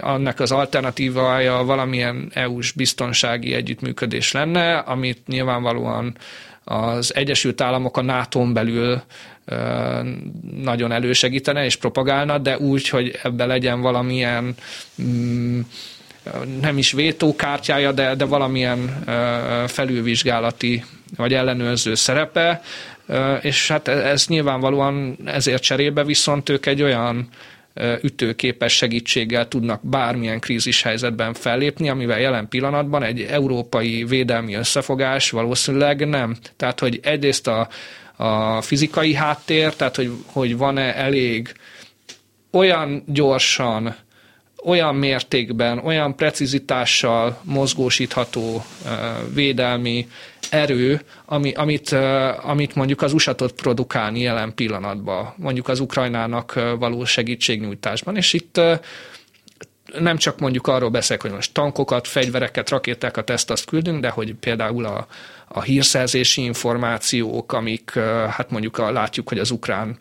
Annak 0.00 0.40
az 0.40 0.52
alternatívája 0.52 1.64
valamilyen 1.64 2.30
EU-s 2.34 2.72
biztonsági 2.72 3.54
együttműködés 3.54 4.32
lenne, 4.32 4.78
amit 4.78 5.26
nyilvánvalóan 5.26 6.16
az 6.64 7.14
Egyesült 7.14 7.60
Államok 7.60 7.96
a 7.96 8.02
nato 8.02 8.52
belül 8.52 9.02
nagyon 10.62 10.92
elősegítene 10.92 11.64
és 11.64 11.76
propagálna, 11.76 12.38
de 12.38 12.58
úgy, 12.58 12.88
hogy 12.88 13.18
ebbe 13.22 13.46
legyen 13.46 13.80
valamilyen 13.80 14.54
mm, 15.02 15.60
nem 16.60 16.78
is 16.78 16.92
vétókártyája, 16.92 17.92
de, 17.92 18.14
de 18.14 18.24
valamilyen 18.24 19.04
felülvizsgálati 19.66 20.84
vagy 21.16 21.34
ellenőrző 21.34 21.94
szerepe, 21.94 22.62
és 23.40 23.68
hát 23.68 23.88
ez 23.88 24.26
nyilvánvalóan 24.26 25.18
ezért 25.24 25.62
cserébe 25.62 26.04
viszont 26.04 26.48
ők 26.48 26.66
egy 26.66 26.82
olyan 26.82 27.28
ütőképes 28.02 28.76
segítséggel 28.76 29.48
tudnak 29.48 29.80
bármilyen 29.82 30.40
krízis 30.40 30.82
helyzetben 30.82 31.34
fellépni, 31.34 31.88
amivel 31.88 32.20
jelen 32.20 32.48
pillanatban 32.48 33.02
egy 33.02 33.20
európai 33.20 34.04
védelmi 34.04 34.54
összefogás 34.54 35.30
valószínűleg 35.30 36.08
nem. 36.08 36.36
Tehát, 36.56 36.80
hogy 36.80 37.00
egyrészt 37.02 37.46
a, 37.46 37.68
a 38.16 38.60
fizikai 38.60 39.14
háttér, 39.14 39.74
tehát, 39.74 39.96
hogy, 39.96 40.10
hogy 40.26 40.56
van-e 40.56 40.94
elég 40.94 41.54
olyan 42.50 43.02
gyorsan 43.06 43.96
olyan 44.64 44.94
mértékben, 44.94 45.78
olyan 45.78 46.16
precizitással 46.16 47.38
mozgósítható 47.42 48.64
védelmi 49.34 50.08
erő, 50.50 51.00
ami, 51.24 51.52
amit, 51.52 51.92
amit 52.42 52.74
mondjuk 52.74 53.02
az 53.02 53.12
USA 53.12 53.34
tud 53.34 53.52
produkálni 53.52 54.20
jelen 54.20 54.54
pillanatban, 54.54 55.34
mondjuk 55.36 55.68
az 55.68 55.80
Ukrajnának 55.80 56.60
való 56.78 57.04
segítségnyújtásban. 57.04 58.16
És 58.16 58.32
itt 58.32 58.60
nem 59.98 60.16
csak 60.16 60.38
mondjuk 60.38 60.66
arról 60.66 60.90
beszélek, 60.90 61.22
hogy 61.22 61.30
most 61.30 61.52
tankokat, 61.52 62.08
fegyvereket, 62.08 62.70
rakétákat, 62.70 63.30
ezt 63.30 63.50
azt 63.50 63.64
küldünk, 63.64 64.00
de 64.00 64.08
hogy 64.08 64.34
például 64.34 64.84
a, 64.84 65.06
a 65.48 65.62
hírszerzési 65.62 66.42
információk, 66.42 67.52
amik 67.52 67.90
hát 68.30 68.50
mondjuk 68.50 68.78
a, 68.78 68.90
látjuk, 68.92 69.28
hogy 69.28 69.38
az 69.38 69.50
ukrán 69.50 69.96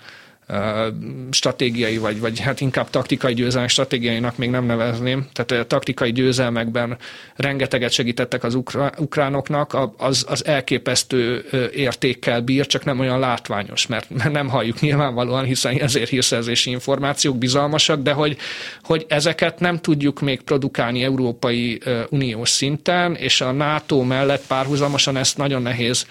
stratégiai, 1.31 1.97
vagy, 1.97 2.19
vagy 2.19 2.39
hát 2.39 2.61
inkább 2.61 2.89
taktikai 2.89 3.33
győzelmek 3.33 3.69
stratégiainak 3.69 4.37
még 4.37 4.49
nem 4.49 4.65
nevezném. 4.65 5.27
Tehát 5.33 5.63
a 5.65 5.67
taktikai 5.67 6.11
győzelmekben 6.11 6.97
rengeteget 7.35 7.91
segítettek 7.91 8.43
az 8.43 8.55
ukránoknak, 8.97 9.77
az, 9.97 10.25
az 10.27 10.45
elképesztő 10.45 11.45
értékkel 11.73 12.41
bír, 12.41 12.65
csak 12.65 12.85
nem 12.85 12.99
olyan 12.99 13.19
látványos, 13.19 13.87
mert 13.87 14.31
nem 14.31 14.49
halljuk 14.49 14.79
nyilvánvalóan, 14.79 15.43
hiszen 15.43 15.77
ezért 15.77 16.09
hírszerzési 16.09 16.69
információk 16.69 17.37
bizalmasak, 17.37 18.01
de 18.01 18.11
hogy, 18.11 18.37
hogy 18.83 19.05
ezeket 19.07 19.59
nem 19.59 19.79
tudjuk 19.79 20.21
még 20.21 20.41
produkálni 20.41 21.03
Európai 21.03 21.81
Uniós 22.09 22.49
szinten, 22.49 23.15
és 23.15 23.41
a 23.41 23.51
NATO 23.51 24.03
mellett 24.03 24.47
párhuzamosan 24.47 25.17
ezt 25.17 25.37
nagyon 25.37 25.61
nehéz 25.61 26.05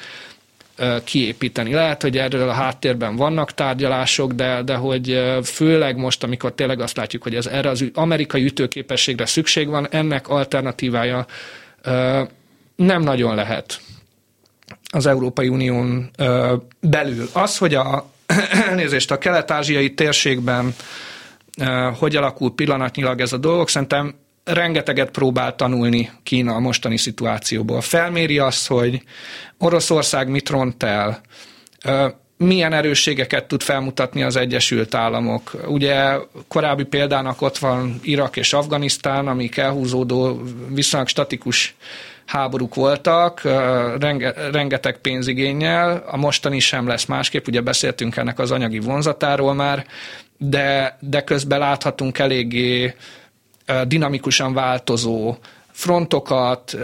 kiépíteni. 1.04 1.72
Lehet, 1.72 2.02
hogy 2.02 2.18
erről 2.18 2.48
a 2.48 2.52
háttérben 2.52 3.16
vannak 3.16 3.54
tárgyalások, 3.54 4.32
de, 4.32 4.62
de 4.62 4.74
hogy 4.74 5.22
főleg 5.44 5.96
most, 5.96 6.22
amikor 6.22 6.52
tényleg 6.52 6.80
azt 6.80 6.96
látjuk, 6.96 7.22
hogy 7.22 7.34
ez 7.34 7.46
erre 7.46 7.68
az 7.68 7.84
amerikai 7.94 8.44
ütőképességre 8.44 9.26
szükség 9.26 9.68
van, 9.68 9.88
ennek 9.90 10.28
alternatívája 10.28 11.26
nem 12.76 13.02
nagyon 13.02 13.34
lehet 13.34 13.80
az 14.92 15.06
Európai 15.06 15.48
Unión 15.48 16.10
belül. 16.80 17.28
Az, 17.32 17.58
hogy 17.58 17.74
a 17.74 18.10
elnézést 18.68 19.10
a 19.10 19.18
kelet-ázsiai 19.18 19.94
térségben 19.94 20.74
hogy 21.98 22.16
alakul 22.16 22.54
pillanatnyilag 22.54 23.20
ez 23.20 23.32
a 23.32 23.36
dolog, 23.36 23.68
szerintem 23.68 24.14
rengeteget 24.44 25.10
próbál 25.10 25.54
tanulni 25.54 26.10
Kína 26.22 26.54
a 26.54 26.60
mostani 26.60 26.96
szituációból. 26.96 27.80
Felméri 27.80 28.38
azt, 28.38 28.66
hogy 28.66 29.02
Oroszország 29.58 30.28
mit 30.28 30.48
ront 30.48 30.82
el, 30.82 31.20
milyen 32.36 32.72
erősségeket 32.72 33.48
tud 33.48 33.62
felmutatni 33.62 34.22
az 34.22 34.36
Egyesült 34.36 34.94
Államok. 34.94 35.52
Ugye 35.66 36.16
korábbi 36.48 36.84
példának 36.84 37.42
ott 37.42 37.58
van 37.58 38.00
Irak 38.02 38.36
és 38.36 38.52
Afganisztán, 38.52 39.28
amik 39.28 39.56
elhúzódó, 39.56 40.42
viszonylag 40.68 41.08
statikus 41.08 41.74
háborúk 42.26 42.74
voltak, 42.74 43.42
renge, 43.98 44.34
rengeteg 44.50 44.98
pénzigényel, 44.98 46.04
a 46.06 46.16
mostani 46.16 46.58
sem 46.58 46.86
lesz 46.86 47.04
másképp, 47.04 47.46
ugye 47.46 47.60
beszéltünk 47.60 48.16
ennek 48.16 48.38
az 48.38 48.50
anyagi 48.50 48.78
vonzatáról 48.78 49.54
már, 49.54 49.86
de, 50.38 50.96
de 51.00 51.24
közben 51.24 51.58
láthatunk 51.58 52.18
eléggé 52.18 52.94
dinamikusan 53.86 54.52
változó 54.52 55.36
frontokat, 55.70 56.76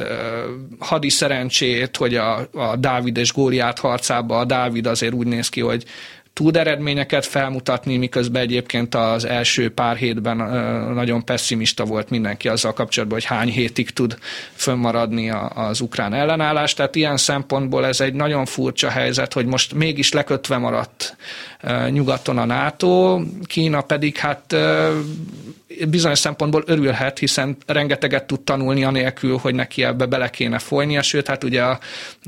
hadi 0.79 1.11
szerencsét, 1.11 1.97
hogy 1.97 2.15
a, 2.15 2.49
a 2.53 2.77
Dávid 2.77 3.17
és 3.17 3.33
Góliát 3.33 3.79
harcába 3.79 4.39
a 4.39 4.45
Dávid 4.45 4.87
azért 4.87 5.13
úgy 5.13 5.27
néz 5.27 5.49
ki, 5.49 5.61
hogy 5.61 5.85
tud 6.39 6.57
eredményeket 6.57 7.27
felmutatni, 7.27 7.97
miközben 7.97 8.43
egyébként 8.43 8.95
az 8.95 9.25
első 9.25 9.71
pár 9.71 9.97
hétben 9.97 10.37
nagyon 10.95 11.25
pessimista 11.25 11.85
volt 11.85 12.11
mindenki 12.11 12.49
azzal 12.49 12.73
kapcsolatban, 12.73 13.19
hogy 13.19 13.29
hány 13.29 13.49
hétig 13.49 13.91
tud 13.91 14.19
fönnmaradni 14.55 15.31
az 15.55 15.81
ukrán 15.81 16.15
ellenállás. 16.15 16.75
Tehát 16.75 16.95
ilyen 16.95 17.17
szempontból 17.17 17.87
ez 17.87 18.01
egy 18.01 18.15
nagyon 18.15 18.45
furcsa 18.45 18.89
helyzet, 18.89 19.33
hogy 19.33 19.47
most 19.47 19.75
mégis 19.75 20.13
lekötve 20.13 20.59
maradt 20.59 21.17
nyugaton 21.91 22.39
a 22.39 22.45
NATO, 22.45 23.21
Kína 23.47 23.81
pedig 23.81 24.17
hát 24.17 24.57
bizonyos 25.89 26.19
szempontból 26.19 26.63
örülhet, 26.67 27.19
hiszen 27.19 27.57
rengeteget 27.67 28.27
tud 28.27 28.41
tanulni 28.41 28.85
anélkül, 28.85 29.37
hogy 29.37 29.55
neki 29.55 29.85
ebbe 29.85 30.07
bele 30.07 30.31
kéne 30.31 30.59
folynia, 30.59 31.03
sőt, 31.03 31.27
hát 31.27 31.45
ugye 31.45 31.65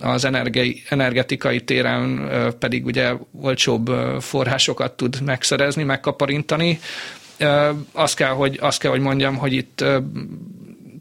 az 0.00 0.24
energi, 0.24 0.82
energetikai 0.88 1.60
téren 1.60 2.30
pedig 2.58 2.84
ugye 2.84 3.12
olcsóbb 3.40 3.90
forrásokat 4.20 4.92
tud 4.92 5.22
megszerezni, 5.24 5.82
megkaparintani. 5.82 6.78
Azt 7.92 8.16
kell, 8.16 8.32
hogy, 8.32 8.58
azt 8.60 8.80
kell, 8.80 8.90
hogy 8.90 9.00
mondjam, 9.00 9.36
hogy 9.36 9.52
itt 9.52 9.84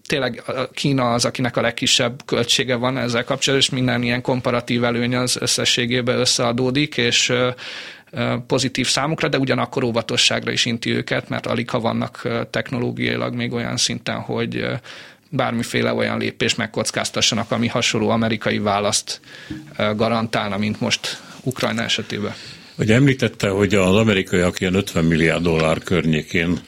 tényleg 0.08 0.44
Kína 0.74 1.14
az, 1.14 1.26
akinek 1.26 1.58
a 1.58 1.62
legkisebb 1.62 2.22
költsége 2.26 2.76
van 2.76 2.98
ezzel 2.98 3.24
kapcsolatban, 3.24 3.68
és 3.70 3.70
minden 3.70 4.04
ilyen 4.04 4.22
komparatív 4.22 4.84
előny 4.84 5.16
az 5.16 5.38
összességében 5.40 6.20
összeadódik, 6.20 6.98
és 6.98 7.34
pozitív 8.48 8.88
számukra, 8.88 9.28
de 9.28 9.38
ugyanakkor 9.38 9.84
óvatosságra 9.84 10.52
is 10.52 10.66
inti 10.66 10.92
őket, 10.92 11.30
mert 11.30 11.46
alig 11.46 11.70
ha 11.70 11.80
vannak 11.80 12.28
technológiailag 12.50 13.34
még 13.34 13.54
olyan 13.54 13.78
szinten, 13.78 14.20
hogy 14.20 14.66
bármiféle 15.30 15.94
olyan 15.94 16.18
lépés 16.18 16.56
megkockáztassanak, 16.56 17.52
ami 17.52 17.68
hasonló 17.68 18.10
amerikai 18.10 18.60
választ 18.60 19.22
garantálna, 19.96 20.58
mint 20.58 20.80
most 20.80 21.22
Ukrajna 21.44 21.82
esetében. 21.82 22.34
Ugye 22.78 22.96
említette, 22.96 23.50
hogy 23.50 23.76
az 23.76 23.96
amerikaiak 23.96 24.60
ilyen 24.60 24.74
50 24.74 25.06
milliárd 25.06 25.44
dollár 25.44 25.78
környékén 25.80 26.60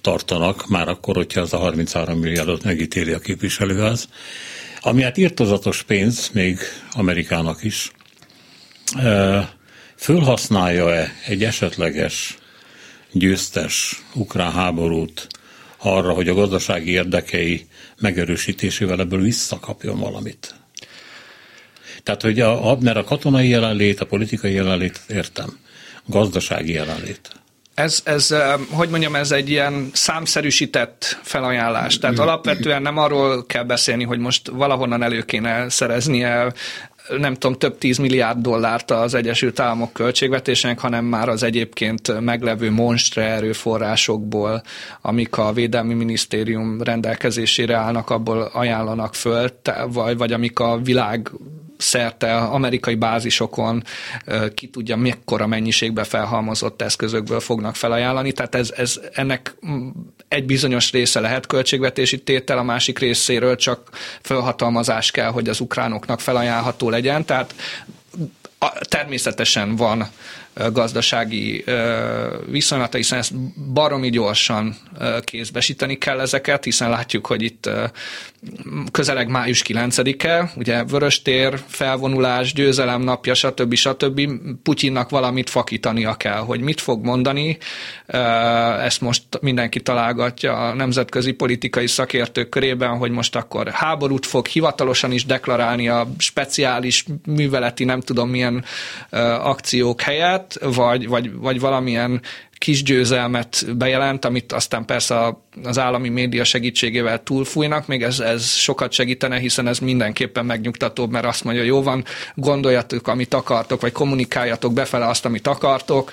tartanak, 0.00 0.68
már 0.68 0.88
akkor, 0.88 1.16
hogyha 1.16 1.40
az 1.40 1.52
a 1.52 1.56
33 1.56 2.18
milliárdot 2.18 2.64
megítéli 2.64 3.12
a 3.12 3.18
képviselőház, 3.18 4.08
ami 4.80 5.02
hát 5.02 5.16
írtozatos 5.16 5.82
pénz, 5.82 6.30
még 6.32 6.58
Amerikának 6.92 7.64
is 7.64 7.92
fölhasználja-e 9.96 11.12
egy 11.26 11.44
esetleges 11.44 12.38
győztes 13.12 14.02
ukrán 14.14 14.52
háborút 14.52 15.26
arra, 15.76 16.12
hogy 16.12 16.28
a 16.28 16.34
gazdasági 16.34 16.90
érdekei 16.90 17.66
megerősítésével 18.00 19.00
ebből 19.00 19.20
visszakapjon 19.20 19.98
valamit? 19.98 20.54
Tehát, 22.02 22.22
hogy 22.22 22.40
a, 22.40 22.76
mert 22.80 22.96
a 22.96 23.04
katonai 23.04 23.48
jelenlét, 23.48 24.00
a 24.00 24.06
politikai 24.06 24.52
jelenlét 24.52 25.00
értem, 25.08 25.58
gazdasági 26.04 26.72
jelenlét. 26.72 27.30
Ez, 27.74 28.00
ez, 28.04 28.34
hogy 28.70 28.88
mondjam, 28.88 29.14
ez 29.14 29.30
egy 29.30 29.50
ilyen 29.50 29.90
számszerűsített 29.92 31.18
felajánlás. 31.22 31.98
Tehát 31.98 32.18
alapvetően 32.18 32.82
nem 32.82 32.96
arról 32.96 33.46
kell 33.46 33.62
beszélni, 33.62 34.04
hogy 34.04 34.18
most 34.18 34.48
valahonnan 34.48 35.02
elő 35.02 35.22
kéne 35.22 35.68
szereznie 35.68 36.52
nem 37.18 37.34
tudom, 37.34 37.58
több 37.58 37.78
tíz 37.78 37.98
milliárd 37.98 38.38
dollárt 38.38 38.90
az 38.90 39.14
Egyesült 39.14 39.60
Államok 39.60 39.92
költségvetésének, 39.92 40.78
hanem 40.78 41.04
már 41.04 41.28
az 41.28 41.42
egyébként 41.42 42.20
meglevő 42.20 42.70
monstre 42.70 43.22
erőforrásokból, 43.22 44.62
amik 45.00 45.36
a 45.36 45.52
Védelmi 45.52 45.94
Minisztérium 45.94 46.82
rendelkezésére 46.82 47.76
állnak, 47.76 48.10
abból 48.10 48.50
ajánlanak 48.52 49.14
föl, 49.14 49.48
vagy, 49.88 50.16
vagy 50.16 50.32
amik 50.32 50.58
a 50.58 50.78
világ 50.82 51.30
szerte 51.76 52.36
amerikai 52.36 52.94
bázisokon 52.94 53.82
ki 54.54 54.68
tudja 54.68 54.96
mekkora 54.96 55.46
mennyiségbe 55.46 56.04
felhalmozott 56.04 56.82
eszközökből 56.82 57.40
fognak 57.40 57.76
felajánlani, 57.76 58.32
tehát 58.32 58.54
ez, 58.54 58.72
ez 58.76 59.00
ennek 59.12 59.56
egy 60.28 60.46
bizonyos 60.46 60.92
része 60.92 61.20
lehet 61.20 61.46
költségvetési 61.46 62.22
tétel, 62.22 62.58
a 62.58 62.62
másik 62.62 62.98
részéről 62.98 63.56
csak 63.56 63.90
felhatalmazás 64.20 65.10
kell, 65.10 65.30
hogy 65.30 65.48
az 65.48 65.60
ukránoknak 65.60 66.20
felajánlható 66.20 66.90
legyen, 66.90 67.24
tehát 67.24 67.54
természetesen 68.88 69.76
van 69.76 70.08
gazdasági 70.72 71.64
viszonylata, 72.46 72.96
hiszen 72.96 73.18
ezt 73.18 73.34
baromi 73.72 74.10
gyorsan 74.10 74.76
kézbesíteni 75.24 75.98
kell 75.98 76.20
ezeket, 76.20 76.64
hiszen 76.64 76.90
látjuk, 76.90 77.26
hogy 77.26 77.42
itt 77.42 77.70
közeleg 78.90 79.28
május 79.28 79.62
9-e, 79.68 80.50
ugye 80.56 80.84
Vöröstér, 80.84 81.58
felvonulás, 81.66 82.52
győzelem 82.52 83.02
napja, 83.02 83.34
stb. 83.34 83.74
stb. 83.74 84.30
Putyinnak 84.62 85.10
valamit 85.10 85.50
fakítania 85.50 86.14
kell, 86.14 86.38
hogy 86.38 86.60
mit 86.60 86.80
fog 86.80 87.04
mondani. 87.04 87.58
Ezt 88.82 89.00
most 89.00 89.22
mindenki 89.40 89.80
találgatja 89.80 90.52
a 90.68 90.74
nemzetközi 90.74 91.32
politikai 91.32 91.86
szakértők 91.86 92.48
körében, 92.48 92.96
hogy 92.96 93.10
most 93.10 93.36
akkor 93.36 93.68
háborút 93.68 94.26
fog 94.26 94.46
hivatalosan 94.46 95.12
is 95.12 95.24
deklarálni 95.24 95.88
a 95.88 96.08
speciális 96.18 97.04
műveleti, 97.26 97.84
nem 97.84 98.00
tudom 98.00 98.28
milyen 98.30 98.64
akciók 99.40 100.00
helyett, 100.00 100.45
vagy, 100.60 101.08
vagy, 101.08 101.32
vagy 101.34 101.60
valamilyen 101.60 102.20
kis 102.58 102.82
győzelmet 102.82 103.76
bejelent, 103.76 104.24
amit 104.24 104.52
aztán 104.52 104.84
persze 104.84 105.36
az 105.62 105.78
állami 105.78 106.08
média 106.08 106.44
segítségével 106.44 107.22
túlfújnak, 107.22 107.86
még 107.86 108.02
ez, 108.02 108.20
ez 108.20 108.46
sokat 108.46 108.92
segítene, 108.92 109.38
hiszen 109.38 109.66
ez 109.66 109.78
mindenképpen 109.78 110.46
megnyugtatóbb, 110.46 111.10
mert 111.10 111.24
azt 111.24 111.44
mondja, 111.44 111.62
jó 111.62 111.82
van, 111.82 112.04
gondoljatok, 112.34 113.08
amit 113.08 113.34
akartok, 113.34 113.80
vagy 113.80 113.92
kommunikáljatok 113.92 114.72
befele 114.72 115.06
azt, 115.06 115.24
amit 115.24 115.46
akartok, 115.46 116.12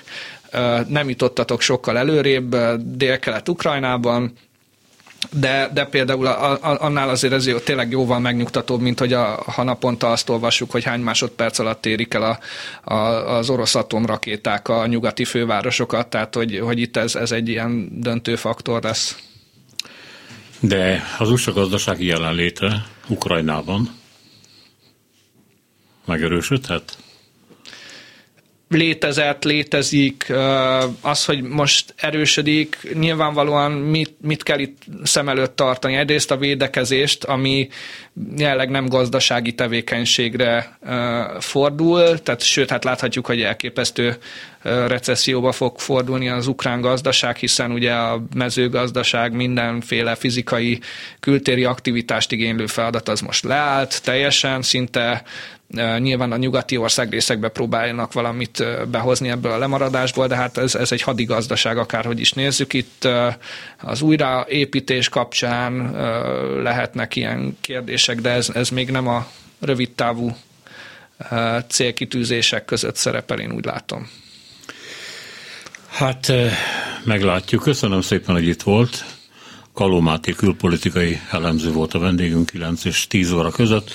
nem 0.88 1.08
jutottatok 1.08 1.60
sokkal 1.60 1.98
előrébb 1.98 2.56
Dél-Kelet-Ukrajnában, 2.76 4.32
de, 5.30 5.70
de 5.74 5.84
például 5.84 6.26
a, 6.26 6.52
a, 6.52 6.58
annál 6.80 7.08
azért 7.08 7.32
ez 7.32 7.46
jó, 7.46 7.58
tényleg 7.58 7.90
jóval 7.90 8.20
megnyugtatóbb, 8.20 8.80
mint 8.80 8.98
hogy 8.98 9.12
a, 9.12 9.42
ha 9.46 9.62
naponta 9.62 10.10
azt 10.10 10.28
olvassuk, 10.28 10.70
hogy 10.70 10.84
hány 10.84 11.00
másodperc 11.00 11.58
alatt 11.58 11.86
érik 11.86 12.14
el 12.14 12.22
a, 12.22 12.38
a, 12.94 13.36
az 13.36 13.50
orosz 13.50 13.74
atomrakéták 13.74 14.68
a 14.68 14.86
nyugati 14.86 15.24
fővárosokat, 15.24 16.08
tehát 16.08 16.34
hogy, 16.34 16.58
hogy 16.58 16.78
itt 16.78 16.96
ez, 16.96 17.14
ez 17.14 17.32
egy 17.32 17.48
ilyen 17.48 17.88
döntő 18.00 18.36
faktor 18.36 18.82
lesz. 18.82 19.18
De 20.60 21.02
az 21.18 21.30
USA 21.30 21.52
gazdasági 21.52 22.06
jelenléte 22.06 22.86
Ukrajnában 23.08 23.90
megerősödhet? 26.04 26.98
Létezett, 28.68 29.44
létezik, 29.44 30.32
az, 31.00 31.24
hogy 31.24 31.42
most 31.42 31.94
erősödik, 31.96 32.78
nyilvánvalóan 32.94 33.72
mit, 33.72 34.14
mit 34.20 34.42
kell 34.42 34.58
itt 34.58 34.82
szem 35.02 35.28
előtt 35.28 35.56
tartani. 35.56 35.94
Egyrészt 35.94 36.30
a 36.30 36.36
védekezést, 36.36 37.24
ami 37.24 37.68
jelenleg 38.36 38.70
nem 38.70 38.88
gazdasági 38.88 39.52
tevékenységre 39.52 40.78
fordul, 41.38 42.22
tehát 42.22 42.42
sőt, 42.42 42.70
hát 42.70 42.84
láthatjuk, 42.84 43.26
hogy 43.26 43.42
elképesztő 43.42 44.16
recesszióba 44.62 45.52
fog 45.52 45.78
fordulni 45.78 46.28
az 46.28 46.46
ukrán 46.46 46.80
gazdaság, 46.80 47.36
hiszen 47.36 47.70
ugye 47.70 47.92
a 47.92 48.22
mezőgazdaság 48.34 49.32
mindenféle 49.32 50.14
fizikai 50.14 50.80
kültéri 51.20 51.64
aktivitást 51.64 52.32
igénylő 52.32 52.66
feladat 52.66 53.08
az 53.08 53.20
most 53.20 53.44
leállt 53.44 54.02
teljesen, 54.02 54.62
szinte 54.62 55.22
Nyilván 55.98 56.32
a 56.32 56.36
nyugati 56.36 56.76
ország 56.76 57.10
részekbe 57.10 57.48
próbálnak 57.48 58.12
valamit 58.12 58.64
behozni 58.90 59.28
ebből 59.28 59.52
a 59.52 59.58
lemaradásból, 59.58 60.26
de 60.26 60.36
hát 60.36 60.58
ez, 60.58 60.74
ez 60.74 60.92
egy 60.92 61.02
hadigazdaság, 61.02 61.78
akárhogy 61.78 62.20
is 62.20 62.32
nézzük. 62.32 62.72
Itt 62.72 63.08
az 63.80 64.02
újraépítés 64.02 65.08
kapcsán 65.08 65.92
lehetnek 66.62 67.16
ilyen 67.16 67.56
kérdések, 67.60 68.20
de 68.20 68.30
ez, 68.30 68.48
ez 68.54 68.68
még 68.68 68.90
nem 68.90 69.08
a 69.08 69.26
rövid 69.60 69.90
távú 69.90 70.36
célkitűzések 71.68 72.64
között 72.64 72.96
szerepel, 72.96 73.38
én 73.38 73.52
úgy 73.52 73.64
látom. 73.64 74.08
Hát 75.88 76.32
meglátjuk. 77.04 77.62
Köszönöm 77.62 78.00
szépen, 78.00 78.34
hogy 78.34 78.46
itt 78.46 78.62
volt. 78.62 79.04
Kalomáti 79.74 80.34
külpolitikai 80.34 81.20
elemző 81.30 81.72
volt 81.72 81.94
a 81.94 81.98
vendégünk 81.98 82.50
9 82.50 82.84
és 82.84 83.06
10 83.06 83.32
óra 83.32 83.50
között. 83.50 83.90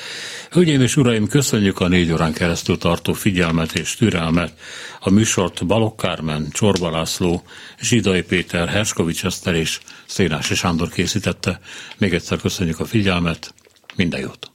Hölgyeim 0.52 0.82
és 0.82 0.98
uraim, 0.98 1.28
köszönjük 1.28 1.80
a 1.80 1.88
négy 1.88 2.12
órán 2.12 2.34
keresztül 2.34 2.78
tartó 2.78 3.14
figyelmet 3.14 3.74
és 3.74 3.96
türelmet. 3.96 4.54
A 5.00 5.10
műsort 5.10 5.66
Balok 5.66 5.98
Kármen, 5.98 6.48
Csorba 6.52 6.92
László, 6.92 7.44
Zsidai 7.82 8.22
Péter, 8.22 8.68
Herskovics 8.68 9.26
Eszter 9.26 9.56
és 9.56 9.80
Szénási 10.06 10.56
Sándor 10.56 10.90
készítette. 10.90 11.60
Még 11.98 12.14
egyszer 12.14 12.38
köszönjük 12.38 12.80
a 12.80 12.86
figyelmet, 12.86 13.54
minden 13.96 14.20
jót! 14.20 14.48